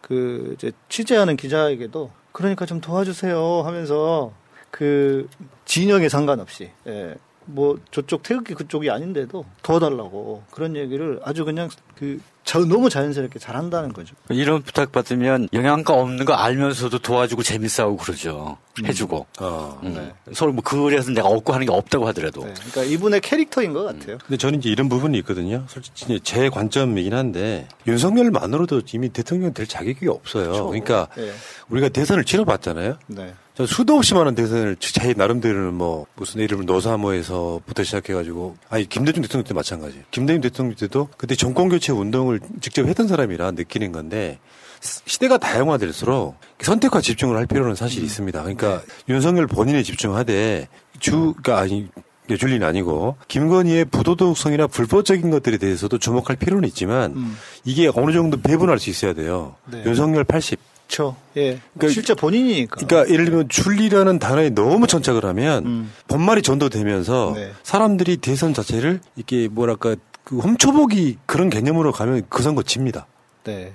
[0.00, 4.32] 그 이제 취재하는 기자에게도 그러니까 좀 도와주세요 하면서
[4.70, 5.28] 그
[5.64, 7.14] 진영에 상관없이 예.
[7.46, 13.94] 뭐 저쪽 태극기 그쪽이 아닌데도 도와달라고 그런 얘기를 아주 그냥 그 저, 너무 자연스럽게 잘한다는
[13.94, 14.14] 거죠.
[14.28, 18.58] 이런 부탁 받으면 영양가 없는 거 알면서도 도와주고 재밌어하고 그러죠.
[18.80, 18.86] 음.
[18.86, 19.26] 해주고.
[19.40, 19.80] 어.
[19.82, 20.12] 음.
[20.32, 22.42] 서로 뭐 그래서 내가 얻고 하는 게 없다고 하더라도.
[22.42, 24.18] 그러니까 이분의 캐릭터인 것 같아요.
[24.18, 25.64] 근데 저는 이제 이런 부분이 있거든요.
[25.68, 30.66] 솔직히 제 관점이긴 한데 윤석열만으로도 이미 대통령 될 자격이 없어요.
[30.66, 31.32] 그러니까 예.
[31.70, 32.98] 우리가 대선을 치러봤잖아요.
[33.06, 33.34] 네.
[33.56, 39.44] 저 수도 없이 많은 대선을 제 나름대로는 뭐 무슨 이름을 노사모에서부터 시작해가지고 아니 김대중 대통령
[39.44, 40.02] 때 마찬가지.
[40.10, 44.40] 김대중 대통령 때도 그때 정권 교체 운동을 직접 했던 사람이라 느끼는 건데
[44.80, 48.40] 시대가 다양화될수록 선택과 집중을 할 필요는 사실 있습니다.
[48.40, 51.88] 그러니까 윤석열 본인에 집중하되 주가 아니
[52.30, 57.36] 예, 줄리는 아니고 김건희의 부도덕성이나 불법적인 것들에 대해서도 주목할 필요는 있지만 음.
[57.64, 59.56] 이게 어느 정도 배분할 수 있어야 돼요.
[59.70, 59.82] 네.
[59.84, 60.58] 윤석열 80.
[60.86, 61.16] 그렇죠.
[61.36, 61.60] 예.
[61.74, 62.86] 그러니까 실제 본인이니까.
[62.86, 67.52] 그러니까 예를 들면 줄리라는 단어에 너무 천착을 하면 본말이 전도되면서 네.
[67.62, 73.06] 사람들이 대선 자체를 이렇게 뭐랄까 그 훔쳐보기 그런 개념으로 가면 그 선거 집니다.
[73.44, 73.72] 네.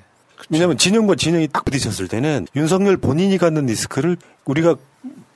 [0.50, 4.78] 왜냐하면 진영과 진영이 딱 부딪혔을 때는 윤석열 본인이 갖는 리스크를 우리가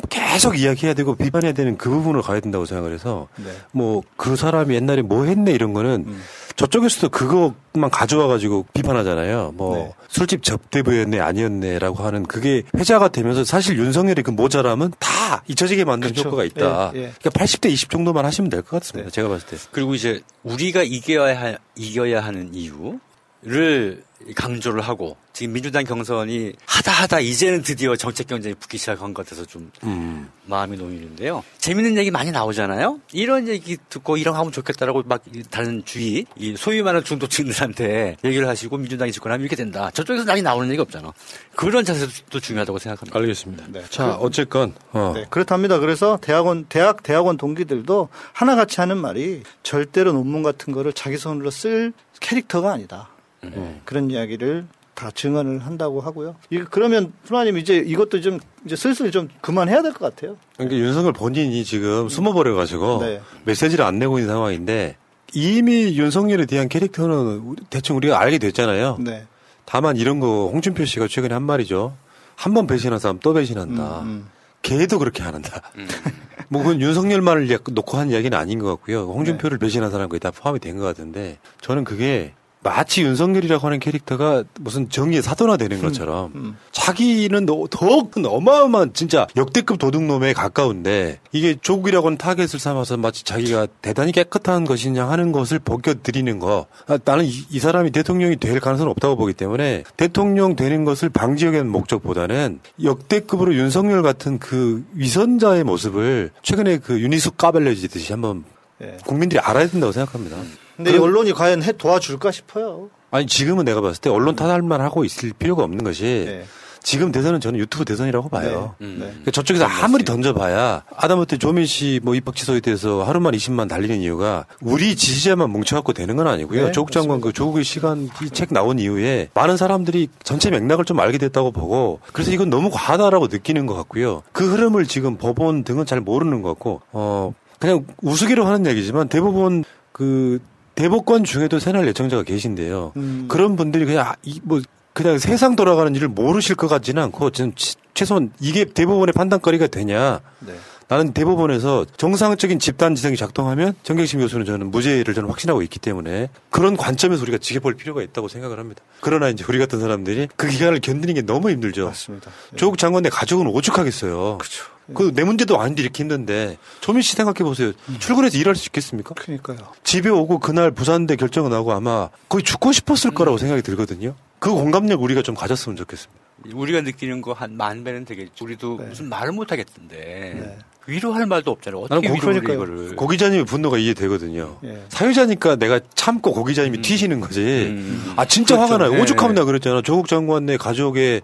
[0.10, 3.52] 계속 이야기해야 되고 비판해야 되는 그 부분을 가야 된다고 생각을 해서 네.
[3.72, 6.24] 뭐그 사람이 옛날에 뭐 했네 이런 거는 음.
[6.56, 9.54] 저쪽에서도 그것만 가져와 가지고 비판하잖아요.
[9.56, 9.94] 뭐 네.
[10.10, 16.30] 술집 접대부였네 아니었네라고 하는 그게 회자가 되면서 사실 윤석열의 그 모자람은 다 잊혀지게 만드는 그쵸.
[16.30, 16.92] 효과가 있다.
[16.96, 17.14] 예, 예.
[17.20, 19.10] 그러니까 80대 20 정도만 하시면 될 것 같습니다.
[19.10, 19.58] 제가 봤을 때.
[19.72, 23.00] 그리고 이제 우리가 이겨야 하, 이겨야 하는 이유
[23.46, 24.02] 를
[24.36, 29.46] 강조를 하고 지금 민주당 경선이 하다 하다 이제는 드디어 정책 경쟁이 붙기 시작한 것 같아서
[29.46, 30.30] 좀 음.
[30.46, 31.44] 마음이 놓이는데요.
[31.58, 33.02] 재밌는 얘기 많이 나오잖아요.
[33.12, 38.48] 이런 얘기 듣고 이런 거 하면 좋겠다라고 막 다른 주위 이 소위 말하는 중도층들한테 얘기를
[38.48, 39.92] 하시고 민주당이 집권하면 이렇게 된다.
[39.92, 41.12] 저쪽에서 많이 나오는 얘기 없잖아.
[41.56, 43.20] 그런 자세도 중요하다고 생각합니다.
[43.20, 43.90] 알겠습니다.
[43.90, 45.12] 자, 어쨌건 어.
[45.16, 45.80] 네, 그렇답니다.
[45.80, 51.92] 그래서 대학원, 대학, 대학원 동기들도 하나같이 하는 말이 절대로 논문 같은 거를 자기 손으로 쓸
[52.22, 53.10] 캐릭터가 아니다.
[53.52, 56.36] 네, 그런 이야기를 다 증언을 한다고 하고요.
[56.52, 60.38] 이 그러면 프로님 이제 이것도 좀 이제 슬슬 좀 그만해야 될 것 같아요.
[60.56, 63.22] 그러니까 윤석열 본인이 지금 숨어버려 가지고 네.
[63.46, 64.98] 메시지를 안 내고 있는 상황인데
[65.34, 68.98] 이미 윤석열에 대한 캐릭터는 대충 우리가 알게 됐잖아요.
[69.00, 69.26] 네.
[69.66, 71.96] 다만 이런 거 홍준표 씨가 최근에 한 말이죠.
[72.36, 74.02] 한 번 배신한 사람 또 배신한다.
[74.02, 74.28] 음,
[74.62, 75.62] 걔도 그렇게 안 한다.
[76.50, 79.06] 뭐 그건 윤석열만을 놓고 한 이야기는 아닌 것 같고요.
[79.12, 79.66] 홍준표를 네.
[79.66, 82.34] 배신한 사람 거의 다 포함이 된 것 같은데 저는 그게
[82.64, 86.58] 마치 윤석열이라고 하는 캐릭터가 무슨 정의의 사도나 되는 것처럼 음.
[86.72, 93.68] 자기는 더- 더큰 어마어마한 진짜 역대급 도둑놈에 가까운데 이게 조국이라고 하는 타겟을 삼아서 마치 자기가
[93.82, 98.60] 대단히 깨끗한 것인 양 하는 것을 벗겨드리는 거 아, 나는 이, 이 사람이 대통령이 될
[98.60, 105.64] 가능성은 없다고 보기 때문에 대통령 되는 것을 방지하기 위한 목적보다는 역대급으로 윤석열 같은 그 위선자의
[105.64, 108.44] 모습을 최근에 그 윤희숙 까발려지듯이 한번
[108.82, 108.98] 예.
[109.06, 110.38] 국민들이 알아야 된다고 생각합니다.
[110.76, 112.90] 근데 그럼, 언론이 과연 해 도와줄까 싶어요.
[113.12, 116.46] 아니 지금은 내가 봤을 때 언론 탓할만 하고 있을 필요가 없는 것이 네.
[116.86, 118.76] 지금 대선은 저는 유튜브 대선이라고 봐요.
[118.80, 118.86] 네.
[118.88, 118.96] 음.
[119.00, 119.06] 네.
[119.06, 124.46] 그러니까 저쪽에서 아무리 던져봐야 아다못해 조민 씨 뭐 입학 취소에 대해서 하루만 20만 달리는 이유가
[124.62, 126.66] 우리 지지자만 뭉쳐갖고 되는 건 아니고요.
[126.66, 131.00] 네, 조국 장관 그 조국의 시간 이 책 나온 이후에 많은 사람들이 전체 맥락을 좀
[131.00, 134.24] 알게 됐다고 보고 그래서 이건 너무 과하다라고 느끼는 것 같고요.
[134.34, 139.64] 그 흐름을 지금 법원 등은 잘 모르는 것 같고 어 그냥 우스개로 하는 얘기지만 대부분
[139.94, 140.40] 그
[140.76, 142.94] 대법관 중에도 새날 예청자가 계신데요.
[142.98, 143.26] 음.
[143.28, 144.62] 그런 분들이 그냥 아, 뭐
[144.94, 147.54] 그냥 세상 돌아가는 일을 모르실 것 같지는 않고 지금
[147.94, 150.22] 최소한 이게 대법원의 판단거리가 되냐.
[150.40, 150.54] 네.
[150.88, 156.78] 나는 대법원에서 정상적인 집단 지성이 작동하면 정경심 교수는 저는 무죄를 저는 확신하고 있기 때문에 그런
[156.78, 158.84] 관점에서 우리가 지켜볼 필요가 있다고 생각을 합니다.
[159.00, 161.86] 그러나 이제 우리 같은 사람들이 그 기간을 견디는 게 너무 힘들죠.
[161.86, 162.30] 맞습니다.
[162.52, 162.58] 네.
[162.58, 164.38] 조국 장관의 가족은 오죽하겠어요.
[164.38, 164.66] 그렇죠.
[164.94, 167.72] 그 내 문제도 아닌데 이렇게 힘든데 조민 씨 생각해 보세요.
[167.90, 167.98] 음.
[168.00, 169.14] 출근해서 일할 수 있겠습니까?
[169.16, 169.58] 그러니까요.
[169.84, 173.16] 집에 오고 그날 부산대 결정을 하고 아마 거의 죽고 싶었을 음.
[173.16, 174.16] 거라고 생각이 들거든요.
[174.40, 176.22] 그 공감력 우리가 좀 가졌으면 좋겠습니다.
[176.54, 178.44] 우리가 느끼는 거 한 만 배는 되겠죠.
[178.44, 178.86] 우리도 네.
[178.88, 179.96] 무슨 말을 못 하겠던데.
[180.36, 180.58] 네.
[180.86, 181.84] 위로할 말도 없잖아요.
[181.84, 182.96] 어떻게 위로를 이거를.
[182.98, 184.58] 고 기자님의 분노가 이해되거든요.
[184.62, 184.84] 네.
[184.90, 186.82] 사유자니까 내가 참고 고 기자님이 음.
[186.82, 187.40] 튀시는 거지.
[187.42, 188.14] 음.
[188.18, 188.74] 아 진짜 그렇죠.
[188.74, 188.94] 화가 나요.
[188.96, 189.02] 네.
[189.02, 189.82] 오죽하면 그랬잖아.
[189.82, 191.22] 조국 장관 내 가족의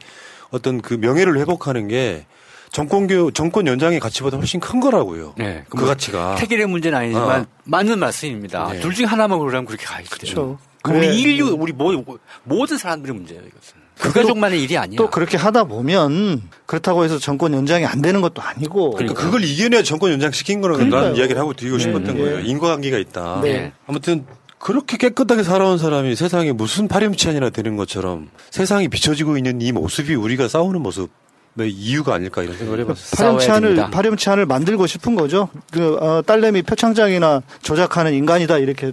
[0.52, 2.26] 어떤 그 명예를 회복하는 게
[2.72, 5.34] 정권교 정권 연장의 가치보다 훨씬 큰 거라고요.
[5.38, 7.46] 네, 그, 그 가치가 태길의 문제는 아니지만 어.
[7.66, 8.72] 맞는 말씀입니다.
[8.74, 8.80] 네.
[8.80, 10.10] 둘중 하나만 그러면 그렇게 가야죠.
[10.10, 10.58] 그렇죠.
[10.88, 11.16] 우리 네.
[11.16, 11.92] 인류 우리 모,
[12.44, 13.80] 모든 사람들의 문제예요 이것은.
[14.00, 14.98] 그 가족만의 일이 아니야.
[14.98, 18.92] 또 그렇게 하다 보면 그렇다고 해서 정권 연장이 안 되는 것도 아니고.
[18.92, 21.84] 그러니까 그걸 이겨내야 정권 연장 시킨 거라는 나는 이야기를 하고 드리고 네.
[21.84, 22.22] 싶었던 네.
[22.22, 22.40] 거예요.
[22.40, 23.42] 인과관계가 있다.
[23.44, 23.74] 네.
[23.88, 24.26] 아무튼
[24.58, 30.48] 그렇게 깨끗하게 살아온 사람이 세상에 무슨 파렴치한이나 되는 것처럼 세상이 비춰지고 있는 이 모습이 우리가
[30.48, 33.18] 싸우는 모습 네, 이유가 아닐까 이런 생각을 해봤어요.
[33.18, 35.50] 파렴치한을 파렴치한을 만들고 싶은 거죠.
[35.72, 38.92] 그 어, 딸내미 표창장이나 조작하는 인간이다 이렇게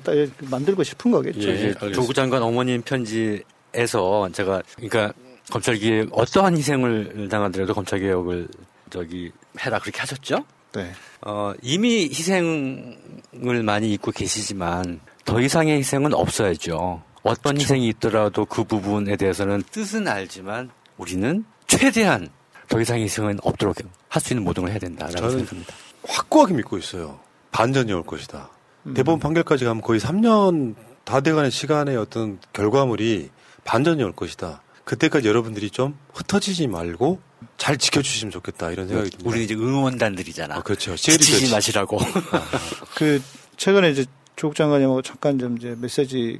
[0.50, 1.48] 만들고 싶은 거겠죠.
[1.48, 5.12] 예, 조국 장관 어머님 편지에서 제가 그러니까
[5.50, 8.48] 검찰개혁 어떠한 희생을 당하더라도 검찰개혁을
[8.90, 9.30] 저기
[9.60, 10.44] 해라 그렇게 하셨죠.
[10.74, 10.92] 네.
[11.22, 17.02] 어, 이미 희생을 많이 입고 계시지만 더 이상의 희생은 없어야죠.
[17.22, 17.60] 어떤.
[17.60, 22.28] 희생이 있더라도 그 부분에 대해서는 뜻은 알지만 우리는 최대한
[22.68, 23.76] 더 이상의 희생은 없도록
[24.08, 25.74] 할 수 있는 모든 걸 해야 된다라고 생각합니다.
[26.06, 27.20] 확고하게 믿고 있어요.
[27.52, 28.50] 반전이 올 것이다.
[28.86, 28.94] 음.
[28.94, 33.30] 대법원 판결까지 가면 거의 3년 다 돼가는 시간의 어떤 결과물이
[33.64, 34.62] 반전이 올 것이다.
[34.84, 37.20] 그때까지 여러분들이 좀 흩어지지 말고
[37.58, 39.30] 잘 지켜주시면 좋겠다 이런 생각이 듭니다.
[39.30, 40.56] 우리 이제 응원단들이잖아.
[40.56, 40.94] 아, 그렇죠.
[40.96, 41.98] 지치지 마시라고.
[42.96, 43.20] 그
[43.56, 44.06] 최근에 이제
[44.36, 46.38] 조국 장관님하고 잠깐 좀 이제 메시지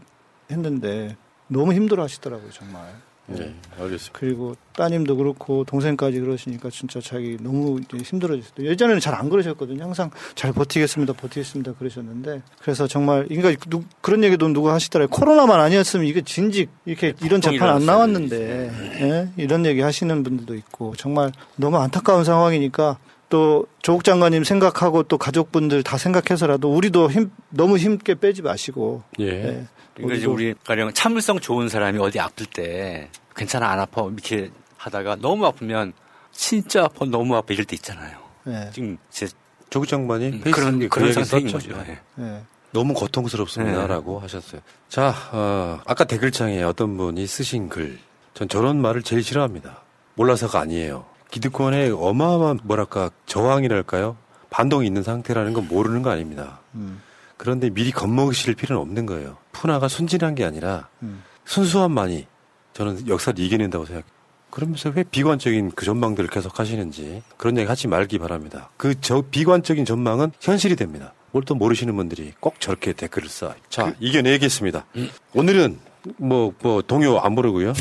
[0.50, 1.16] 했는데
[1.48, 3.00] 너무 힘들어 하시더라고요 정말.
[3.28, 4.18] 네, 알겠습니다.
[4.18, 8.68] 그리고 따님도 그렇고 동생까지 그러시니까 진짜 자기 너무 힘들어졌어요.
[8.68, 9.82] 예전에는 잘 안 그러셨거든요.
[9.82, 15.08] 항상 잘 버티겠습니다, 버티겠습니다 그러셨는데 그래서 정말 그러니까 누, 그런 얘기도 누가 하시더라고요.
[15.08, 18.70] 코로나만 아니었으면 이게 진직 이렇게 이런 재판 안 나왔는데
[19.00, 19.28] 예?
[19.36, 22.98] 이런 얘기 하시는 분들도 있고 정말 너무 안타까운 상황이니까
[23.28, 29.26] 또 조국 장관님 생각하고 또 가족분들 다 생각해서라도 우리도 힘 너무 힘게 빼지 마시고 예.
[29.26, 29.66] 예.
[29.94, 35.16] 그러니까 이제 우리 가령 참을성 좋은 사람이 어디 아플 때 괜찮아 안 아파 이렇게 하다가
[35.16, 35.92] 너무 아프면
[36.32, 38.18] 진짜 아파 너무 아파 이럴 때 있잖아요.
[38.44, 38.70] 네.
[38.72, 39.26] 지금 제
[39.70, 41.76] 조국 장관이 음, 그런 그 그런 상태인 거죠.
[41.82, 41.98] 네.
[42.14, 42.42] 네.
[42.72, 44.20] 너무 고통스럽습니다라고 네.
[44.20, 44.60] 하셨어요.
[44.88, 47.98] 자, 어, 아까 댓글창에 어떤 분이 쓰신 글,
[48.34, 49.82] 전 저런 말을 제일 싫어합니다.
[50.14, 51.06] 몰라서가 아니에요.
[51.30, 54.16] 기득권의 어마어마한 뭐랄까 저항이랄까요?
[54.50, 56.60] 반동이 있는 상태라는 건 모르는 거 아닙니다.
[56.74, 57.02] 음.
[57.36, 59.36] 그런데 미리 겁먹으실 필요는 없는 거예요.
[59.52, 61.22] 푸나가 순진한 게 아니라 음.
[61.44, 62.26] 순수함만이
[62.72, 64.10] 저는 역사를 이겨낸다고 생각해요.
[64.50, 68.70] 그러면서 왜 비관적인 그 전망들을 계속 하시는지 그런 얘기 하지 말기 바랍니다.
[68.78, 71.12] 그 저 비관적인 전망은 현실이 됩니다.
[71.32, 73.54] 뭘 또 모르시는 분들이 꼭 저렇게 댓글을 써.
[73.68, 74.86] 자, 그, 이겨내겠습니다.
[74.96, 75.10] 음.
[75.34, 75.78] 오늘은
[76.16, 77.74] 뭐, 뭐, 동요 안 부르고요.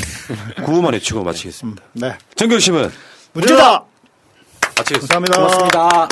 [0.66, 1.82] 구호만 외치고 마치겠습니다.
[1.82, 2.18] 음, 네.
[2.34, 2.90] 정경심은
[3.36, 3.84] 무죄다!
[4.78, 5.18] 마치겠습니다.
[5.18, 5.36] 감사합니다.
[5.36, 6.08] 고맙습니다.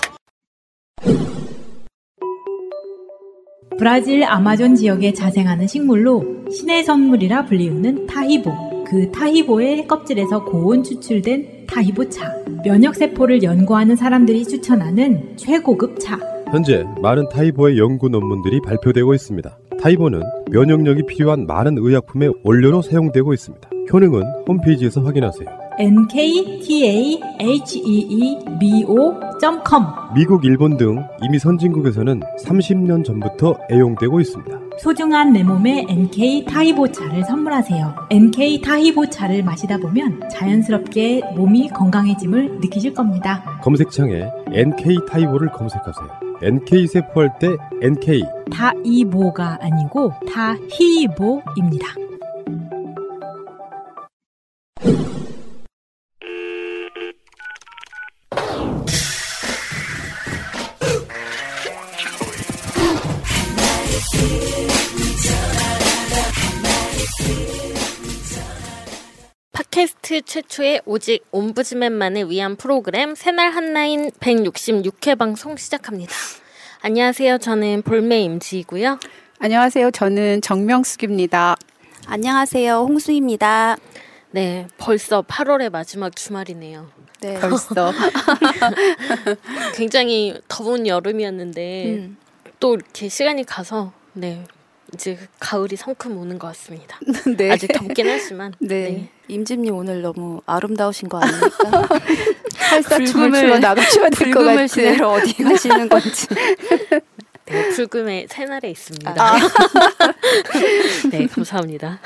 [3.78, 8.84] 브라질 아마존 지역에 자생하는 식물로 신의 선물이라 불리우는 타히보.
[8.86, 12.30] 그 타히보의 껍질에서 고온 추출된 타히보차.
[12.62, 16.18] 면역세포를 연구하는 사람들이 추천하는 최고급 차.
[16.50, 19.58] 현재 많은 타이보의 연구 논문들이 발표되고 있습니다.
[19.82, 23.70] 타이보는 면역력이 필요한 많은 의약품의 원료로 사용되고 있습니다.
[23.92, 25.63] 효능은 홈페이지에서 확인하세요.
[25.78, 27.24] nktaheebo.com
[30.14, 34.58] 미국, 일본 등 이미 선진국에서는 30년 전부터 애용되고 있습니다.
[34.78, 37.94] 소중한 내 몸에 NK 타이보차를 선물하세요.
[38.10, 43.42] NK 타이보차를 마시다 보면 자연스럽게 몸이 건강해짐을 느끼실 겁니다.
[43.62, 46.08] 검색창에 NK 타이보를 검색하세요.
[46.42, 47.48] NK 세포할 때
[47.82, 51.86] NK 다이모가 아니고 다히모입니다.
[69.74, 76.14] 팟캐스트 최초의 오직 옴부즈맨만을 위한 프로그램 새날 한라인 166회 방송 시작합니다.
[76.80, 77.38] 안녕하세요.
[77.38, 79.00] 저는 볼메 임지이고요.
[79.40, 79.90] 안녕하세요.
[79.90, 81.56] 저는 정명숙입니다.
[82.06, 82.74] 안녕하세요.
[82.88, 83.76] 홍수입니다.
[84.30, 86.88] 네, 벌써 8월의 마지막 주말이네요.
[87.20, 87.40] 네.
[87.40, 87.92] 벌써.
[89.74, 92.16] 굉장히 더운 여름이었는데 음.
[92.60, 94.44] 또 이렇게 시간이 가서 네
[94.94, 96.98] 이제 가을이 성큼 오는 것 같습니다.
[97.36, 97.50] 네.
[97.50, 98.54] 아직 덥긴 하지만.
[98.60, 98.90] 네.
[98.90, 99.08] 네.
[99.28, 101.88] 임진님 오늘 너무 아름다우신 거 아닙니까?
[102.50, 104.66] 살사춤을 추러 나가셔야 될 것 같아요.
[104.66, 106.26] 지내러 어디 가시는 건지.
[107.46, 109.14] 네, 불금의 새날에 있습니다.
[109.18, 109.36] 아.
[111.10, 112.00] 네, 감사합니다.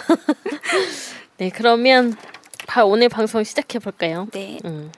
[1.36, 2.16] 네, 그러면
[2.86, 4.26] 오늘 방송 시작해 볼까요?
[4.32, 4.58] 네.
[4.64, 4.90] 음.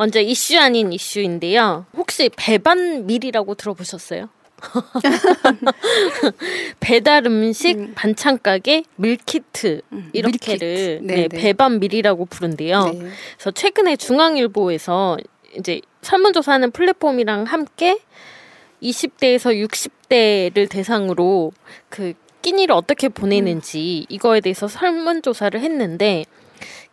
[0.00, 1.84] 먼저 이슈 아닌 이슈인데요.
[1.94, 4.30] 혹시 배반밀이라고 들어보셨어요?
[6.80, 7.92] 배달 음식 음.
[7.94, 11.02] 반찬 가게 밀키트 음, 이렇게를 밀키트.
[11.02, 12.84] 네, 네, 배반 밀이라고 부른대요.
[12.84, 12.98] 네.
[13.36, 15.18] 그래서 최근에 중앙일보에서
[15.58, 17.98] 이제 설문조사하는 플랫폼이랑 함께
[18.82, 21.52] 20대에서 60대를 대상으로
[21.90, 24.14] 그 끼니를 어떻게 보내는지 음.
[24.14, 26.24] 이거에 대해서 설문조사를 했는데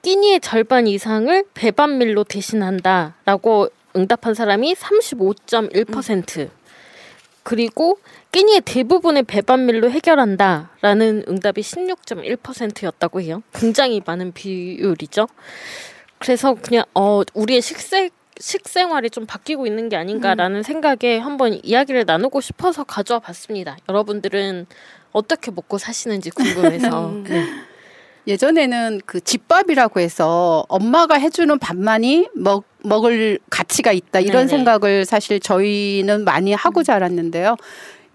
[0.02, 6.40] 끼니의 절반 이상을 배반밀로 대신한다라고 응답한 사람이 35.1%.
[6.40, 6.49] 음.
[7.44, 7.98] 그리고
[8.32, 13.41] 끼니의 대부분의 배반밀로 해결한다라는 응답이 16.1%였다고 해요.
[13.53, 15.28] 굉장히 많은 비율이죠.
[16.19, 18.10] 그래서 그냥 어 우리의 식생
[18.40, 20.64] 식생활이 좀 바뀌고 있는 게 아닌가라는 음.
[20.64, 23.78] 생각에 한번 이야기를 나누고 싶어서 가져와 봤습니다.
[23.90, 24.68] 여러분들은
[25.11, 27.11] 어떻게 먹고 사시는지 궁금해서.
[27.26, 27.45] 네.
[28.28, 34.48] 예전에는 그 집밥이라고 해서 엄마가 해주는 밥만이 먹, 먹을 가치가 있다 이런 네네.
[34.49, 36.84] 생각을 사실 저희는 많이 하고 음.
[36.84, 37.56] 자랐는데요.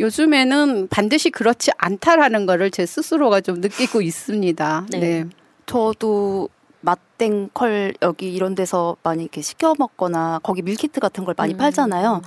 [0.00, 4.86] 요즘에는 반드시 그렇지 않다라는 거를 제 스스로가 좀 느끼고 있습니다.
[4.90, 4.98] 네.
[4.98, 5.24] 네.
[5.66, 6.48] 저도
[6.80, 11.58] 맛땡 컬 여기 이런 데서 많이 이렇게 시켜 먹거나 거기 밀키트 같은 걸 많이 음.
[11.58, 12.22] 팔잖아요.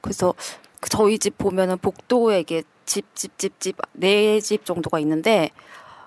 [0.00, 0.34] 그래서
[0.80, 5.50] 그 저희 집 보면은 복도에 이게 집 집 집 집 네 집 정도가 있는데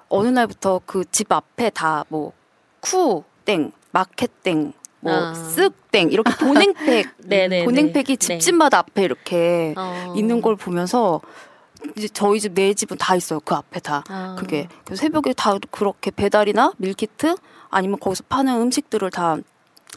[0.09, 2.31] 어느 날부터 그 집 앞에 다 뭐
[2.81, 5.33] 쿠땡 마켓땡 뭐 아.
[5.33, 7.17] 쓱땡 이렇게 보냉팩
[7.65, 8.15] 보냉팩이 네.
[8.17, 10.13] 집집마다 앞에 이렇게 어.
[10.15, 11.21] 있는 걸 보면서
[11.95, 14.35] 이제 저희 집 네 집은 다 있어요 그 앞에 다 아.
[14.39, 17.35] 그게 새벽에 다 그렇게 배달이나 밀키트
[17.69, 19.37] 아니면 거기서 파는 음식들을 다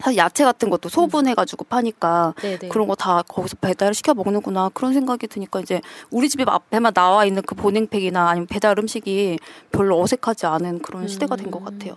[0.00, 2.68] 사실 야채 같은 것도 소분해가지고 파니까 네네.
[2.68, 5.80] 그런 거 다 거기서 배달을 시켜 먹는구나 그런 생각이 드니까 이제
[6.10, 9.38] 우리 집에 앞에만 나와 있는 그 보냉팩이나 아니면 배달 음식이
[9.70, 11.08] 별로 어색하지 않은 그런 음.
[11.08, 11.96] 시대가 된 것 같아요.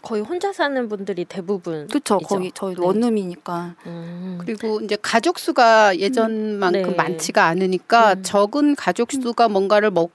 [0.00, 2.18] 거의 혼자 사는 분들이 대부분 그렇죠.
[2.18, 2.80] 거기 저희 네.
[2.82, 4.38] 원룸이니까 음.
[4.40, 6.94] 그리고 이제 가족 수가 예전만큼 네.
[6.96, 8.22] 많지가 않으니까 음.
[8.22, 10.10] 적은 가족 수가 뭔가를 먹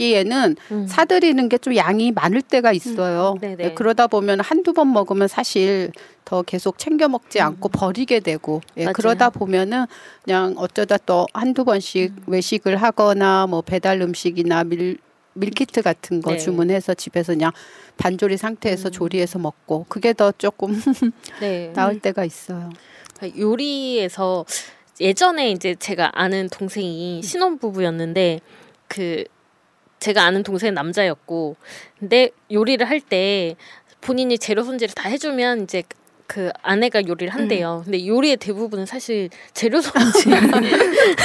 [0.00, 0.86] 먹기에는 음.
[0.86, 3.36] 사들이는 게 좀 양이 많을 때가 있어요.
[3.42, 3.56] 음.
[3.58, 5.92] 네, 그러다 보면 한두 번 먹으면 사실
[6.24, 7.44] 더 계속 챙겨 먹지 음.
[7.44, 9.84] 않고 버리게 되고 예, 그러다 보면은
[10.24, 12.32] 그냥 어쩌다 또 한두 번씩 음.
[12.32, 14.96] 외식을 하거나 뭐 배달 음식이나 밀
[15.34, 16.38] 밀키트 같은 거 네.
[16.38, 17.52] 주문해서 집에서 그냥
[17.98, 18.92] 반조리 상태에서 음.
[18.92, 20.72] 조리해서 먹고 그게 더 조금
[21.40, 21.72] 네.
[21.74, 22.70] 나을 때가 있어요.
[23.16, 24.46] 그러니까 요리에서
[24.98, 28.40] 예전에 이제 제가 아는 동생이 신혼 부부였는데
[28.88, 29.24] 그
[30.00, 31.56] 제가 아는 동생 남자였고
[31.98, 33.56] 근데 요리를 할 때
[34.00, 35.82] 본인이 재료 손질을 다 해주면 이제
[36.26, 37.78] 그 아내가 요리를 한대요.
[37.80, 37.84] 음.
[37.84, 40.30] 근데 요리의 대부분은 사실 재료 손질,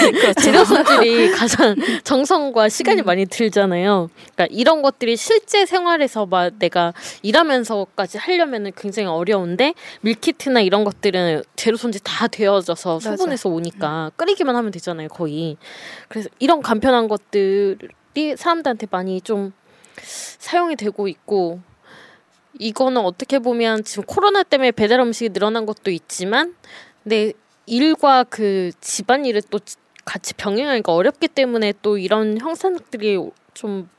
[0.02, 0.42] 그렇죠.
[0.42, 3.06] 재료 손질이 가장 정성과 시간이 음.
[3.06, 4.10] 많이 들잖아요.
[4.34, 6.92] 그러니까 이런 것들이 실제 생활에서 막 내가
[7.22, 14.72] 일하면서까지 하려면은 굉장히 어려운데 밀키트나 이런 것들은 재료 손질 다 되어져서 소분해서 오니까 끓이기만 하면
[14.72, 15.58] 되잖아요, 거의.
[16.08, 17.78] 그래서 이런 간편한 것들
[18.38, 19.54] 사람들한테 많이 좀
[19.98, 21.60] 사용이 되고 있고
[22.58, 26.56] 이거는 어떻게 보면 지금 코로나 때문에 배달 음식이 늘어난 것도 있지만
[27.04, 27.34] 근데
[27.66, 29.60] 일과 그 집안 일을 또
[30.06, 33.20] 같이 병행하기가 어렵기 때문에 또 이런 형상들이
[33.54, 33.90] 좀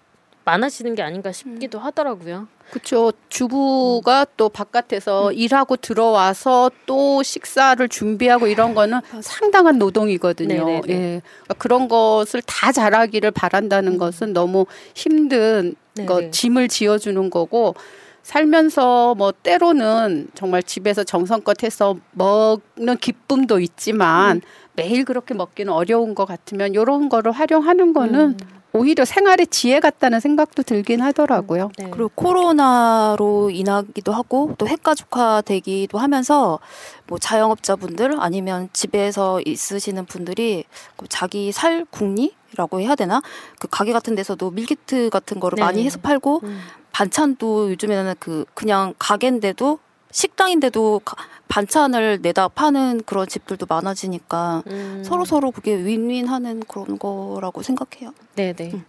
[0.47, 2.47] 많아지는 게 아닌가 싶기도 하더라고요.
[2.71, 3.13] 그렇죠.
[3.29, 4.27] 주부가 음.
[4.37, 5.33] 또 바깥에서 음.
[5.35, 10.65] 일하고 들어와서 또 식사를 준비하고 이런 거는 상당한 노동이거든요.
[10.65, 10.83] 네네네.
[10.89, 11.23] 예.
[11.23, 13.99] 그러니까 그런 것을 다 잘하기를 바란다는 음.
[13.99, 15.75] 것은 너무 힘든
[16.07, 17.75] 거 짐을 지어 주는 거고
[18.23, 24.41] 살면서 뭐 때로는 정말 집에서 정성껏 해서 먹는 기쁨도 있지만 음.
[24.75, 28.56] 매일 그렇게 먹기는 어려운 것 같으면 이런 거를 활용하는 거는 음.
[28.77, 31.71] 오히려 생활의 지혜 같다는 생각도 들긴 하더라고요.
[31.79, 31.91] 네.
[31.91, 36.59] 그리고 코로나로 인하기도 하고 또 핵가족화 되기도 하면서
[37.07, 40.65] 뭐 자영업자분들 아니면 집에서 있으시는 분들이
[40.97, 43.23] 그 자기 살 궁리 라고 해야 되나?
[43.59, 45.63] 그 가게 같은 데서도 밀키트 같은 거를 네.
[45.63, 46.61] 많이 해서 팔고 음.
[46.93, 49.79] 반찬도 요즘에는 그 그냥 가게인데도
[50.11, 51.03] 식당인데도
[51.49, 55.03] 반찬을 내다 파는 그런 집들도 많아지니까 음.
[55.05, 58.13] 서로 서로 그게 윈윈하는 그런 거라고 생각해요.
[58.35, 58.73] 네네.
[58.75, 58.85] 음.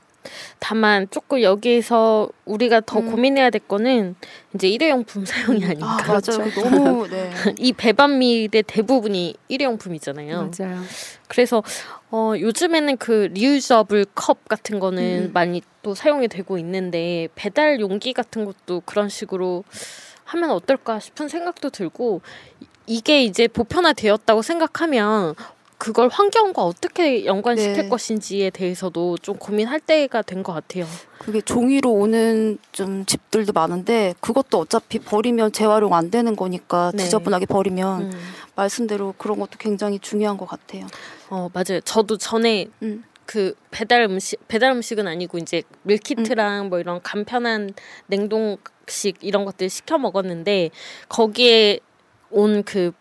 [0.59, 3.11] 다만 조금 여기에서 우리가 더 음.
[3.11, 4.15] 고민해야 될 거는
[4.53, 5.69] 이제 일회용품 사용이 음.
[5.69, 5.87] 아닌가.
[5.87, 6.19] 아, 맞아요.
[6.19, 6.61] 그렇죠.
[6.61, 7.31] 너무 네.
[7.59, 10.51] 이 배반밀의 대부분이 일회용품이잖아요.
[10.59, 10.81] 맞아요.
[11.27, 11.63] 그래서
[12.11, 15.31] 어 요즘에는 그 리유저블 컵 같은 거는 음.
[15.33, 19.63] 많이 또 사용이 되고 있는데 배달 용기 같은 것도 그런 식으로
[20.27, 22.21] 하면 어떨까 싶은 생각도 들고
[22.85, 25.35] 이게 이제 보편화되었다고 생각하면
[25.77, 27.89] 그걸 환경과 어떻게 연관시킬 네.
[27.89, 30.85] 것인지에 대해서도 좀 고민할 때가 된 것 같아요.
[31.19, 37.03] 그게 종이로 오는 좀 집들도 많은데 그것도 어차피 버리면 재활용 안 되는 거니까 네.
[37.03, 38.19] 지저분하게 버리면 음.
[38.55, 40.87] 말씀대로 그런 것도 굉장히 중요한 것 같아요.
[41.29, 41.79] 어 맞아요.
[41.85, 43.03] 저도 전에 음.
[43.27, 46.69] 그 배달 음식 배달 음식은 아니고 이제 밀키트랑 음.
[46.69, 47.71] 뭐 이런 간편한
[48.07, 50.69] 냉동 식 이런 것들 시켜 먹었는데
[51.09, 51.79] 거기에
[52.29, 52.91] 온 그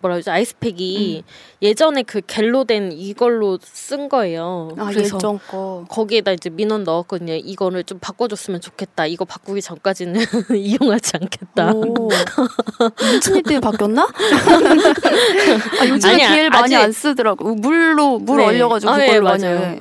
[0.00, 1.28] 뭐라 그러죠 아이스팩이 음.
[1.62, 4.68] 예전에 그 갤로 된 이걸로 쓴 거예요.
[4.78, 5.86] 아, 그래서 예전 거.
[5.88, 7.34] 거기에다 이제 민원 넣었거든요.
[7.34, 9.06] 이거를 좀 바꿔줬으면 좋겠다.
[9.06, 10.20] 이거 바꾸기 전까지는
[10.54, 11.72] 이용하지 않겠다.
[13.10, 14.02] 민준이 때 바뀌었나?
[15.80, 16.84] 아, 요즘에 기회를 많이 아직...
[16.84, 17.54] 안 쓰더라고.
[17.54, 18.46] 물로 물 네.
[18.46, 19.78] 얼려가지고 아, 그걸로 네, 맞아요.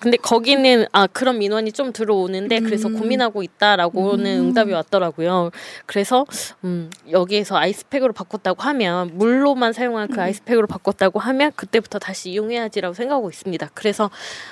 [0.00, 2.64] 근데 거기는 아 그런 민원이 좀 들어오는데 음.
[2.64, 4.46] 그래서 고민하고 있다라고는 음.
[4.48, 5.50] 응답이 왔더라고요.
[5.84, 6.24] 그래서
[6.64, 10.20] 음 여기에서 아이스팩으로 바꿨다고 하면 물로만 사용한 그 음.
[10.20, 13.70] 아이스팩으로 바꿨다고 하면 그때부터 다시 이용해야지라고 생각하고 있습니다.
[13.74, 14.10] 그래서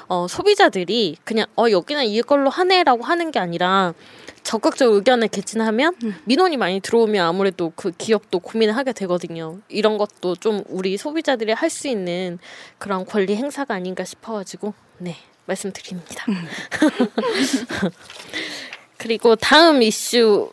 [0.09, 3.95] 어 소비자들이 그냥 어 여기는 이걸로 하네라고 하는 게 아니라
[4.43, 6.15] 적극적 의견을 개진하면 음.
[6.25, 9.59] 민원이 많이 들어오면 아무래도 그 기업도 고민을 하게 되거든요.
[9.69, 12.39] 이런 것도 좀 우리 소비자들이 할 수 있는
[12.79, 15.17] 그런 권리 행사가 아닌가 싶어가지고 네
[15.49, 16.25] 말씀드립니다.
[16.29, 16.47] 음.
[18.99, 20.49] 그리고 다음 이슈는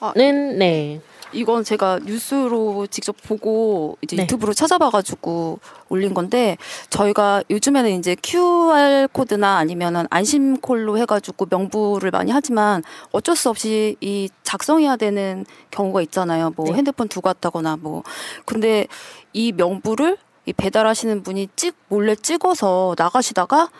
[0.00, 1.00] 아, 네.
[1.34, 4.24] 이건 제가 뉴스로 직접 보고 이제 네.
[4.24, 6.58] 유튜브로 찾아봐가지고 올린 건데
[6.90, 12.82] 저희가 요즘에는 이제 QR 코드나 아니면은 안심콜로 해가지고 명부를 많이 하지만
[13.12, 16.52] 어쩔 수 없이 이 작성해야 되는 경우가 있잖아요.
[16.54, 16.74] 뭐 네.
[16.74, 18.02] 핸드폰 두고 왔다거나 뭐
[18.44, 18.86] 근데
[19.32, 23.70] 이 명부를 이 배달하시는 분이 찍 몰래 찍어서 나가시다가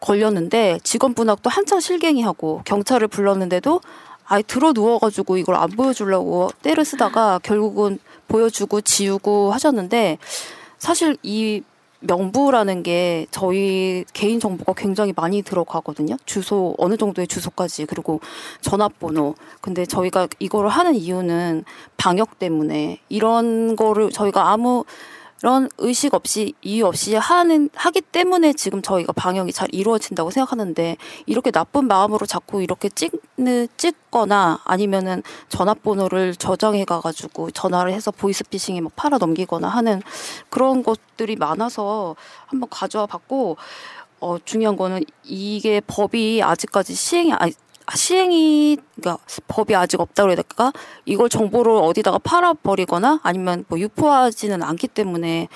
[0.00, 3.80] 걸렸는데 직원분하고 또 한참 실갱이하고 경찰을 불렀는데도
[4.26, 7.98] 아예 들어 누워가지고 이걸 안 보여주려고 때를 쓰다가 결국은
[8.28, 10.18] 보여주고 지우고 하셨는데
[10.78, 11.62] 사실 이
[12.00, 16.16] 명부라는 게 저희 개인 정보가 굉장히 많이 들어가거든요.
[16.24, 18.20] 주소 어느 정도의 주소까지 그리고
[18.62, 19.34] 전화번호.
[19.60, 21.64] 근데 저희가 이거를 하는 이유는
[21.96, 24.84] 방역 때문에 이런 거를 저희가 아무
[25.42, 31.50] 이런 의식 없이 이유 없이 하는 하기 때문에 지금 저희가 방역이 잘 이루어진다고 생각하는데 이렇게
[31.50, 39.16] 나쁜 마음으로 자꾸 이렇게 찍는 찍거나 아니면은 전화번호를 저장해 가가지고 전화를 해서 보이스피싱에 막 팔아
[39.16, 40.02] 넘기거나 하는
[40.50, 43.56] 그런 것들이 많아서 한번 가져와 봤고
[44.20, 47.52] 어 중요한 거는 이게 법이 아직까지 시행이 아니
[47.94, 50.72] 시행이 그러니까 법이 아직 없다 그래야 될까?
[51.04, 55.48] 이걸 정보를 어디다가 팔아버리거나 아니면 뭐 유포하지는 않기 때문에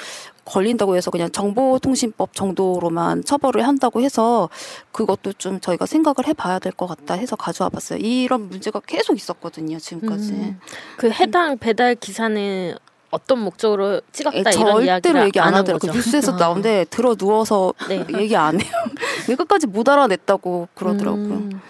[0.45, 4.51] 걸린다고 해서 그냥 정보통신법 정도로만 처벌을 한다고 해서
[4.93, 7.99] 그것도 좀 저희가 생각을 해봐야 될 것 같다 해서 가져와 봤어요.
[8.01, 10.33] 이런 문제가 계속 있었거든요 지금까지.
[10.33, 10.61] 음.
[10.99, 12.75] 그 해당 배달 기사는
[13.11, 15.93] 어떤 목적으로 찍었다 이런 이야기를 얘기 안, 안 하더라고요.
[15.93, 16.37] 그 뉴스에서 아.
[16.37, 18.05] 나오는데 들어 누워서 네.
[18.19, 18.71] 얘기 안 해요.
[19.39, 21.23] 끝까지 못 알아냈다고 그러더라고요.
[21.23, 21.61] 음.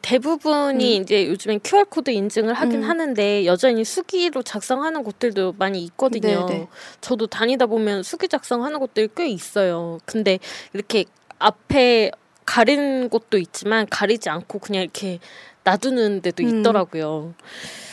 [0.00, 1.02] 대부분이 음.
[1.02, 2.88] 이제 요즘엔 QR 코드 인증을 하긴 음.
[2.88, 6.46] 하는데 여전히 수기로 작성하는 곳들도 많이 있거든요.
[6.46, 6.58] 네네.
[6.60, 6.68] 네.
[7.00, 9.98] 저도 다니다 보면 수기 작성하는 곳들이 꽤 있어요.
[10.06, 10.38] 근데
[10.72, 11.04] 이렇게
[11.38, 12.10] 앞에
[12.46, 15.18] 가린 곳도 있지만 가리지 않고 그냥 이렇게
[15.64, 16.60] 놔두는 데도 음.
[16.60, 17.34] 있더라고요.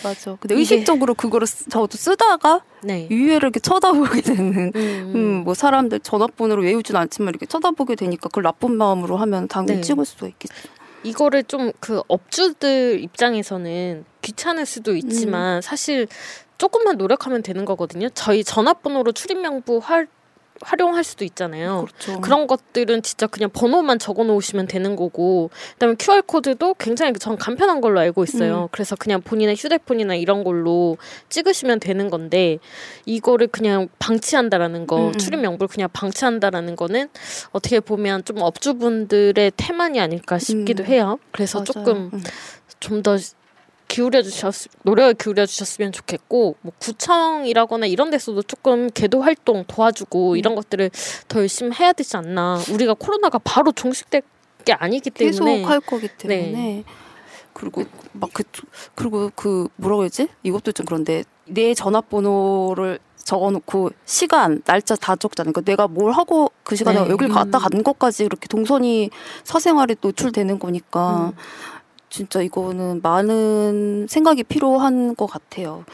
[0.04, 0.38] 맞아.
[0.40, 3.08] 근데 의식적으로 그거를 쓰, 저도 쓰다가 네.
[3.10, 5.12] 위에를 이렇게 쳐다보게 되는, 음.
[5.16, 9.82] 음, 뭐 사람들 전화번호를 외우진 않지만 이렇게 쳐다보게 되니까 그걸 나쁜 마음으로 하면 당연히 네.
[9.82, 10.70] 찍을 수도 있겠죠.
[11.04, 15.62] 이거를 좀 그 업주들 입장에서는 귀찮을 수도 있지만 음.
[15.62, 16.08] 사실
[16.58, 18.10] 조금만 노력하면 되는 거거든요.
[18.14, 20.08] 저희 전화번호로 출입 명부 할
[20.62, 21.86] 활용할 수도 있잖아요.
[21.88, 22.22] 그렇죠.
[22.22, 27.82] 그런 것들은 진짜 그냥 번호만 적어 놓으시면 되는 거고 그다음에 QR 코드도 굉장히 전 간편한
[27.82, 28.64] 걸로 알고 있어요.
[28.64, 28.68] 음.
[28.72, 30.98] 그래서 그냥 본인의 휴대폰이나 이런 걸로
[31.30, 32.60] 찍으시면 되는 건데
[33.06, 35.08] 이거를 그냥 방치한다라는 거, 음.
[35.08, 35.14] 음.
[35.14, 37.10] 출입 명부를 그냥 방치한다라는 거는
[37.52, 40.88] 어떻게 보면 좀 업주분들의 태만이 아닐까 싶기도 음.
[40.88, 41.20] 해요.
[41.32, 41.66] 그래서 맞아요.
[41.66, 42.24] 조금 음.
[42.80, 43.18] 좀더
[43.92, 50.38] 기울여 주셨 노력을 기울여 주셨으면 좋겠고 뭐 구청이라거나 이런 데서도 조금 계도 활동 도와주고 음.
[50.38, 50.90] 이런 것들을
[51.28, 54.22] 더 열심히 해야 되지 않나 우리가 코로나가 바로 종식될
[54.64, 56.84] 게 아니기 때문에 계속 할 거기 때문에 네.
[57.52, 58.44] 그리고 막 그
[58.96, 65.52] 그리고 그 뭐라고 해야지 이것도 좀 그런데 내 전화번호를 적어놓고 시간 날짜 다 적잖아요.
[65.52, 67.10] 그러니까 내가 뭘 하고 그 시간에 네.
[67.10, 67.60] 여길 갔다 음.
[67.60, 69.10] 간 것까지 이렇게 동선이
[69.44, 71.81] 사생활에 노출되는 거니까 음.
[72.12, 75.86] 진짜 이거는 많은 생각이 필요한 것 같아요.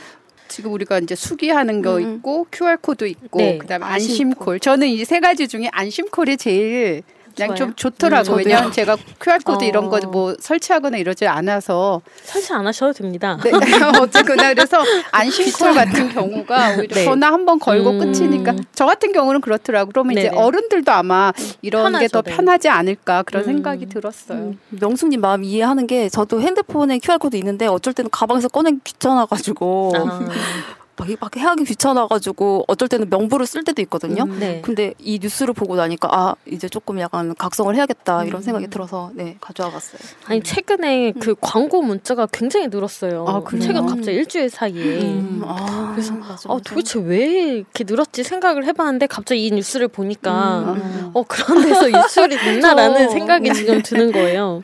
[0.48, 2.16] 지금 우리가 이제 수기하는 거 음.
[2.16, 3.58] 있고 QR 코드 있고 네.
[3.60, 4.60] 그다음에 안심콜.
[4.60, 7.04] 저는 이 세 가지 중에 안심콜이 제일
[7.38, 7.56] 그냥 좋아요.
[7.56, 8.34] 좀 좋더라고요.
[8.36, 9.68] 음, 왜냐하면 제가 QR 코드 어.
[9.68, 13.38] 이런 거 뭐 설치하거나 이러지 않아서 설치 안 하셔도 됩니다.
[13.44, 13.52] 네,
[14.02, 14.78] 어쨌거나 그래서
[15.12, 17.06] 안심콜 같은 경우가 오히려 네.
[17.06, 18.00] 전화 한 번 걸고 음.
[18.00, 19.92] 끝이니까 저 같은 경우는 그렇더라고요.
[19.92, 20.28] 그러면 네네.
[20.28, 21.32] 이제 어른들도 아마
[21.62, 23.46] 이런 게 더 편하지 않을까 그런 음.
[23.48, 24.38] 생각이 들었어요.
[24.40, 24.60] 음.
[24.70, 30.20] 명숙님 마음 이해하는 게 저도 핸드폰에 QR 코드 있는데 어쩔 때는 가방에서 꺼내기 귀찮아가지고 아.
[30.98, 34.24] 막, 막 해하기 귀찮아가지고 어쩔 때는 명부를 쓸 때도 있거든요.
[34.24, 34.62] 음, 네.
[34.62, 38.44] 근데 이 뉴스를 보고 나니까 아 이제 조금 약간 각성을 해야겠다 이런 음.
[38.44, 40.00] 생각이 들어서 네 가져와 봤어요.
[40.26, 41.20] 아니 최근에 음.
[41.20, 43.26] 그 광고 문자가 굉장히 늘었어요.
[43.28, 45.02] 아, 최근 갑자기 일주일 사이에.
[45.02, 45.42] 음.
[45.46, 46.52] 아, 그래서 맞아.
[46.52, 51.12] 아, 도대체 왜 이렇게 늘었지 생각을 해봤는데 갑자기 이 뉴스를 보니까 음.
[51.14, 54.64] 어 그런 데서 유출이 됐나라는 생각이 지금 드는 거예요.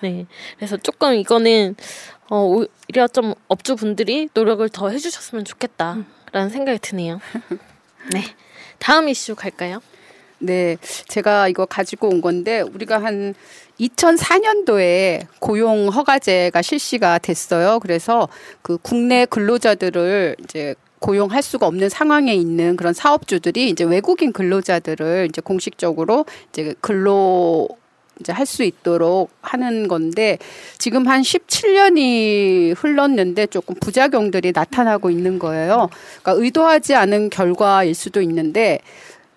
[0.00, 1.76] 네, 그래서 조금 이거는
[2.30, 6.48] 어, 오히려 좀 업주분들이 노력을 더 해주셨으면 좋겠다라는 음.
[6.48, 7.20] 생각이 드네요.
[8.12, 8.22] 네.
[8.78, 9.80] 다음 이슈 갈까요?
[10.38, 10.76] 네.
[11.08, 13.34] 제가 이거 가지고 온 건데, 우리가 한
[13.80, 17.80] 2004년도에 고용 허가제가 실시가 됐어요.
[17.80, 18.28] 그래서
[18.62, 25.42] 그 국내 근로자들을 이제 고용할 수가 없는 상황에 있는 그런 사업주들이 이제 외국인 근로자들을 이제
[25.42, 27.68] 공식적으로 이제 근로
[28.20, 30.38] 이제 할 수 있도록 하는 건데
[30.78, 35.88] 지금 한 17년이 흘렀는데 조금 부작용들이 나타나고 있는 거예요.
[36.22, 38.80] 그러니까 의도하지 않은 결과일 수도 있는데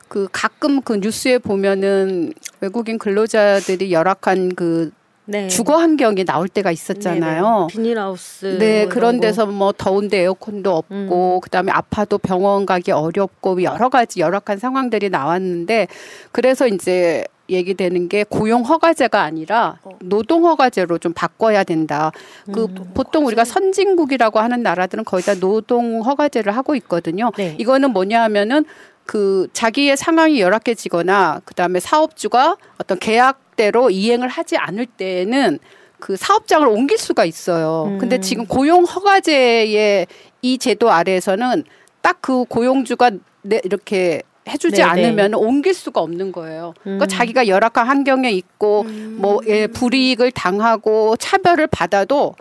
[0.07, 4.91] 그 가끔 그 뉴스에 보면은 외국인 근로자들이 열악한 그
[5.27, 5.47] 네.
[5.47, 7.43] 주거 환경이 나올 때가 있었잖아요.
[7.43, 7.67] 네네.
[7.69, 8.57] 비닐하우스.
[8.59, 11.39] 네, 뭐 그런 데서 뭐 더운데 에어컨도 없고 음.
[11.41, 15.87] 그다음에 아파도 병원 가기 어렵고 여러 가지 열악한 상황들이 나왔는데
[16.31, 19.91] 그래서 이제 얘기되는 게 고용 허가제가 아니라 어.
[20.01, 22.11] 노동 허가제로 좀 바꿔야 된다.
[22.51, 27.31] 그 음, 보통 우리가 선진국이라고 하는 나라들은 거의 다 노동 허가제를 하고 있거든요.
[27.37, 27.55] 네.
[27.57, 28.65] 이거는 뭐냐 하면은
[29.05, 35.59] 그 자기의 상황이 열악해지거나 그다음에 사업주가 어떤 계약 대로 이행을 하지 않을 때에는
[35.99, 37.85] 그 사업장을 옮길 수가 있어요.
[37.87, 37.97] 음.
[37.97, 40.07] 근데 지금 고용 허가제의
[40.43, 41.63] 이 제도 아래에서는
[42.01, 43.11] 딱 그 고용주가
[43.41, 44.83] 내 이렇게 해주지 네네.
[44.83, 46.73] 않으면 옮길 수가 없는 거예요.
[46.81, 46.83] 그러니까 음.
[46.83, 49.17] 그러니까 자기가 열악한 환경에 있고 음.
[49.19, 52.35] 뭐 예, 불이익을 당하고 차별을 받아도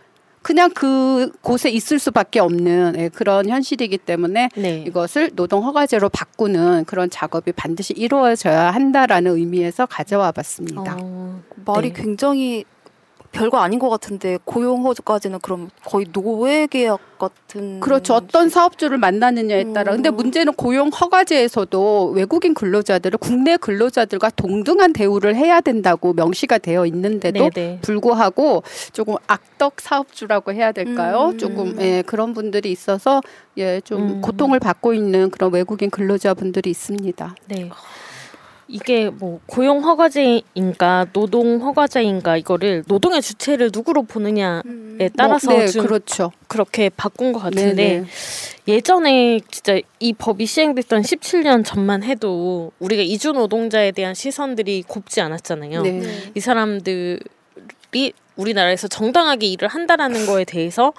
[0.47, 4.85] 그냥 그 곳에 있을 수밖에 없는 예, 그런 현실이기 때문에 네.
[4.87, 10.99] 이것을 노동 허가제로 바꾸는 그런 작업이 반드시 이루어져야 한다라는 의미에서 가져와 봤습니다.
[11.01, 12.01] 어, 말이 네.
[12.01, 12.65] 굉장히
[13.33, 19.93] 별거 아닌 것 같은데 고용허가제는 그럼 거의 노예 계약 같은 그렇죠 어떤 사업주를 만나느냐에 따라
[19.93, 20.17] 근데 음.
[20.17, 27.81] 문제는 고용 허가제에서도 외국인 근로자들을 국내 근로자들과 동등한 대우를 해야 된다고 명시가 되어 있는데도 네네.
[27.83, 28.63] 불구하고
[28.93, 31.39] 조금 악덕 사업주라고 해야 될까요 음.
[31.39, 33.21] 조금 예, 그런 분들이 있어서
[33.57, 34.21] 예좀 음.
[34.21, 37.35] 고통을 받고 있는 그런 외국인 근로자분들이 있습니다.
[37.49, 37.71] 네.
[38.69, 45.09] 이게 뭐 고용 허가제인가 노동 허가제인가 이거를 노동의 주체를 누구로 보느냐에 음.
[45.17, 46.33] 따라서 뭐, 네, 그렇죠.
[46.49, 48.07] 그렇게 바꾼 것 같은데 네네.
[48.67, 55.83] 예전에 진짜 이 법이 시행됐던 17년 전만 해도 우리가 이주 노동자에 대한 시선들이 곱지 않았잖아요.
[55.83, 56.03] 네.
[56.35, 57.21] 이 사람들이
[58.37, 60.93] 우리나라에서 정당하게 일을 한다라는 거에 대해서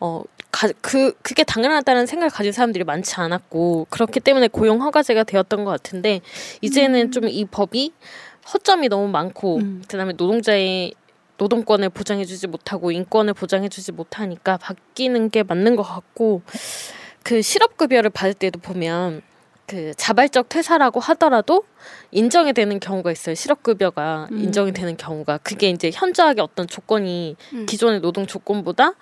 [0.00, 0.22] 어,
[0.58, 5.70] 가, 그, 그게 당연하다는 생각을 가진 사람들이 많지 않았고, 그렇기 때문에 고용 허가제가 되었던 것
[5.70, 6.20] 같은데,
[6.62, 7.10] 이제는 음.
[7.12, 7.92] 좀이 법이
[8.52, 9.82] 허점이 너무 많고, 음.
[9.86, 10.94] 그 다음에 노동자의
[11.36, 16.42] 노동권을 보장해주지 못하고, 인권을 보장해주지 못하니까 바뀌는 게 맞는 것 같고,
[17.22, 19.22] 그 실업급여를 받을 때도 보면,
[19.68, 21.62] 그 자발적 퇴사라고 하더라도
[22.10, 23.34] 인정이 되는 경우가 있어요.
[23.34, 24.38] 실업급여가 음.
[24.38, 27.66] 인정이 되는 경우가 그게 이제 현저하게 어떤 조건이 음.
[27.66, 28.94] 기존의 노동 조건보다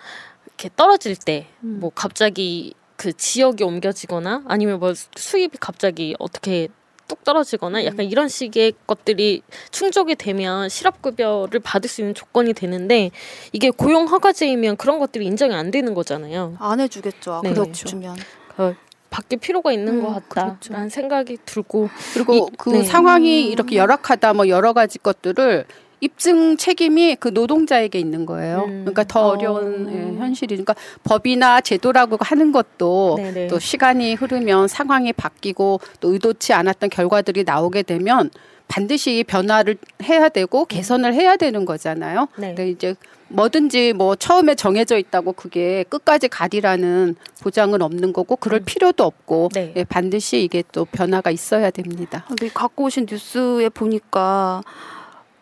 [0.57, 1.91] 이렇게 떨어질 때뭐 음.
[1.95, 6.69] 갑자기 그 지역이 옮겨지거나 아니면 뭐 수입이 갑자기 어떻게
[7.07, 8.11] 뚝 떨어지거나 약간 음.
[8.11, 13.11] 이런 식의 것들이 충족이 되면 실업급여를 받을 수 있는 조건이 되는데
[13.53, 16.57] 이게 고용 허가제이면 그런 것들이 인정이 안 되는 거잖아요.
[16.59, 17.43] 안 해주겠죠.
[17.45, 17.53] 네.
[17.53, 17.87] 그렇죠.
[17.87, 18.17] 주면.
[18.57, 18.75] 그
[19.11, 20.89] 바뀔 필요가 있는 음, 것 같다라는 그렇죠.
[20.89, 22.83] 생각이 들고 그리고 이, 그 네.
[22.83, 25.65] 상황이 이렇게 열악하다 뭐 여러 가지 것들을
[26.01, 28.65] 입증 책임이 그 노동자에게 있는 거예요.
[28.67, 28.81] 음.
[28.83, 29.93] 그러니까 더 어려운 어.
[29.93, 30.55] 예, 현실이.
[30.55, 30.75] 그러니까
[31.05, 33.47] 법이나 제도라고 하는 것도 네네.
[33.49, 38.31] 또 시간이 흐르면 상황이 바뀌고 또 의도치 않았던 결과들이 나오게 되면
[38.69, 42.29] 반드시 변화를 해야 되고 개선을 해야 되는 거잖아요.
[42.37, 42.49] 네.
[42.49, 42.95] 근데 이제
[43.29, 48.65] 뭐든지 뭐 처음에 정해져 있다고 그게 끝까지 가리라는 보장은 없는 거고 그럴 음.
[48.65, 49.73] 필요도 없고 네.
[49.77, 52.25] 예, 반드시 이게 또 변화가 있어야 됩니다.
[52.29, 54.63] 근데 갖고 오신 뉴스에 보니까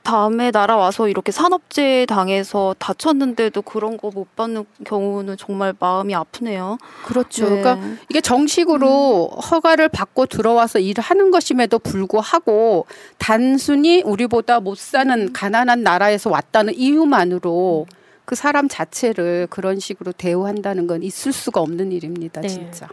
[0.05, 6.79] 다음에 날아와서 이렇게 산업재해 당해서 다쳤는데도 그런 거 못 받는 경우는 정말 마음이 아프네요.
[7.05, 7.49] 그렇죠.
[7.49, 7.61] 네.
[7.63, 7.79] 그러니까
[8.09, 9.41] 이게 정식으로 음.
[9.41, 12.87] 허가를 받고 들어와서 일을 하는 것임에도 불구하고
[13.19, 15.33] 단순히 우리보다 못 사는 음.
[15.33, 17.87] 가난한 나라에서 왔다는 이유만으로
[18.25, 22.49] 그 사람 자체를 그런 식으로 대우한다는 건 있을 수가 없는 일입니다, 네.
[22.49, 22.89] 진짜.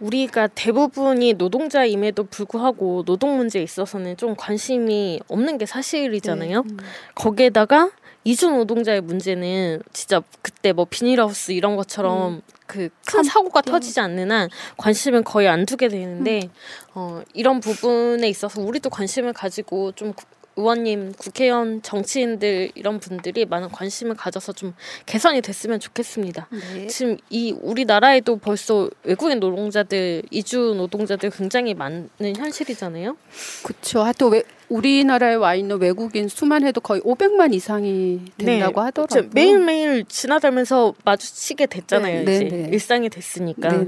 [0.00, 6.62] 우리가 대부분이 노동자임에도 불구하고 노동 문제에 있어서는 좀 관심이 없는 게 사실이잖아요.
[6.62, 6.68] 네.
[6.70, 6.76] 음.
[7.14, 7.90] 거기에다가
[8.24, 12.42] 이주 노동자의 문제는 진짜 그때 뭐 비닐하우스 이런 것처럼 음.
[12.66, 13.70] 그큰 사고가 네.
[13.70, 14.48] 터지지 않는 한
[14.78, 16.50] 관심은 거의 안 두게 되는데 음.
[16.94, 20.14] 어 이런 부분에 있어서 우리도 관심을 가지고 좀
[20.56, 24.74] 의원님, 국회의원, 정치인들 이런 분들이 많은 관심을 가져서 좀
[25.06, 26.48] 개선이 됐으면 좋겠습니다.
[26.74, 26.86] 네.
[26.86, 33.16] 지금 이 우리나라에도 벌써 외국인 노동자들, 이주 노동자들 굉장히 많은 현실이잖아요.
[33.64, 34.04] 그렇죠.
[34.18, 38.84] 또 왜, 우리나라에 와 있는 외국인 수만 해도 거의 500만 이상이 된다고 네.
[38.84, 39.30] 하더라고요.
[39.32, 42.24] 매일매일 지나다면서 마주치게 됐잖아요.
[42.24, 42.36] 네.
[42.36, 42.68] 이제 네, 네.
[42.72, 43.84] 일상이 됐으니까.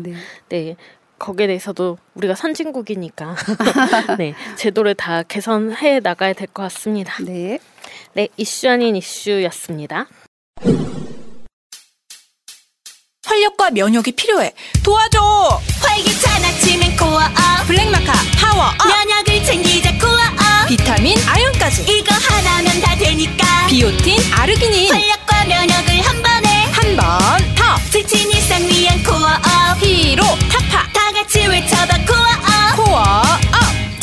[0.48, 0.76] 네.
[1.18, 3.36] 거기에 대해서도 우리가 선진국이니까
[4.18, 7.14] 네 제도를 다 개선해 나가야 될 것 같습니다.
[7.22, 7.58] 네,
[8.14, 10.06] 네 이슈 아닌 이슈였습니다.
[13.26, 14.52] 활력과 면역이 필요해.
[14.84, 15.20] 도와줘.
[15.82, 21.82] 활기찬 아침엔 코어업 블랙마카 파워업 면역을 챙기자 코어업 비타민 아연까지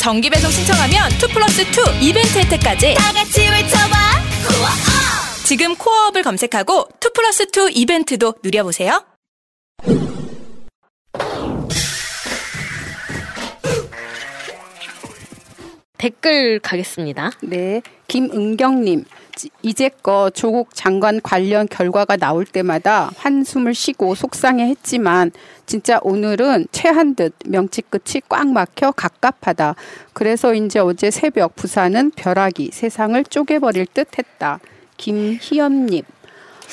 [0.04, 3.96] 정기 배송 신청하면 2 플러스 2 이벤트 혜택까지 다 같이 외쳐봐
[4.46, 9.02] 코어업 지금 코어업을 검색하고 2 플러스 2 이벤트도 누려보세요
[15.96, 17.30] 댓글 가겠습니다.
[17.40, 17.80] 네.
[18.08, 19.04] 김은경님.
[19.62, 25.32] 이제껏 조국 장관 관련 결과가 나올 때마다 한숨을 쉬고 속상해 했지만
[25.66, 29.74] 진짜 오늘은 체한 듯 명치 끝이 꽉 막혀 갑갑하다.
[30.12, 34.60] 그래서 이제 어제 새벽 부산은 벼락이 세상을 쪼개버릴 듯 했다.
[34.96, 36.02] 김희연님.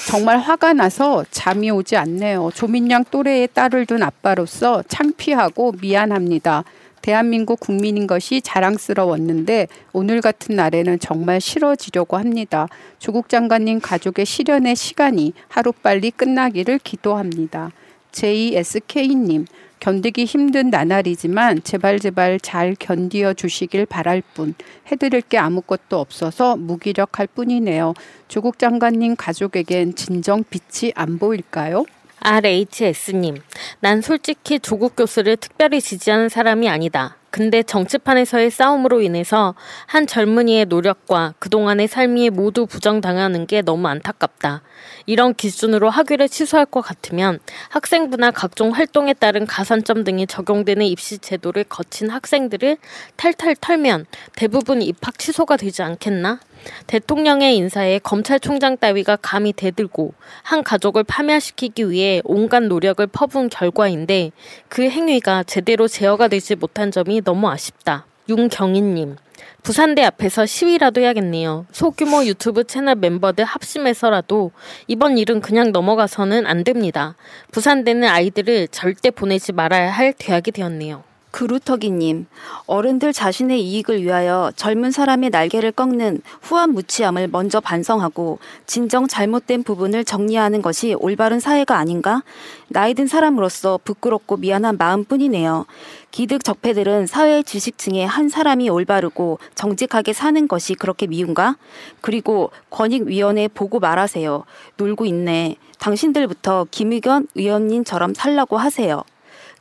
[0.07, 2.51] 정말 화가 나서 잠이 오지 않네요.
[2.53, 6.63] 조민양 또래의 딸을 둔 아빠로서 창피하고 미안합니다.
[7.01, 12.67] 대한민국 국민인 것이 자랑스러웠는데 오늘 같은 날에는 정말 싫어지려고 합니다.
[12.99, 17.71] 조국 장관님 가족의 실현의 시간이 하루빨리 끝나기를 기도합니다.
[18.11, 19.45] JSK님,
[19.79, 24.53] 견디기 힘든 나날이지만 제발 제발 잘 견디어 주시길 바랄 뿐
[24.91, 27.95] 해드릴 게 아무것도 없어서 무기력할 뿐이네요.
[28.27, 31.85] 조국 장관님 가족에겐 진정 빛이 안 보일까요?
[32.23, 33.37] RHS님,
[33.79, 37.17] 난 솔직히 조국 교수를 특별히 지지하는 사람이 아니다.
[37.31, 39.55] 근데 정치판에서의 싸움으로 인해서
[39.87, 44.61] 한 젊은이의 노력과 그동안의 삶이 모두 부정당하는 게 너무 안타깝다.
[45.07, 47.39] 이런 기준으로 학위를 취소할 것 같으면
[47.69, 52.77] 학생부나 각종 활동에 따른 가산점 등이 적용되는 입시 제도를 거친 학생들을
[53.15, 56.39] 탈탈 털면 대부분 입학 취소가 되지 않겠나?
[56.87, 60.13] 대통령의 인사에 검찰총장 따위가 감히 대들고
[60.43, 64.31] 한 가족을 파멸시키기 위해 온갖 노력을 퍼부은 결과인데
[64.67, 68.05] 그 행위가 제대로 제어가 되지 못한 점이 너무 아쉽다.
[68.29, 69.17] 윤경희님.
[69.63, 71.65] 부산대 앞에서 시위라도 해야겠네요.
[71.71, 74.51] 소규모 유튜브 채널 멤버들 합심해서라도
[74.87, 77.15] 이번 일은 그냥 넘어가서는 안 됩니다.
[77.51, 81.03] 부산대는 아이들을 절대 보내지 말아야 할 대학이 되었네요.
[81.31, 82.27] 그루터기님,
[82.65, 90.03] 어른들 자신의 이익을 위하여 젊은 사람의 날개를 꺾는 후한 무치함을 먼저 반성하고 진정 잘못된 부분을
[90.03, 92.21] 정리하는 것이 올바른 사회가 아닌가?
[92.67, 95.65] 나이 든 사람으로서 부끄럽고 미안한 마음뿐이네요.
[96.11, 101.55] 기득 적폐들은 사회 지식층의 한 사람이 올바르고 정직하게 사는 것이 그렇게 미운가?
[102.01, 104.43] 그리고 권익위원회 보고 말하세요.
[104.75, 105.55] 놀고 있네.
[105.79, 109.03] 당신들부터 김의견 의원님처럼 살라고 하세요.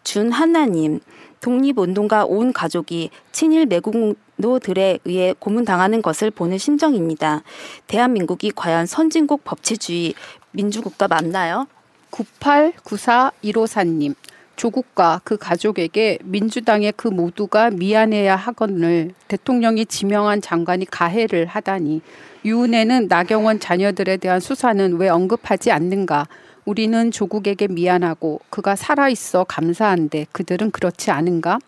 [0.02, 1.00] 준하나님,
[1.40, 7.42] 독립운동가 온 가족이 친일 매국노들에 의해 고문당하는 것을 보는 심정입니다.
[7.86, 10.14] 대한민국이 과연 선진국 법치주의
[10.52, 11.66] 민주국가 맞나요?
[12.10, 14.14] 989415사님.
[14.56, 22.02] 조국과 그 가족에게 민주당의 그 모두가 미안해야 하거늘 대통령이 지명한 장관이 가해를 하다니
[22.44, 26.28] 유은혜는 나경원 자녀들에 대한 수사는 왜 언급하지 않는가?
[26.70, 31.58] 우리는 조국에게 미안하고 그가 살아있어 감사한데 그들은 그렇지 않은가?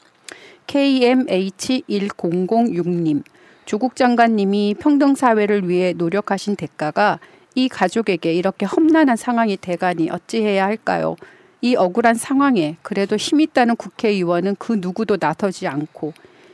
[0.69, 3.25] KMH1006님.
[3.65, 7.19] 조국 장관님이 평등사회를 위해 노력하신 대가가
[7.57, 11.17] 이 가족에게 이렇게 험난한 상황이 대가니 어찌해야 할까요?
[11.63, 16.13] 이 억울한 상황에 그래도 힘있다는 국회의원은 그 누구도 나서지 않고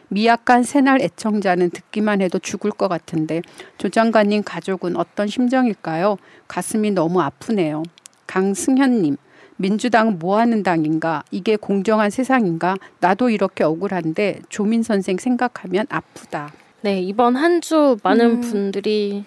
[0.08, 3.42] 미약한 새날 애청자는 듣기만 해도 죽을 것 같은데
[3.76, 6.16] 조 장관님 가족은 어떤 심정일까요?
[6.48, 7.82] 가슴이 너무 아프네요.
[8.28, 9.16] 강승현님,
[9.56, 11.24] 민주당은 뭐 하는 당인가?
[11.32, 12.76] 이게 공정한 세상인가?
[13.00, 16.52] 나도 이렇게 억울한데 조민 선생 생각하면 아프다.
[16.82, 18.40] 네, 이번 한 주 많은 음.
[18.40, 19.24] 분들이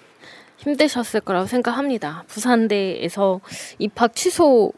[0.57, 2.23] 힘드셨을 거라고 생각합니다.
[2.27, 3.41] 부산대에서
[3.79, 4.71] 입학 취소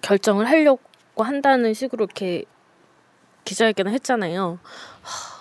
[0.00, 0.80] 결정을 하려고
[1.18, 2.44] 한다는 식으로 이렇게
[3.44, 4.58] 기자회견을 했잖아요.
[5.02, 5.33] 하,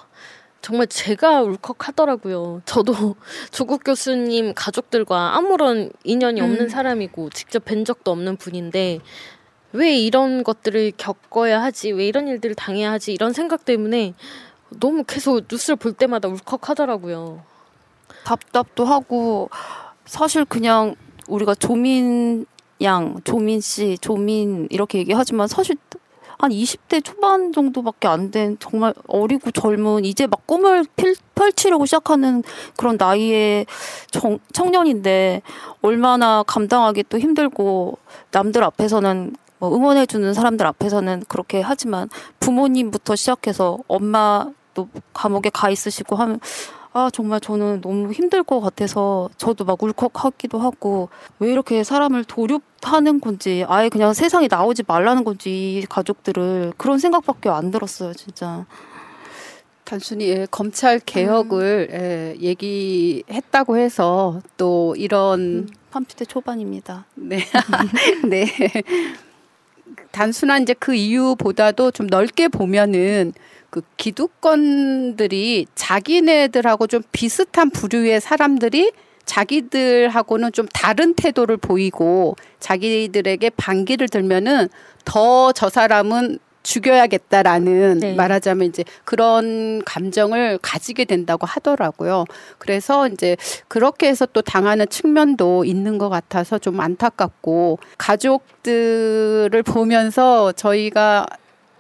[0.64, 2.62] 정말 제가 울컥하더라고요.
[2.64, 2.94] 저도
[3.52, 6.70] 조국 교수님 가족들과 아무런 인연이 없는 음.
[6.70, 9.02] 사람이고 직접 뵌 적도 없는 분인데
[9.74, 11.92] 왜 이런 것들을 겪어야 하지?
[11.92, 13.12] 왜 이런 일들을 당해야 하지?
[13.12, 14.14] 이런 생각 때문에
[14.80, 17.44] 너무 계속 뉴스를 볼 때마다 울컥하더라고요.
[18.24, 19.50] 답답도 하고
[20.06, 20.96] 사실 그냥
[21.28, 22.46] 우리가 조민
[22.82, 25.76] 양, 조민 씨, 조민 이렇게 얘기하지만 사실
[26.40, 32.42] 한 20대 초반 정도밖에 안 된 정말 어리고 젊은 이제 막 꿈을 필, 펼치려고 시작하는
[32.78, 33.66] 그런 나이의
[34.10, 35.42] 청, 청년인데
[35.82, 37.98] 얼마나 감당하기 또 힘들고
[38.32, 46.40] 남들 앞에서는 뭐 응원해주는 사람들 앞에서는 그렇게 하지만 부모님부터 시작해서 엄마도 감옥에 가 있으시고 하면
[46.96, 51.10] 아, 정말 저는 너무 힘들 것 같아서 저도 막 울컥하기도 하고
[51.40, 57.72] 왜 이렇게 사람을 도륙하는 건지 아예 그냥 세상에 나오지 말라는 건지 가족들을 그런 생각밖에 안
[57.72, 58.66] 들었어요, 진짜.
[59.84, 61.96] 단순히 예, 검찰 개혁을 음.
[62.00, 67.06] 예, 얘기했다고 해서 또 이런 30대 음, 초반입니다.
[67.16, 67.40] 네.
[68.30, 68.46] 네.
[70.12, 73.34] 단순한 이제 그 이유보다도 좀 넓게 보면은
[73.74, 78.92] 그 기득권들이 자기네들하고 좀 비슷한 부류의 사람들이
[79.26, 84.70] 자기들하고는 좀 다른 태도를 보이고 자기들에게 반기를 들면은
[85.06, 88.14] 더 저 사람은 죽여야겠다라는 네.
[88.14, 92.26] 말하자면 이제 그런 감정을 가지게 된다고 하더라고요.
[92.60, 93.36] 그래서 이제
[93.68, 101.26] 그렇게 해서 또 당하는 측면도 있는 것 같아서 좀 안타깝고 가족들을 보면서 저희가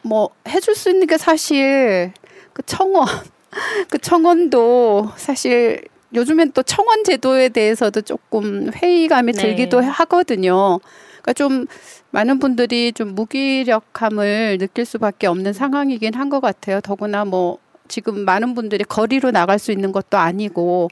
[0.03, 2.13] 뭐 해줄 수 있는 게 사실
[2.53, 3.07] 그 청원
[3.89, 5.81] 그 청원도 사실
[6.13, 9.41] 요즘엔 또 청원 제도에 대해서도 조금 회의감이 네.
[9.41, 10.79] 들기도 하거든요.
[11.21, 11.65] 그러니까 좀
[12.11, 16.81] 많은 분들이 좀 무기력함을 느낄 수밖에 없는 상황이긴 한 것 같아요.
[16.81, 17.57] 더구나 뭐
[17.87, 20.89] 지금 많은 분들이 거리로 나갈 수 있는 것도 아니고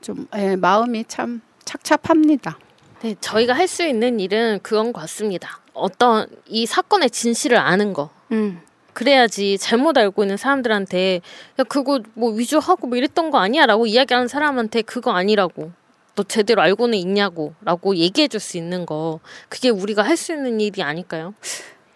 [0.00, 2.58] 좀 예, 마음이 참 착잡합니다.
[3.02, 5.60] 네, 저희가 할 수 있는 일은 그건 같습니다.
[5.74, 8.10] 어떤 이 사건의 진실을 아는 거.
[8.32, 8.60] 음.
[8.92, 11.20] 그래야지 잘못 알고 있는 사람들한테
[11.58, 15.70] 야 그거 뭐 위조하고 뭐 이랬던 거 아니야라고 이야기하는 사람한테 그거 아니라고
[16.16, 20.82] 너 제대로 알고는 있냐고라고 얘기해 줄 수 있는 거 그게 우리가 할 수 있는 일이
[20.82, 21.34] 아닐까요?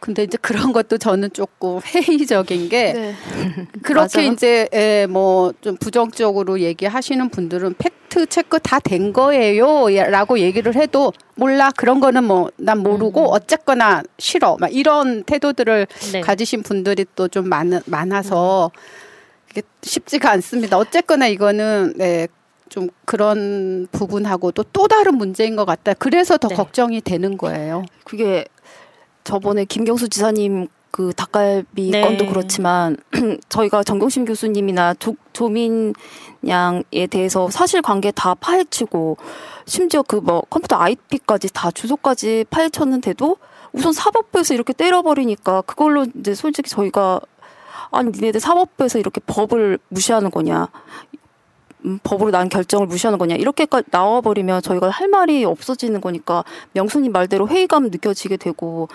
[0.05, 3.15] 근데 이제 그런 것도 저는 조금 회의적인 게 네.
[3.83, 4.27] 그렇게.
[4.27, 12.01] 이제 예, 뭐좀 부정적으로 얘기하시는 분들은 팩트 체크 다 된 거예요라고 얘기를 해도 몰라 그런
[12.01, 13.27] 거는 뭐 난 모르고 음.
[13.31, 16.21] 어쨌거나 싫어 막 이런 태도들을 네.
[16.21, 18.71] 가지신 분들이 또 좀 많, 많아서
[19.51, 20.77] 이게 쉽지가 않습니다.
[20.77, 22.29] 어쨌거나 이거는 네,
[22.69, 25.95] 좀 그런 부분하고도 또 다른 문제인 것 같다.
[25.95, 26.55] 그래서 더 네.
[26.55, 27.85] 걱정이 되는 거예요.
[28.05, 28.45] 그게
[29.25, 32.03] 저번에 김경수 지사님 그 닭갈비 네.
[32.03, 32.97] 건도 그렇지만
[33.49, 35.93] 저희가 정경심 교수님이나 조, 조민
[36.47, 39.17] 양에 대해서 사실관계 다 파헤치고
[39.67, 43.37] 심지어 그 뭐 컴퓨터 IP까지 다 주소까지 파헤쳤는데도
[43.73, 47.21] 우선 사법부에서 이렇게 때려버리니까 그걸로 이제 솔직히 저희가
[47.91, 50.69] 아니 니네들 사법부에서 이렇게 법을 무시하는 거냐
[51.85, 57.47] 음, 법으로 난 결정을 무시하는 거냐 이렇게까지 나와버리면 저희가 할 말이 없어지는 거니까 명수님 말대로
[57.49, 58.89] 회의감 느껴지게 되고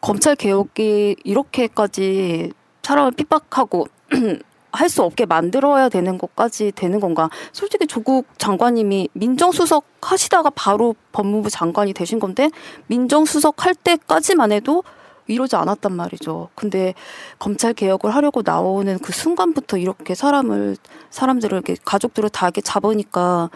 [0.00, 2.52] 검찰 개혁이 이렇게까지
[2.82, 3.86] 사람을 핍박하고
[4.74, 7.30] 할 수 없게 만들어야 되는 것까지 되는 건가?
[7.52, 12.50] 솔직히 조국 장관님이 민정수석 하시다가 바로 법무부 장관이 되신 건데
[12.88, 14.82] 민정수석 할 때까지만 해도
[15.26, 16.48] 이러지 않았단 말이죠.
[16.54, 16.94] 근데
[17.38, 20.76] 검찰 개혁을 하려고 나오는 그 순간부터 이렇게 사람을
[21.10, 23.50] 사람들을 이렇게 가족들을 다 이렇게 잡으니까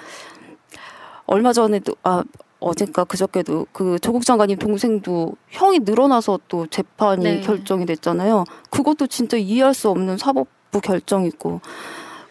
[1.26, 2.24] 얼마 전에도 아
[2.60, 7.40] 어젠가 그저께도 그 조국 장관님 동생도 형이 늘어나서 또 재판이 네.
[7.40, 8.44] 결정이 됐잖아요.
[8.70, 11.60] 그것도 진짜 이해할 수 없는 사법부 결정이고.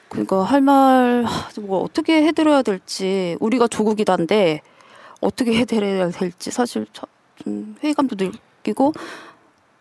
[0.10, 1.26] 그러니까 할 말
[1.62, 4.62] 뭐 어떻게 해드려야 될지 우리가 조국이단데
[5.22, 8.16] 어떻게 해드려야 될지 사실 참좀 회의감도
[8.68, 8.94] 느끼고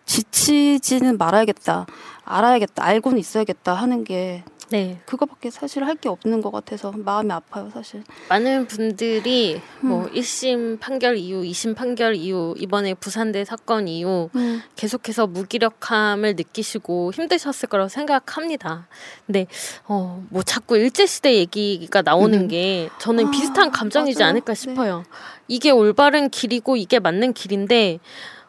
[0.05, 1.87] 지치지는 말아야겠다
[2.25, 5.01] 알아야겠다 알고는 있어야겠다 하는 게 네.
[5.07, 8.03] 그거밖에 사실 할 게 없는 것 같아서 마음이 아파요 사실.
[8.29, 10.13] 많은 분들이 뭐 음.
[10.13, 14.61] 1심 판결 이후, 2심 판결 이후, 이번에 부산대 사건 이후 음.
[14.75, 18.89] 계속해서 무기력함을 느끼시고 힘드셨을 거라고 생각합니다.
[19.25, 19.47] 근데
[19.87, 22.49] 어, 뭐 자꾸 일제시대 얘기가 나오는 음.
[22.49, 24.31] 게 저는 아, 비슷한 감정이지 맞아요.
[24.31, 25.05] 않을까 싶어요.
[25.49, 28.01] 이게 올바른 길이고 이게 맞는 길인데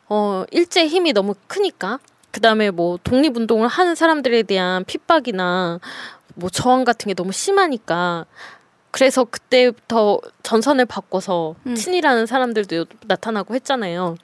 [0.09, 1.99] 어, 일제 힘이 너무 크니까
[2.31, 5.79] 그다음에 뭐 독립운동을 하는 사람들에 대한 핍박이나
[6.35, 8.25] 뭐 저항 같은 게 너무 심하니까
[8.91, 11.75] 그래서 그때부터 전선을 바꿔서 음.
[11.75, 14.15] 친이라는 사람들도 나타나고 했잖아요.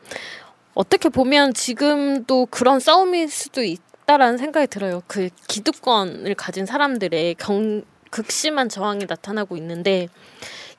[0.73, 5.03] 어떻게 보면 지금도 그런 싸움일 수도 있다라는 생각이 들어요.
[5.07, 10.07] 그 기득권을 가진 사람들의 경, 극심한 저항이 나타나고 있는데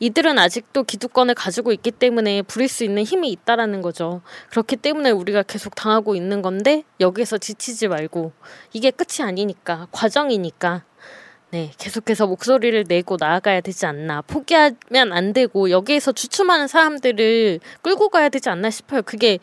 [0.01, 4.23] 이들은 아직도 기득권을 가지고 있기 때문에 부릴 수 있는 힘이 있다라는 거죠.
[4.51, 8.33] 그렇기 때문에 우리가 계속 당하고 있는 건데 여기에서 지치지 말고
[8.73, 10.85] 이게 끝이 아니니까 과정이니까
[11.51, 14.23] 네, 계속해서 목소리를 내고 나아가야 되지 않나.
[14.23, 19.03] 포기하면 안 되고 여기에서 주춤하는 사람들을 끌고 가야 되지 않나 싶어요.
[19.03, 19.39] 그게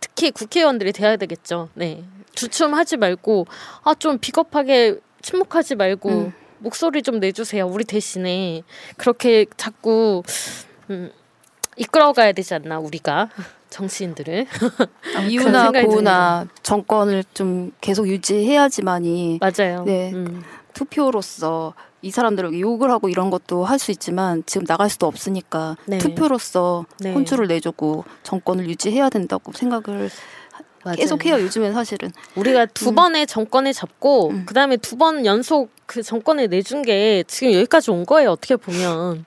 [0.00, 1.68] 특히 국회의원들이 돼야 되겠죠.
[1.74, 2.02] 네.
[2.34, 3.46] 주춤하지 말고
[3.84, 6.32] 아 좀 비겁하게 침묵하지 말고 음.
[6.62, 7.66] 목소리 좀 내주세요.
[7.66, 8.62] 우리 대신에
[8.96, 10.22] 그렇게 자꾸
[10.90, 11.10] 음,
[11.76, 13.28] 이끌어가야 되지 않나 우리가
[13.70, 14.46] 정치인들을
[15.02, 19.84] 그런 이유나 고우나 정권을 좀 계속 유지해야지만이 맞아요.
[19.84, 20.42] 네 음.
[20.74, 25.98] 투표로서 이 사람들을 욕을 하고 이런 것도 할 수 있지만 지금 나갈 수도 없으니까 네.
[25.98, 27.12] 투표로서 네.
[27.14, 30.10] 혼주를 내주고 정권을 유지해야 된다고 생각을
[30.84, 30.96] 맞아요.
[30.96, 32.94] 계속 해요 요즘엔 사실은 우리가 두 음.
[32.94, 38.30] 번의 정권을 잡고 그다음에 두 번 연속 그 정권을 내준 게 지금 여기까지 온 거예요.
[38.32, 39.24] 어떻게 보면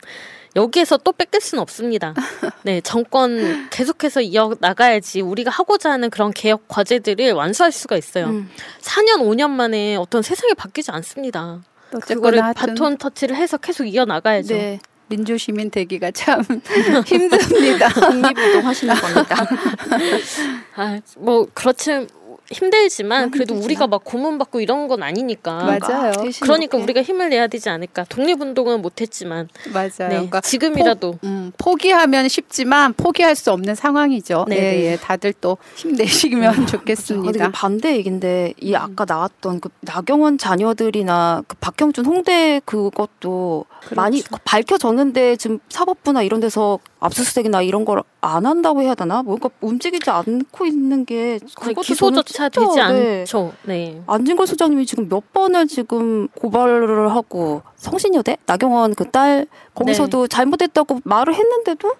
[0.55, 2.13] 여기에서 또 뺏길 수는 없습니다.
[2.63, 8.27] 네, 정권 계속해서 이어 나가야지 우리가 하고자 하는 그런 개혁 과제들을 완수할 수가 있어요.
[8.27, 8.49] 음.
[8.81, 11.61] 4년 5년 만에 어떤 세상이 바뀌지 않습니다.
[12.01, 14.53] 그거를 바톤 터치를 해서 계속 이어 나가야죠.
[14.55, 14.79] 네.
[15.07, 16.41] 민주시민 되기가 참
[17.05, 17.89] 힘듭니다.
[17.89, 19.35] 독립운동 하시는 겁니다.
[20.75, 22.07] 아, 뭐 그렇지
[22.51, 25.77] 힘들지만 그래도 우리가 막 고문받고 이런 건 아니니까.
[25.79, 26.11] 맞아요.
[26.41, 28.05] 그러니까 우리가 힘을 내야 되지 않을까.
[28.05, 29.49] 독립운동은 못했지만.
[29.73, 29.89] 맞아요.
[29.97, 31.11] 네, 그러니까 지금이라도.
[31.13, 34.45] 포, 음, 포기하면 쉽지만 포기할 수 없는 상황이죠.
[34.47, 34.91] 네, 예, 네.
[34.91, 37.45] 예, 다들 또 힘내시면 근데 좋겠습니다.
[37.47, 43.65] 그 반대 얘긴데 이 아까 나왔던 그 나경원 자녀들이나 그 박형준 홍대 그것도
[43.95, 49.21] 많이 밝혀졌는데 지금 사법부나 이런 데서 압수수색이나 이런 걸 안 한다고 해야 되나?
[49.21, 53.19] 뭔가 움직이지 않고 있는 게 그것도 기소조차 저는 되지 네.
[53.21, 53.53] 않죠.
[53.63, 54.01] 네.
[54.07, 60.27] 안진걸 소장님이 지금 몇 번을 지금 고발을 하고 성신여대 나경원 그 딸 거기서도 네.
[60.27, 61.91] 잘못했다고 말을 했는데도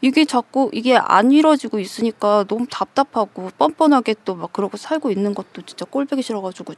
[0.00, 5.62] 이게 자꾸 이게 안 이뤄지고 있으니까 너무 답답하고 뻔뻔하게 또 막 그러고 살고 있는 것도
[5.66, 6.74] 진짜 꼴보기 싫어가지고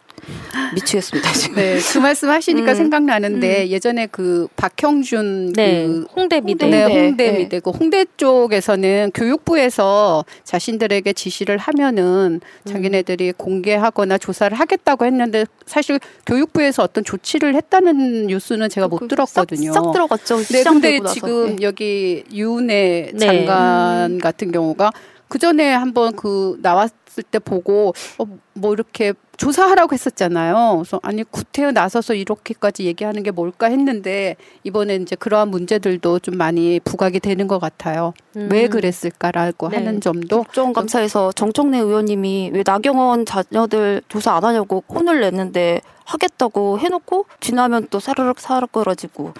[0.74, 1.56] 미치겠습니다 지금.
[1.56, 2.74] 네, 그 말씀 하시니까 음.
[2.76, 6.66] 생각나는데 예전에 그 박형준 네, 그 홍대 미대.
[6.68, 7.00] 네, 홍대.
[7.06, 7.38] 홍대 네.
[7.38, 16.82] 미대 그 홍대 쪽에서는 교육부에서 자신들에게 지시를 하면은 자기네들이 공개하거나 조사를 하겠다고 했는데 사실 교육부에서
[16.82, 19.72] 어떤 조치를 했다는 뉴스는 제가 못 들었거든요.
[19.72, 20.42] 싹 들어갔죠.
[20.44, 21.00] 네, 근데.
[21.12, 21.62] 지금 네.
[21.62, 23.26] 여기 유은혜 네.
[23.26, 24.92] 장관 같은 경우가
[25.30, 30.74] 그 전에 한번 그 나왔을 때 보고 어, 뭐 이렇게 조사하라고 했었잖아요.
[30.78, 34.34] 그래서 아니 구태여 나서서 이렇게까지 얘기하는 게 뭘까 했는데
[34.64, 38.12] 이번에 이제 그러한 문제들도 좀 많이 부각이 되는 것 같아요.
[38.36, 38.48] 음.
[38.50, 39.76] 왜 그랬을까라고 네.
[39.76, 47.26] 하는 점도 국정감사에서 정청래 의원님이 왜 나경원 자녀들 조사 안 하냐고 혼을 냈는데 하겠다고 해놓고
[47.38, 49.32] 지나면 또 사르륵 사르끄러지고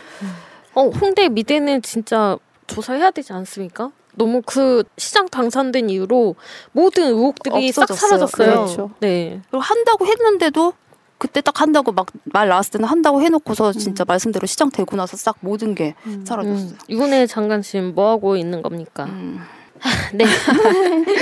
[0.77, 2.39] 어, 홍대 미대는 진짜
[2.75, 3.91] 조사해야 되지 않습니까?
[4.15, 6.35] 너무 그 시장 당선된 이후로
[6.73, 8.09] 모든 의혹들이 싹 없어졌어요.
[8.19, 8.51] 사라졌어요.
[8.67, 8.91] 그렇죠.
[9.01, 9.41] 네.
[9.51, 10.73] 그리고 한다고 했는데도
[11.19, 15.37] 그때 딱 한다고 막 말 나왔을 때는 한다고 해놓고서 진짜 말씀대로 시장 되고 나서 싹
[15.41, 15.95] 모든 게
[16.25, 16.69] 사라졌어요.
[16.71, 19.05] 음, 유은혜 장관 지금 뭐 하고 있는 겁니까?
[19.05, 19.47] 하,
[20.13, 20.25] 네.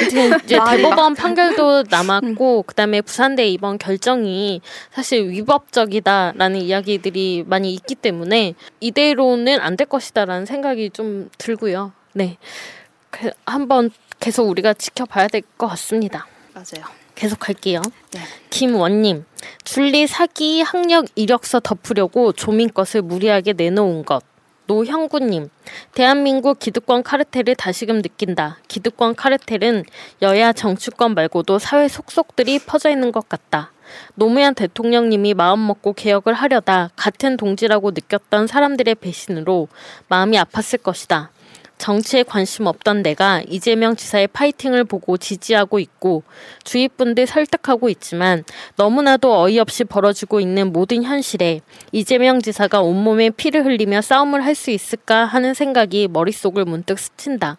[0.07, 4.61] 이제, 이제 말이 대법원 판결도 남았고 그다음에 부산대 이번 결정이
[4.93, 11.93] 사실 위법적이다라는 이야기들이 많이 있기 때문에 이대로는 안 될 것이다라는 생각이 좀 들고요.
[12.15, 12.37] 네.
[13.11, 16.27] 그, 한번 계속 우리가 지켜봐야 될 것 같습니다.
[16.53, 16.85] 맞아요.
[17.15, 17.81] 계속 할게요.
[18.13, 18.21] 네.
[18.51, 19.25] 김원님,
[19.65, 24.23] 줄리 사기 학력 이력서 덮으려고 조민 것을 무리하게 내놓은 것.
[24.69, 25.49] 노형구님,
[25.95, 28.59] 대한민국 기득권 카르텔을 다시금 느낀다.
[28.69, 29.85] 기득권 카르텔은
[30.21, 33.73] 여야 정치권 말고도 사회 속속들이 퍼져 있는 것 같다.
[34.15, 39.69] 노무현 대통령님이 마음먹고 개혁을 하려다 같은 동지라고 느꼈던 사람들의 배신으로
[40.09, 41.31] 마음이 아팠을 것이다.
[41.79, 46.23] 정치에 관심 없던 내가 이재명 지사의 파이팅을 보고 지지하고 있고
[46.65, 48.45] 주위 분들 설득하고 있지만
[48.77, 55.25] 너무나도 어이없이 벌어지고 있는 모든 현실에 이재명 지사가 온몸에 피를 흘리며 싸움을 할 수 있을까
[55.25, 57.57] 하는 생각이 머릿속을 문득 스친다.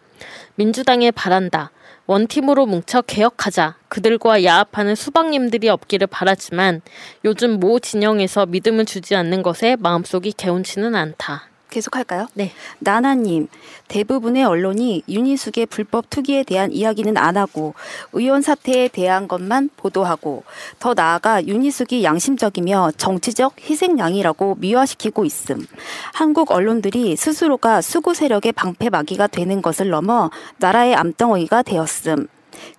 [0.55, 1.71] 민주당에 바란다.
[2.05, 3.77] 원팀으로 뭉쳐 개혁하자.
[3.87, 6.81] 그들과 야합하는 수박님들이 없기를 바라지만
[7.23, 11.47] 요즘 모 진영에서 믿음을 주지 않는 것에 마음속이 개운치는 않다.
[11.69, 12.27] 계속 할까요?
[12.33, 12.51] 네.
[12.79, 13.47] 나나님,
[13.87, 17.75] 대부분의 언론이 윤희숙의 불법 투기에 대한 이야기는 안 하고
[18.11, 20.43] 의원 사태에 대한 것만 보도하고
[20.79, 25.65] 더 나아가 윤희숙이 양심적이며 정치적 희생양이라고 미화시키고 있음.
[26.13, 32.27] 한국 언론들이 스스로가 수구 세력의 방패막이가 되는 것을 넘어 나라의 암덩어리가 되었음.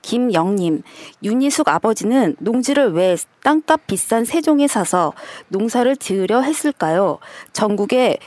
[0.02, 0.82] 김영님,
[1.22, 5.12] 윤희숙 아버지는 농지를 왜 땅값 비싼 세종에 사서
[5.48, 7.18] 농사를 지으려 했을까요?
[7.52, 8.18] 전국에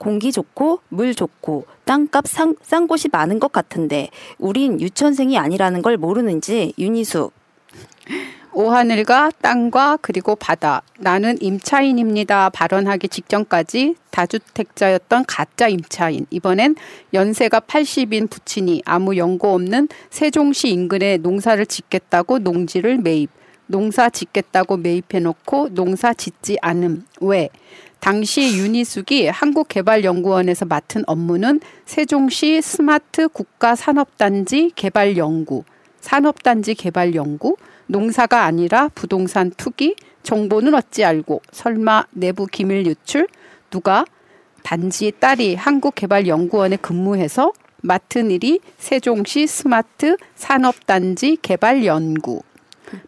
[0.00, 4.08] 공기 좋고 물 좋고 땅값 상, 싼 곳이 많은 것 같은데
[4.38, 7.32] 우린 유치원생이 아니라는 걸 모르는지 윤희숙
[8.52, 10.82] 오하늘과 땅과 그리고 바다.
[10.98, 12.50] 나는 임차인입니다.
[12.50, 16.26] 발언하기 직전까지 다주택자였던 가짜 임차인.
[16.30, 16.74] 이번엔
[17.14, 23.30] 연세가 80인 부친이 아무 연고 없는 세종시 인근에 농사를 짓겠다고 농지를 매입.
[23.66, 27.04] 농사 짓겠다고 매입해놓고 농사 짓지 않음.
[27.20, 27.50] 왜
[28.00, 35.64] 당시 윤희숙이 한국개발연구원에서 맡은 업무는 세종시 스마트 국가산업단지 개발연구,
[36.00, 37.56] 산업단지 개발연구,
[37.86, 43.28] 농사가 아니라 부동산 투기, 정보는 어찌 알고 설마 내부 기밀 유출,
[43.70, 44.04] 누가
[44.62, 47.52] 단지 딸이 한국개발연구원에 근무해서
[47.82, 52.42] 맡은 일이 세종시 스마트 산업단지 개발연구.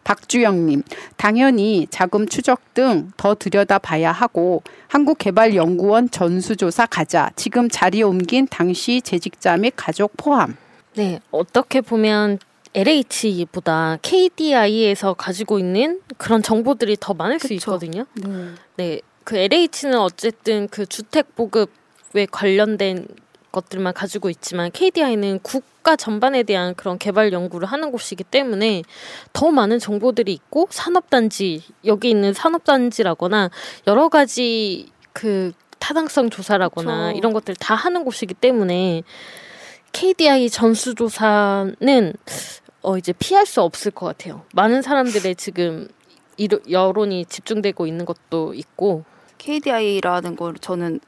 [0.03, 0.83] 박주영님,
[1.17, 7.31] 당연히 자금 추적 등 더 들여다봐야 하고 한국개발연구원 전수조사 가자.
[7.35, 10.57] 지금 자리 옮긴 당시 재직자 및 가족 포함.
[10.95, 12.39] 네, 어떻게 보면
[12.73, 17.47] LH보다 KDI에서 가지고 있는 그런 정보들이 더 많을 그쵸.
[17.47, 18.05] 수 있거든요.
[18.15, 18.29] 네.
[18.77, 19.01] 네.
[19.23, 23.07] 그 LH는 어쨌든 그 주택 보급에 관련된
[23.51, 28.83] 것들만 가지고 있지만 KDI는 국 가 전반에 대한 그런 개발 연구를 하는 곳이기 때문에
[29.33, 33.49] 더 많은 정보들이 있고 산업단지 여기 있는 산업단지라거나
[33.87, 37.17] 여러 가지 그 타당성 조사라거나 그렇죠.
[37.17, 39.03] 이런 것들 다 하는 곳이기 때문에
[39.91, 42.13] KDI 전수조사는
[42.81, 44.45] 어 이제 피할 수 없을 것 같아요.
[44.53, 45.89] 많은 사람들의 지금
[46.69, 49.03] 여론이 집중되고 있는 것도 있고
[49.37, 51.01] KDI라는 걸 저는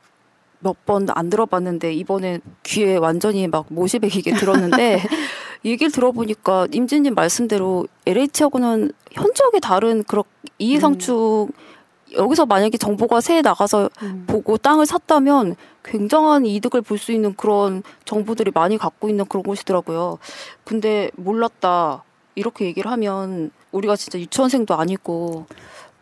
[0.60, 5.02] 몇 번 안 들어봤는데 이번에 귀에 완전히 막 모시백이게 들었는데
[5.66, 10.24] 얘기를 들어보니까 임진님 말씀대로 LH하고는 현저하게 다른 그런
[10.60, 12.16] 이해상충 음.
[12.18, 14.24] 여기서 만약에 정보가 새에 나가서 음.
[14.28, 20.20] 보고 땅을 샀다면 굉장한 이득을 볼 수 있는 그런 정보들이 많이 갖고 있는 그런 곳이더라고요.
[20.64, 22.04] 근데 몰랐다.
[22.36, 25.46] 이렇게 얘기를 하면 우리가 진짜 유치원생도 아니고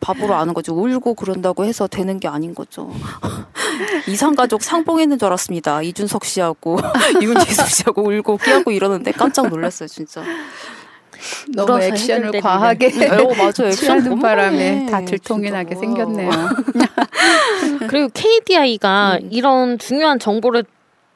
[0.03, 0.73] 바보로 아는 거죠.
[0.73, 2.91] 울고 그런다고 해서 되는 게 아닌 거죠.
[4.07, 5.81] 이상가족 상봉했는 줄 알았습니다.
[5.81, 6.77] 이준석 씨하고
[7.21, 10.23] 윤희숙 씨하고 울고 끼하고 이러는데 깜짝 놀랐어요, 진짜.
[11.55, 16.29] 너무 액션을 과하게 어, 맞아 액션 바람에 다 들통이 나게 생겼네요.
[17.87, 19.29] 그리고 KDI가 음.
[19.31, 20.65] 이런 중요한 정보를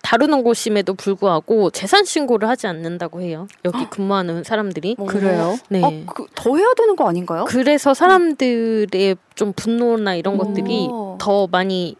[0.07, 3.45] 다루는 곳임에도 불구하고 재산 신고를 하지 않는다고 해요.
[3.65, 4.95] 여기 근무하는 사람들이.
[4.97, 5.57] 어, 그래요?
[5.67, 5.81] 네.
[5.83, 7.43] 아, 그, 더 해야 되는 거 아닌가요?
[7.43, 10.87] 그래서 사람들의 좀 분노나 이런 것들이
[11.19, 11.97] 더 많이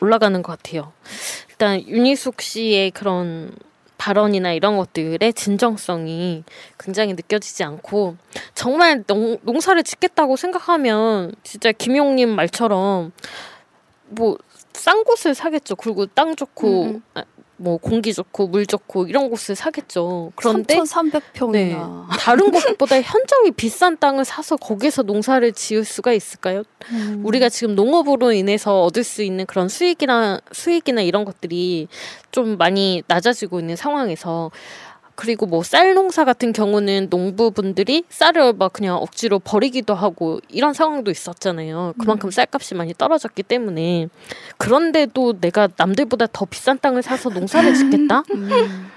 [0.00, 0.92] 올라가는 것 같아요.
[1.50, 3.50] 일단 윤희숙 씨의 그런
[3.98, 6.44] 발언이나 이런 것들의 진정성이
[6.78, 8.18] 굉장히 느껴지지 않고
[8.54, 13.10] 정말 농, 농사를 짓겠다고 생각하면 진짜 김용님 말처럼
[14.10, 14.36] 뭐
[14.72, 15.76] 싼 곳을 사겠죠.
[15.76, 16.88] 그리고 땅 좋고 음.
[16.88, 17.02] 음.
[17.14, 17.24] 아,
[17.62, 20.32] 뭐 공기 좋고 물 좋고 이런 곳을 사겠죠.
[20.34, 21.76] 그런데 3,300평이나 네,
[22.18, 26.64] 다른 곳보다 현저히 비싼 땅을 사서 거기서 농사를 지을 수가 있을까요?
[26.90, 27.22] 음.
[27.24, 31.86] 우리가 지금 농업으로 인해서 얻을 수 있는 그런 수익이나 수익이나 이런 것들이
[32.32, 34.50] 좀 많이 낮아지고 있는 상황에서
[35.14, 41.10] 그리고 뭐 쌀 농사 같은 경우는 농부분들이 쌀을 막 그냥 억지로 버리기도 하고 이런 상황도
[41.10, 41.94] 있었잖아요.
[41.98, 42.30] 그만큼 음.
[42.30, 44.08] 쌀값이 많이 떨어졌기 때문에
[44.58, 48.22] 그런데도 내가 남들보다 더 비싼 땅을 사서 농사를 짓겠다?
[48.34, 48.90] 음.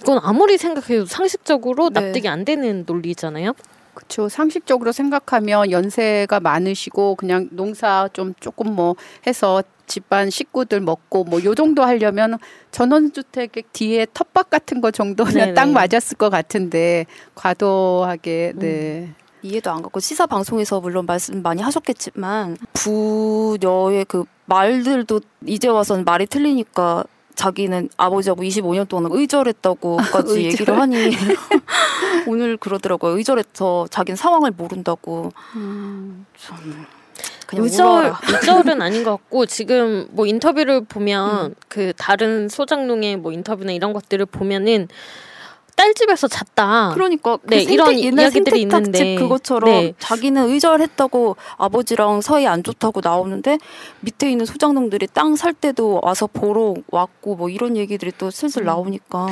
[0.00, 2.00] 이건 아무리 생각해도 상식적으로 네.
[2.00, 3.52] 납득이 안 되는 논리잖아요.
[3.94, 4.28] 그렇죠.
[4.28, 8.94] 상식적으로 생각하면 연세가 많으시고 그냥 농사 좀 조금 뭐
[9.26, 12.38] 해서 집안 식구들 먹고 뭐 요 정도 하려면
[12.70, 15.54] 전원주택 뒤에 텃밭 같은 거 정도는 네네.
[15.54, 17.04] 딱 맞았을 것 같은데
[17.34, 18.66] 과도하게 네.
[19.08, 19.14] 음.
[19.42, 26.26] 이해도 안 갔고 시사 방송에서 물론 말씀 많이 하셨겠지만 부녀의 그 말들도 이제 와서는 말이
[26.26, 27.04] 틀리니까
[27.34, 30.42] 자기는 아버지하고 25년 동안 의절했다고까지 의절.
[30.44, 30.96] 얘기를 하니
[32.26, 33.16] 오늘 그러더라고요.
[33.16, 35.32] 의절해서 자기는 상황을 모른다고.
[35.56, 36.26] 음.
[36.38, 36.86] 저는
[37.46, 38.12] 그냥 의절.
[38.32, 44.24] 의절은 아닌 것 같고 지금 뭐 인터뷰를 보면 그 다른 소장농의 뭐 인터뷰나 이런 것들을
[44.26, 44.88] 보면은
[45.76, 46.90] 딸 집에서 잤다.
[46.94, 49.94] 그러니까 그 네 생태- 이런 옛날 이야기들이 있는데 그것처럼 네.
[49.98, 53.58] 자기는 의절했다고 아버지랑 사이 안 좋다고 나오는데
[54.00, 58.30] 밑에 있는 소장농들이 땅 살 때도 와서 보러 왔고 뭐 이런 얘기들이 또 음.
[58.30, 59.26] 슬슬 나오니까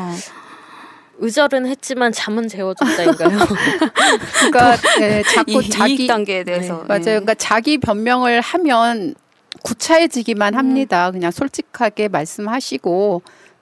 [1.19, 3.39] 의절은 했지만 잠은 재워줬다 이거요.
[4.51, 7.03] 그러니까 네, 자꾸 이- 자기 이익 단계에 대해서 네, 맞아요.
[7.05, 9.15] 그러니까 자기 변명을 하면
[9.63, 11.11] 구차해지기만 합니다.
[11.11, 13.21] 그냥 솔직하게 말씀하시고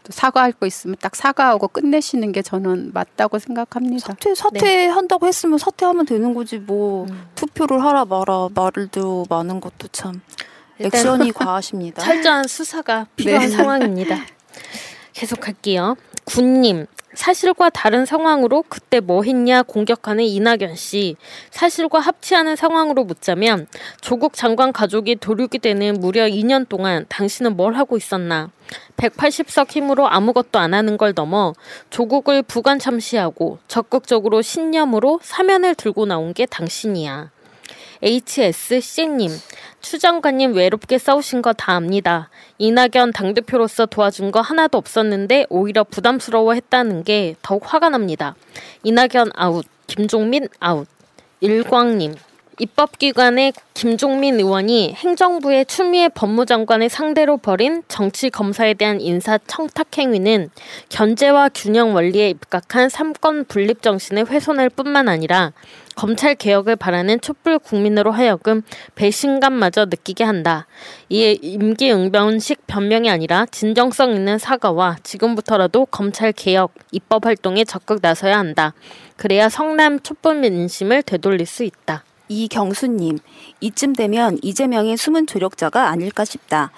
[0.09, 4.07] 또 사과할 거 있으면 딱 사과하고 끝내시는 게 저는 맞다고 생각합니다.
[4.09, 7.29] 사퇴 사퇴한다고 했으면 사퇴하면 되는 거지 뭐 음.
[7.35, 10.21] 투표를 하라 마라 말도 많은 것도 참
[10.81, 12.03] 액션이 과하십니다.
[12.03, 13.57] 철저한 수사가 필요한 네.
[13.57, 14.19] 상황입니다.
[15.13, 15.97] 계속 할게요.
[16.25, 16.87] 군님.
[17.15, 21.17] 사실과 다른 상황으로 그때 뭐 했냐 공격하는 이낙연 씨.
[21.51, 23.67] 사실과 합치하는 상황으로 묻자면
[24.01, 28.51] 조국 장관 가족이 도륙이 되는 무려 2년 동안 당신은 뭘 하고 있었나?
[28.97, 31.55] 180석 힘으로 아무것도 안 하는 걸 넘어
[31.91, 37.31] 조국을 부관 참시하고 적극적으로 신념으로 사면을 들고 나온 게 당신이야.
[38.01, 39.31] HSC님,
[39.81, 42.31] 추 장관님 외롭게 싸우신 거 다 압니다.
[42.59, 48.37] 이낙연 당대표로서 도와준 거 하나도 없었는데 오히려 부담스러워 했다는 게 더욱 화가 납니다.
[48.85, 50.87] 이낙연 아웃, 김종민 아웃.
[51.41, 52.15] 일광님,
[52.61, 60.51] 입법기관의 김종민 의원이 행정부의 추미애 법무장관을 상대로 벌인 정치 검사에 대한 인사 청탁 행위는
[60.89, 65.53] 견제와 균형 원리에 입각한 삼권 분립 정신의 훼손일 뿐만 아니라
[65.95, 68.63] 검찰 개혁을 바라는 촛불 국민으로 하여금
[68.95, 70.67] 배신감마저 느끼게 한다.
[71.09, 78.75] 이에 임기응변식 변명이 아니라 진정성 있는 사과와 지금부터라도 검찰 개혁 입법 활동에 적극 나서야 한다.
[79.17, 82.05] 그래야 성남 촛불 민심을 되돌릴 수 있다.
[82.29, 83.19] 이경수님,
[83.61, 86.71] 이쯤 되면 이재명의 숨은 조력자가 아닐까 싶다.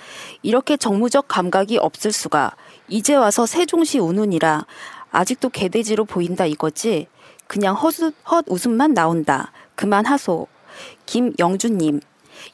[0.42, 2.54] 이렇게 정무적 감각이 없을 수가.
[2.88, 4.66] 이제 와서 세종시 운운이라
[5.10, 7.06] 아직도 개돼지로 보인다 이거지.
[7.46, 9.52] 그냥 헛웃, 헛웃음만 나온다.
[9.74, 10.46] 그만 하소.
[11.06, 12.00] 김영준님,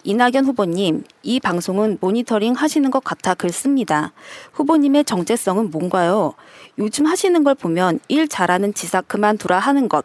[0.04, 4.12] 이낙연 후보님, 이 방송은 모니터링 하시는 것 같아 글 씁니다.
[4.52, 6.34] 후보님의 정체성은 뭔가요?
[6.78, 10.04] 요즘 하시는 걸 보면 일 잘하는 지사 그만두라 하는 것,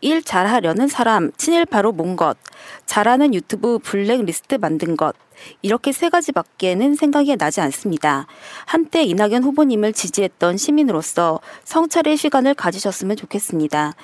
[0.00, 2.36] 일 잘하려는 사람 친일파로 몬 것,
[2.86, 5.14] 잘하는 유튜브 블랙리스트 만든 것,
[5.62, 8.26] 이렇게 세 가지밖에는 생각이 나지 않습니다.
[8.66, 13.94] 한때 이낙연 후보님을 지지했던 시민으로서 성찰의 시간을 가지셨으면 좋겠습니다.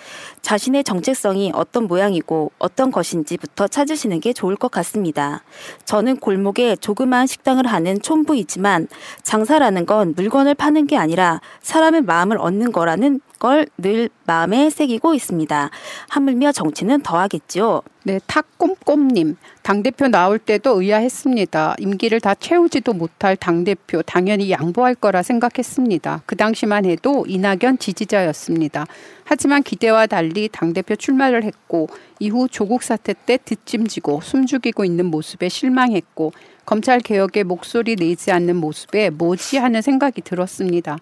[0.47, 5.43] 자신의 정체성이 어떤 모양이고 어떤 것인지부터 찾으시는 게 좋을 것 같습니다.
[5.85, 8.86] 저는 골목에 조그마한 식당을 하는 촌부이지만
[9.24, 15.70] 장사라는 건 물건을 파는 게 아니라 사람의 마음을 얻는 거라는 걸 늘 마음에 새기고 있습니다.
[16.09, 17.82] 하물며 정치는 더하겠지요.
[18.05, 19.36] 네, 탁꼼꼼님.
[19.62, 21.77] 당대표 나올 때도 의아했습니다.
[21.78, 26.23] 임기를 다 채우지도 못할 당대표 당연히 양보할 거라 생각했습니다.
[26.24, 28.86] 그 당시만 해도 이낙연 지지자였습니다.
[29.28, 31.89] 하지만 기대와 달리 당대표 출마를 했고
[32.20, 36.32] 이후 조국 사태 때 뒷짐지고 숨죽이고 있는 모습에 실망했고
[36.65, 40.98] 검찰 개혁에 목소리 내지 않는 모습에 뭐지 하는 생각이 들었습니다.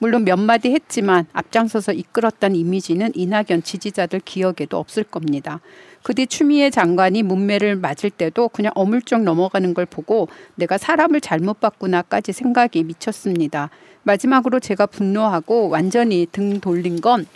[0.00, 5.60] 물론 몇 마디 했지만 앞장서서 이끌었다는 이미지는 이낙연 지지자들 기억에도 없을 겁니다.
[6.02, 11.60] 그 뒤 추미애 장관이 문매를 맞을 때도 그냥 어물쩍 넘어가는 걸 보고 내가 사람을 잘못
[11.60, 13.70] 봤구나까지 생각이 미쳤습니다.
[14.02, 17.26] 마지막으로 제가 분노하고 완전히 등 돌린 건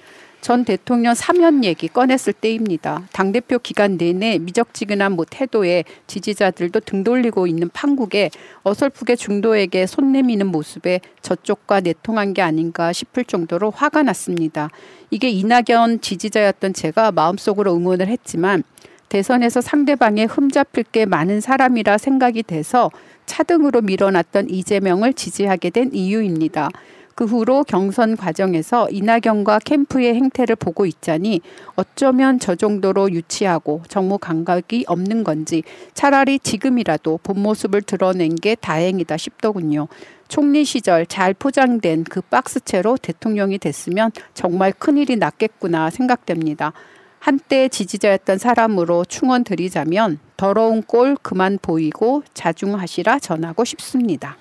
[0.43, 3.05] 전 대통령 사면 얘기 꺼냈을 때입니다.
[3.13, 8.29] 당대표 기간 내내 미적지근한 뭐 태도에 지지자들도 등 돌리고 있는 판국에
[8.65, 14.69] 어설프게 중도에게 손 내미는 모습에 저쪽과 내통한 게 아닌가 싶을 정도로 화가 났습니다.
[15.13, 18.65] 이게 이낙연 지지자였던 제가 마음속으로 응원을 했지만
[19.11, 22.91] 대선에서 상대방의 흠잡힐 게 많은 사람이라 생각이 돼서
[23.27, 26.71] 차등으로 밀어놨던 이재명을 지지하게 된 이유입니다.
[27.15, 31.41] 그 후로 경선 과정에서 이낙연과 캠프의 행태를 보고 있자니
[31.75, 35.63] 어쩌면 저 정도로 유치하고 정무 감각이 없는 건지
[35.95, 39.89] 차라리 지금이라도 본 모습을 드러낸 게 다행이다 싶더군요.
[40.29, 46.73] 총리 시절 잘 포장된 그 박스채로 대통령이 됐으면 정말 큰일이 났겠구나 생각됩니다.
[47.19, 54.37] 한때 지지자였던 사람으로 충원 드리자면 더러운 꼴 그만 보이고 자중하시라 전하고 싶습니다.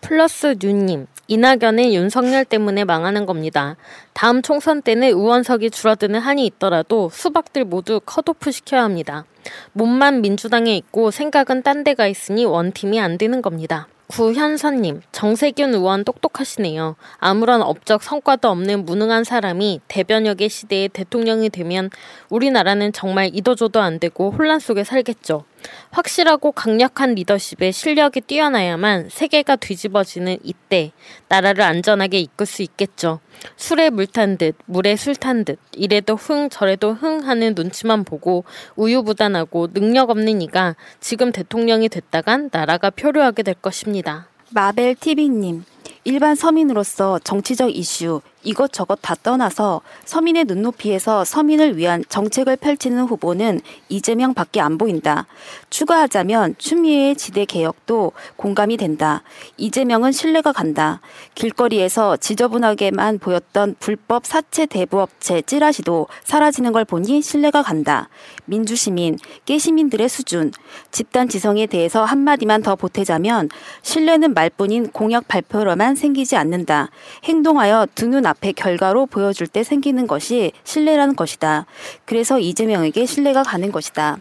[0.00, 3.76] 플러스 뉴님, 이낙연은 윤석열 때문에 망하는 겁니다.
[4.14, 9.26] 다음 총선 때는 의원석이 줄어드는 한이 있더라도 수박들 모두 컷오프 시켜야 합니다.
[9.74, 13.88] 몸만 민주당에 있고 생각은 딴 데가 있으니 원팀이 안 되는 겁니다.
[14.08, 16.96] 구현선님, 정세균 의원 똑똑하시네요.
[17.18, 21.90] 아무런 업적 성과도 없는 무능한 사람이 대변역의 시대에 대통령이 되면
[22.30, 25.44] 우리나라는 정말 이도저도 안 되고 혼란 속에 살겠죠.
[25.90, 30.92] 확실하고 강력한 리더십에 실력이 뛰어나야만 세계가 뒤집어지는 이때
[31.28, 33.20] 나라를 안전하게 이끌 수 있겠죠.
[33.56, 38.44] 술에 물 탄 듯, 물에 술 탄 듯, 이래도 흥, 저래도 흥 하는 눈치만 보고
[38.76, 44.28] 우유부단하고 능력 없는 이가 지금 대통령이 됐다간 나라가 표류하게 될 것입니다.
[44.50, 45.64] 마벨 TV님,
[46.04, 54.34] 일반 서민으로서 정치적 이슈, 이것저것 다 떠나서 서민의 눈높이에서 서민을 위한 정책을 펼치는 후보는 이재명
[54.34, 55.26] 밖에 안 보인다.
[55.70, 59.22] 추가하자면 추미애의 지대 개혁도 공감이 된다.
[59.56, 61.00] 이재명은 신뢰가 간다.
[61.34, 68.08] 길거리에서 지저분하게만 보였던 불법 사채 대부업체 찌라시도 사라지는 걸 보니 신뢰가 간다.
[68.44, 70.52] 민주시민, 깨시민들의 수준,
[70.90, 73.48] 집단 지성에 대해서 한마디만 더 보태자면
[73.82, 76.90] 신뢰는 말뿐인 공약 발표로만 생기지 않는다.
[77.24, 81.66] 행동하여 두눈 앞에 결과로 보여줄 때 생기는 것이 신뢰라는 것이다.
[82.04, 84.18] 그래서 이재명에게 신뢰가 가는 것이다.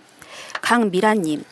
[0.61, 1.43] 강미라님.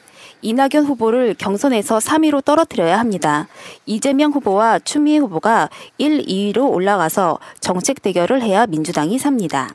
[0.42, 3.48] 이낙연 후보를 경선에서 3위로 떨어뜨려야 합니다.
[3.86, 9.74] 이재명 후보와 추미애 후보가 1, 2위로 올라가서 정책 대결을 해야 민주당이 삽니다.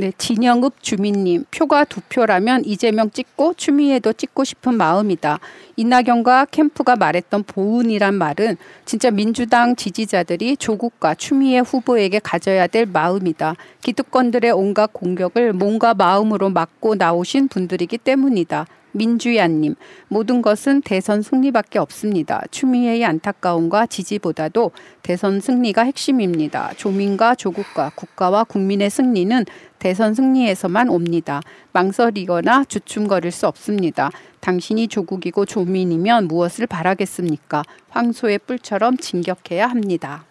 [0.00, 5.40] 네, 진영읍 주민님 표가 두 표라면 이재명 찍고 추미애도 찍고 싶은 마음이다.
[5.76, 8.56] 이낙연과 캠프가 말했던 보은이란 말은
[8.86, 13.56] 진짜 민주당 지지자들이 조국과 추미애 후보에게 가져야 될 마음이다.
[13.82, 18.66] 기득권들의 온갖 공격을 몸과 마음으로 막고 나오신 분들이기 때문이다.
[18.92, 19.74] 민주야님,
[20.08, 22.42] 모든 것은 대선 승리밖에 없습니다.
[22.50, 24.72] 추미애의 안타까움과 지지보다도
[25.02, 26.72] 대선 승리가 핵심입니다.
[26.76, 29.44] 조민과 조국과 국가와 국민의 승리는
[29.78, 31.40] 대선 승리에서만 옵니다.
[31.72, 34.10] 망설이거나 주춤거릴 수 없습니다.
[34.40, 37.62] 당신이 조국이고 조민이면 무엇을 바라겠습니까?
[37.88, 40.24] 황소의 뿔처럼 진격해야 합니다.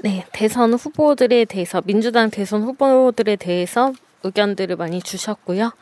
[0.00, 5.72] 네, 대선 후보들에 대해서 민주당 대선 후보들에 대해서 의견들을 많이 주셨고요.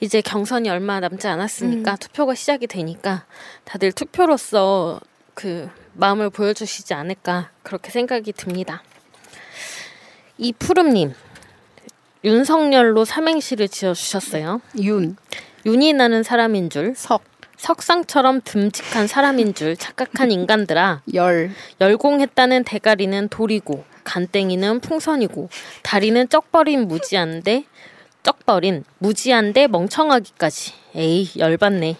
[0.00, 1.96] 이제 경선이 얼마 남지 않았으니까 음.
[1.98, 3.24] 투표가 시작이 되니까
[3.64, 5.00] 다들 투표로서
[5.34, 8.82] 그 마음을 보여주시지 않을까 그렇게 생각이 듭니다.
[10.36, 11.14] 이 푸름님
[12.24, 14.60] 윤석열로 삼행시를 지어주셨어요.
[14.80, 15.16] 윤
[15.66, 17.22] 윤이 나는 사람인 줄 석.
[17.56, 21.02] 석상처럼 듬직한 사람인 줄 착각한 인간들아.
[21.14, 21.50] 열.
[21.80, 25.48] 열공했다는 대가리는 돌이고 간땡이는 풍선이고
[25.82, 27.64] 다리는 쩍버린 무지한데
[28.22, 30.72] 쩍버린 무지한데 멍청하기까지.
[30.94, 31.96] 에이 열받네.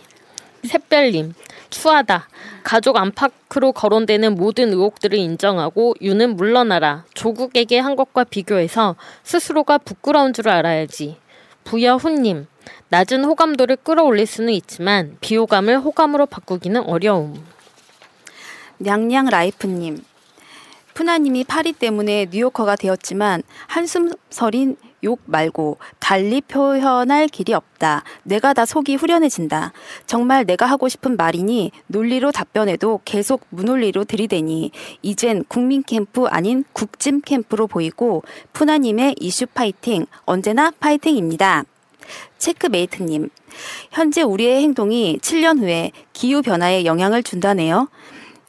[0.64, 1.34] 샛별님
[1.70, 2.28] 추하다.
[2.64, 7.04] 가족 안팎으로 거론되는 모든 의혹들을 인정하고 유는 물러나라.
[7.14, 11.16] 조국에게 한 것과 비교해서 스스로가 부끄러운 줄 알아야지.
[11.64, 12.46] 부여훈님
[12.88, 17.44] 낮은 호감도를 끌어올릴 수는 있지만 비호감을 호감으로 바꾸기는 어려움.
[18.78, 20.04] 냥냥 라이프님
[20.94, 28.02] 푸나님이 파리 때문에 뉴요커가 되었지만 한숨 서린 욕 말고 달리 표현할 길이 없다.
[28.22, 29.72] 내가 다 속이 후련해진다.
[30.06, 34.70] 정말 내가 하고 싶은 말이니 논리로 답변해도 계속 무논리로 들이대니
[35.02, 38.22] 이젠 국민 캠프 아닌 국짐 캠프로 보이고
[38.52, 41.64] 푸나님의 이슈 파이팅 언제나 파이팅입니다.
[42.38, 43.28] 체크메이트님,
[43.90, 47.88] 현재 우리의 행동이 7년 후에 기후 변화에 영향을 준다네요.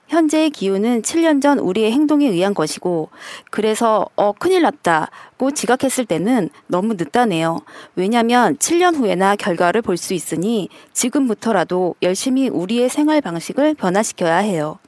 [0.10, 3.10] 현재의 기후는 7년 전 우리의 행동에 의한 것이고,
[3.52, 7.60] 그래서, 어, 큰일 났다고 지각했을 때는 너무 늦다네요.
[7.96, 14.80] 왜냐면 7년 후에나 결과를 볼 수 있으니 지금부터라도 열심히 우리의 생활 방식을 변화시켜야 해요.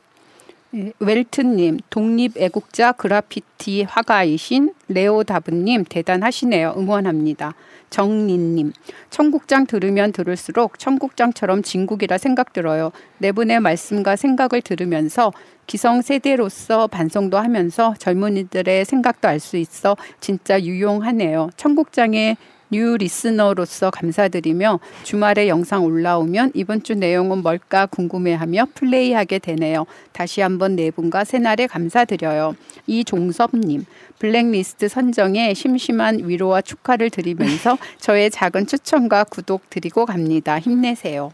[0.74, 6.76] 예, 웰트님, 독립애국자 그라피티 화가이신 레오다브님 대단하시네요.
[6.78, 7.56] 응원합니다.
[7.90, 8.72] 정린님,
[9.10, 12.94] 청국장 들으면 들을수록 청국장처럼 진국이라 생각 들어요.
[13.18, 15.34] 네 분의 말씀과 생각을 들으면서
[15.68, 21.50] 기성세대로서 반성도 하면서 젊은이들의 생각도 알 수 있어 진짜 유용하네요.
[21.58, 22.38] 청국장의
[22.72, 29.86] new listener로서 감사드리며 주말에 영상 올라오면 이번 주 내용은 뭘까 궁금해하며 플레이하게 되네요.
[30.14, 32.56] 다시 한번 네 분과 새날에 감사드려요.
[32.88, 33.86] 이종섭님,
[34.20, 40.58] 블랙리스트 선정에 심심한 위로와 축하를 드리면서 저의 작은 추천과 구독 드리고 갑니다.
[40.58, 41.34] 힘내세요.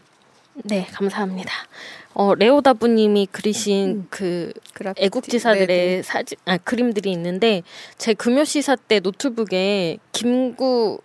[0.64, 1.52] 네, 감사합니다.
[2.14, 4.52] 어, 레오다부님이 그리신 음, 그.
[4.96, 6.02] 애국지사들의 네네.
[6.02, 7.62] 사진, 아, 그림들이 있는데
[7.96, 11.00] 제 금요시사 때 노트북에 김구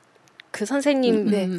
[0.53, 1.49] 그 선생님 네.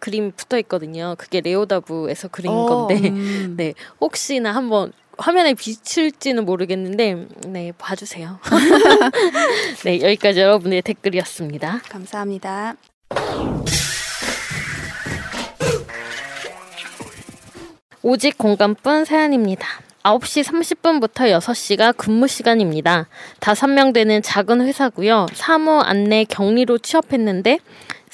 [0.00, 1.14] 그림 붙어 있거든요.
[1.18, 3.54] 그게 레오다브에서 그린 어, 건데, 음.
[3.56, 8.40] 네 혹시나 한번 화면에 비칠지는 모르겠는데, 네 봐주세요.
[9.84, 11.82] 네 여기까지 여러분의 댓글이었습니다.
[11.88, 12.76] 감사합니다.
[18.02, 19.66] 오직 공감뿐 사연입니다.
[20.02, 23.08] 9시 30분부터 6시가 근무 시간입니다.
[23.40, 25.26] 5명 되는 작은 회사고요.
[25.32, 27.58] 사무 안내 격리로 취업했는데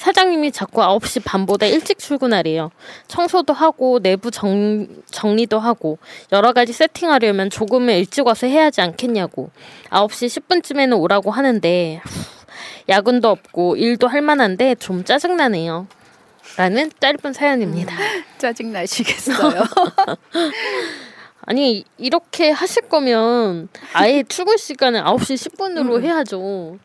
[0.01, 2.71] 사장님이 자꾸 9시 반보다 일찍 출근하래요.
[3.07, 5.99] 청소도 하고 내부 정, 정리도 하고
[6.31, 9.51] 여러 가지 세팅하려면 조금은 일찍 와서 해야 하지 않겠냐고.
[9.91, 12.01] 9시 10분쯤에는 오라고 하는데
[12.89, 15.85] 야근도 없고 일도 할 만한데 좀 짜증나네요.
[16.57, 17.93] 라는 짧은 사연입니다.
[17.93, 19.63] 음, 짜증 나시겠어요?
[21.45, 26.03] 아니 이렇게 하실 거면 아예 출근 시간을 9시 10분으로 음.
[26.03, 26.79] 해야죠.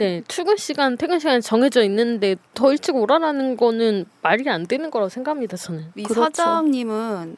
[0.00, 5.10] 네, 출근 시간, 퇴근 시간 정해져 있는데 더 일찍 오라라는 거는 말이 안 되는 거라고
[5.10, 5.58] 생각합니다.
[5.58, 5.92] 저는.
[5.94, 6.22] 이 그렇죠.
[6.22, 7.36] 사장님은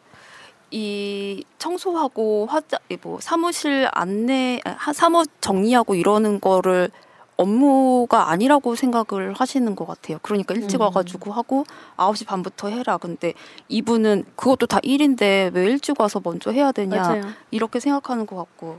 [0.70, 4.60] 이 청소하고 화자 뭐 사무실 안내
[4.94, 6.90] 사무 정리하고 이러는 거를
[7.36, 10.20] 업무가 아니라고 생각을 하시는 것 같아요.
[10.22, 10.82] 그러니까 일찍 음.
[10.82, 11.64] 와가지고 하고
[11.97, 12.97] 9시 반부터 해라.
[12.97, 13.34] 근데
[13.70, 16.97] 이분은 그것도 다 일인데 왜 일찍 와서 먼저 해야 되냐.
[16.97, 17.22] 맞아요.
[17.51, 18.78] 이렇게 생각하는 것 같고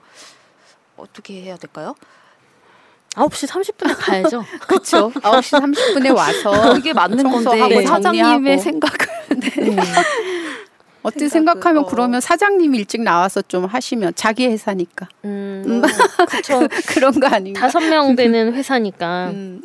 [0.96, 1.96] 어떻게 해야 될까요?
[3.14, 4.44] 9시 30분에 가야죠.
[4.68, 5.12] 그렇죠.
[5.12, 7.86] 9시 30분에 와서 그게 맞는 건데 네.
[7.86, 8.98] 사장님의 생각을
[9.38, 9.50] 네.
[9.76, 9.82] 네.
[11.04, 11.86] 어떻게 생각하면 어.
[11.86, 15.10] 그러면 사장님 일찍 나와서 좀 하시면 자기 회사니까.
[15.26, 15.82] 음, 음.
[16.30, 16.68] 그렇죠.
[16.88, 17.60] 그런 거 아닌가?
[17.60, 19.28] 다섯 명 되는 회사니까.
[19.32, 19.62] 음.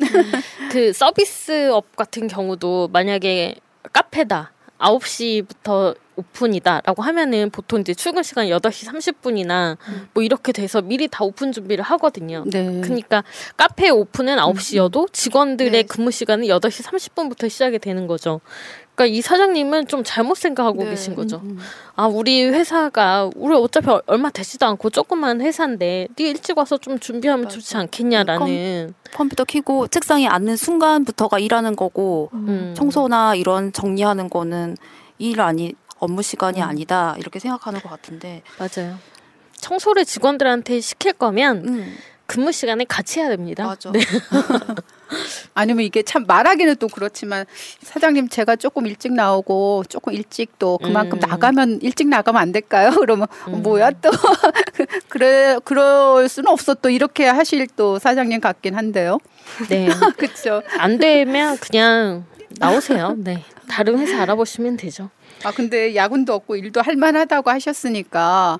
[0.69, 3.55] 그 서비스업 같은 경우도 만약에
[3.93, 4.51] 카페다.
[4.79, 10.09] 9시부터 오픈이다라고 하면은 보통 이제 출근 시간 8시 30분이나 음.
[10.13, 12.43] 뭐 이렇게 돼서 미리 다 오픈 준비를 하거든요.
[12.45, 12.81] 네.
[12.81, 13.23] 그러니까
[13.55, 15.07] 카페 오픈은 9시여도 음.
[15.11, 15.83] 직원들의 네.
[15.83, 18.41] 근무 시간은 8시 30분부터 시작이 되는 거죠.
[18.99, 20.89] 그러니까 이 사장님은 좀 잘못 생각하고 네.
[20.89, 21.37] 계신 거죠.
[21.37, 21.59] 음, 음.
[21.95, 27.45] 아, 우리 회사가 우리 어차피 얼마 되지도 않고 조그만 회사인데 네 일찍 와서 좀 준비하면
[27.45, 27.55] 맞아.
[27.55, 32.73] 좋지 않겠냐라는 컴, 퓨터 켜고 책상에 앉는 순간부터가 일하는 거고 음.
[32.75, 34.75] 청소나 이런 정리하는 거는
[35.17, 36.67] 일 아니 업무 시간이 음.
[36.67, 38.97] 아니다 이렇게 생각하는 것 같은데 맞아요.
[39.61, 41.97] 청소를 직원들한테 시킬 거면 음.
[42.25, 43.65] 근무 시간에 같이 해야 됩니다.
[43.65, 43.93] 맞아.
[43.93, 44.01] 네.
[45.53, 47.45] 아니면 이게 참 말하기는 또 그렇지만
[47.81, 51.29] 사장님 제가 조금 일찍 나오고 조금 일찍 또 그만큼 음.
[51.29, 52.91] 나가면 일찍 나가면 안 될까요?
[52.99, 53.61] 그러면 음.
[53.63, 54.09] 뭐야 또
[55.09, 59.19] 그래 그럴 수는 없어 또 이렇게 하실 또 사장님 같긴 한데요.
[59.69, 59.89] 네.
[60.17, 60.61] 그렇죠.
[60.77, 62.25] 안 되면 그냥
[62.57, 63.15] 나오세요.
[63.17, 63.43] 네.
[63.69, 65.09] 다른 회사 알아보시면 되죠.
[65.43, 68.57] 아 근데 야근도 없고 일도 할 만하다고 하셨으니까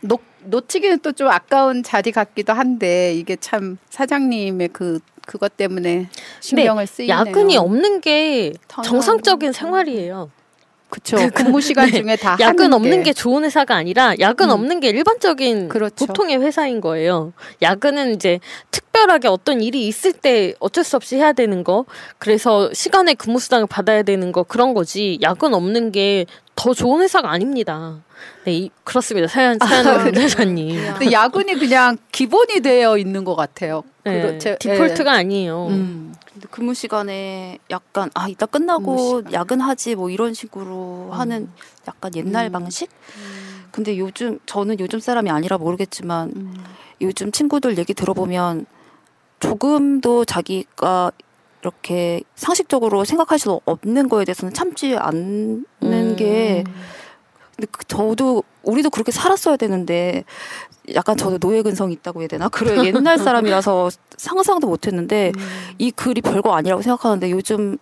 [0.00, 6.08] 놓, 놓치기는 또 좀 아까운 자리 같기도 한데 이게 참 사장님의 그 그것 때문에
[6.40, 7.16] 신경을 쓰이네요.
[7.16, 8.52] 야근이 없는 게
[8.84, 10.30] 정상적인 생활이에요.
[10.92, 11.16] 그렇죠.
[11.32, 12.02] 근무 시간 네.
[12.02, 14.54] 중에 다 야근 없는 게 좋은 회사가 아니라 야근 음.
[14.54, 16.06] 없는 게 일반적인 그렇죠.
[16.06, 17.32] 보통의 회사인 거예요.
[17.62, 18.40] 야근은 이제
[18.70, 21.86] 특별하게 어떤 일이 있을 때 어쩔 수 없이 해야 되는 거.
[22.18, 25.18] 그래서 시간에 근무 수당을 받아야 되는 거 그런 거지.
[25.22, 28.02] 야근 없는 게더 좋은 회사가 아닙니다.
[28.44, 29.26] 네, 이, 그렇습니다.
[29.28, 30.88] 사연 사연 회사님.
[30.88, 33.82] 아, 근데 야근이 그냥 기본이 되어 있는 것 같아요.
[34.04, 35.18] 네, 그렇 디폴트가 네.
[35.18, 35.66] 아니에요.
[35.68, 36.14] 음.
[36.32, 41.18] 근데 근무 시간에 약간 아 이따 끝나고 야근하지 뭐 이런 식으로 음.
[41.18, 41.48] 하는
[41.88, 42.52] 약간 옛날 음.
[42.52, 42.90] 방식.
[43.16, 43.64] 음.
[43.70, 46.64] 근데 요즘 저는 요즘 사람이 아니라 모르겠지만 음.
[47.00, 48.66] 요즘 친구들 얘기 들어보면
[49.40, 51.10] 조금도 자기가
[51.62, 56.16] 이렇게 상식적으로 생각할 수 없는 거에 대해서는 참지 않는 음.
[56.16, 56.64] 게
[57.56, 60.24] 근데 그 저도 우리도 그렇게 살았어야 되는데
[60.94, 62.48] 약간 저도 노예 근성이 있다고 해야 되나?
[62.48, 65.42] 그래 옛날 사람이라서 상상도 못했는데 음.
[65.78, 67.78] 이 글이 별거 아니라고 생각하는데 요즘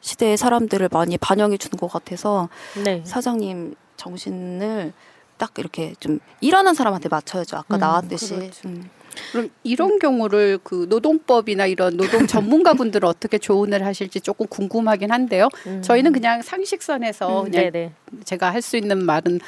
[0.00, 2.48] 시대의 사람들을 많이 반영해 주는 것 같아서
[2.84, 3.02] 네.
[3.04, 4.92] 사장님 정신을
[5.36, 7.56] 딱 이렇게 좀 일하는 사람한테 맞춰야죠.
[7.56, 8.36] 아까 음, 나왔듯이.
[8.36, 8.68] 그렇죠.
[8.68, 8.88] 음.
[9.32, 15.48] 그럼 이런 경우를 그 노동법이나 이런 노동 전문가분들은 어떻게 조언을 하실지 조금 궁금하긴 한데요.
[15.66, 15.82] 음.
[15.82, 17.92] 저희는 그냥 상식선에서 음, 그냥 네네.
[18.24, 19.40] 제가 할 수 있는 말은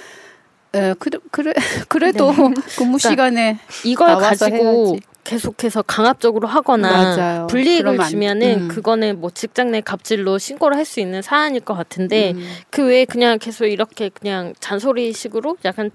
[0.75, 1.53] 에, 그래, 그래,
[1.89, 2.37] 그래도 네.
[2.37, 2.55] 근무
[2.99, 4.57] 그러니까 시간에 이걸 가지고
[4.91, 5.01] 해야지.
[5.25, 7.47] 계속해서 강압적으로 하거나 맞아요.
[7.49, 8.69] 불이익을 주면은 음.
[8.69, 12.49] 그거는 뭐 직장 내 갑질로 신고를 할 수 있는 사안일 것 같은데 음.
[12.71, 15.91] 그 외에 그냥 계속 이렇게 그냥 잔소리식으로 약간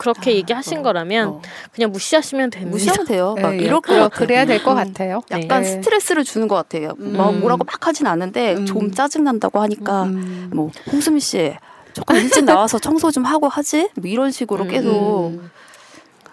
[0.00, 1.42] 그렇게 아, 얘기하신 어, 거라면 어.
[1.74, 2.70] 그냥 무시하시면 됩니다.
[2.72, 3.34] 무시하면 돼요.
[3.40, 5.20] 막 네, 이렇게 그래야 될 것 같아요.
[5.30, 5.68] 약간 네.
[5.68, 6.94] 스트레스를 주는 것 같아요.
[6.98, 7.14] 음.
[7.16, 8.66] 뭐 뭐라고 막 하진 않는데 음.
[8.66, 10.50] 좀 짜증 난다고 하니까 음.
[10.54, 11.54] 뭐 홍수미 씨
[11.92, 14.68] 조금 일찍 나와서 청소 좀 하고 하지 뭐 이런 식으로 음.
[14.68, 15.40] 계속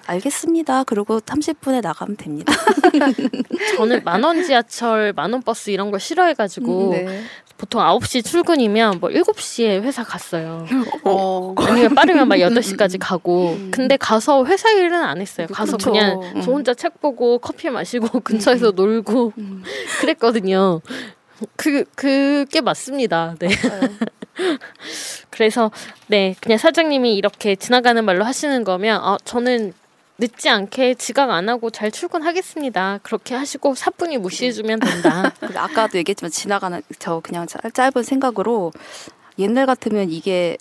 [0.07, 0.85] 알겠습니다.
[0.85, 2.53] 그리고 30분에 나가면 됩니다.
[3.77, 7.23] 저는 만원 지하철, 만원 버스 이런 걸 싫어해가지고 네.
[7.57, 10.65] 보통 9시 출근이면 뭐 7시에 회사 갔어요.
[11.03, 11.55] 어.
[11.57, 13.53] 아니면 빠르면 막 8시까지 가고.
[13.53, 13.71] 음.
[13.71, 15.47] 근데 가서 회사 일은 안 했어요.
[15.51, 15.91] 가서 그쵸.
[15.91, 16.41] 그냥 음.
[16.41, 18.75] 저 혼자 책 보고 커피 마시고 근처에서 음.
[18.75, 19.33] 놀고
[20.01, 20.81] 그랬거든요.
[21.55, 23.35] 그, 그게 맞습니다.
[23.39, 23.49] 네.
[25.29, 25.71] 그래서,
[26.07, 29.73] 네, 그냥 사장님이 이렇게 지나가는 말로 하시는 거면, 아, 저는
[30.19, 32.99] 늦지 않게 지각 안 하고 잘 출근하겠습니다.
[33.03, 35.31] 그렇게 하시고 사뿐히 무시해주면 된다.
[35.55, 38.71] 아까도 얘기했지만 지나가는 저 그냥 짧은 생각으로
[39.37, 40.57] 옛날 같으면 이게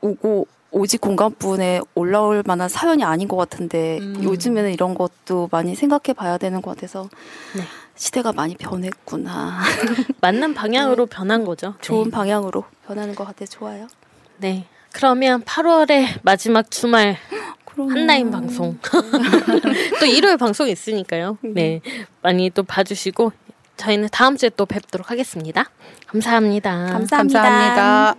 [0.00, 4.22] 오고 오직 공간분에 올라올 만한 사연이 아닌 것 같은데 음.
[4.22, 7.08] 요즘에는 이런 것도 많이 생각해 봐야 되는 것 같아서
[7.56, 7.62] 네.
[7.94, 9.60] 시대가 많이 변했구나.
[10.20, 11.16] 맞는 방향으로 네.
[11.16, 11.74] 변한 거죠.
[11.80, 12.10] 좋은 네.
[12.10, 13.88] 방향으로 변하는 것 같아 좋아요.
[14.36, 14.66] 네.
[14.92, 17.16] 그러면 8월의 마지막 주말
[17.76, 18.78] 한라인 방송.
[20.00, 21.38] 또 일요일 방송 있으니까요.
[21.42, 21.80] 네.
[22.22, 23.32] 많이 또 봐주시고
[23.76, 25.64] 저희는 다음 주에 또 뵙도록 하겠습니다
[26.06, 26.86] 감사합니다.
[26.92, 27.42] 감사합니다.
[27.42, 28.16] 감사합니다.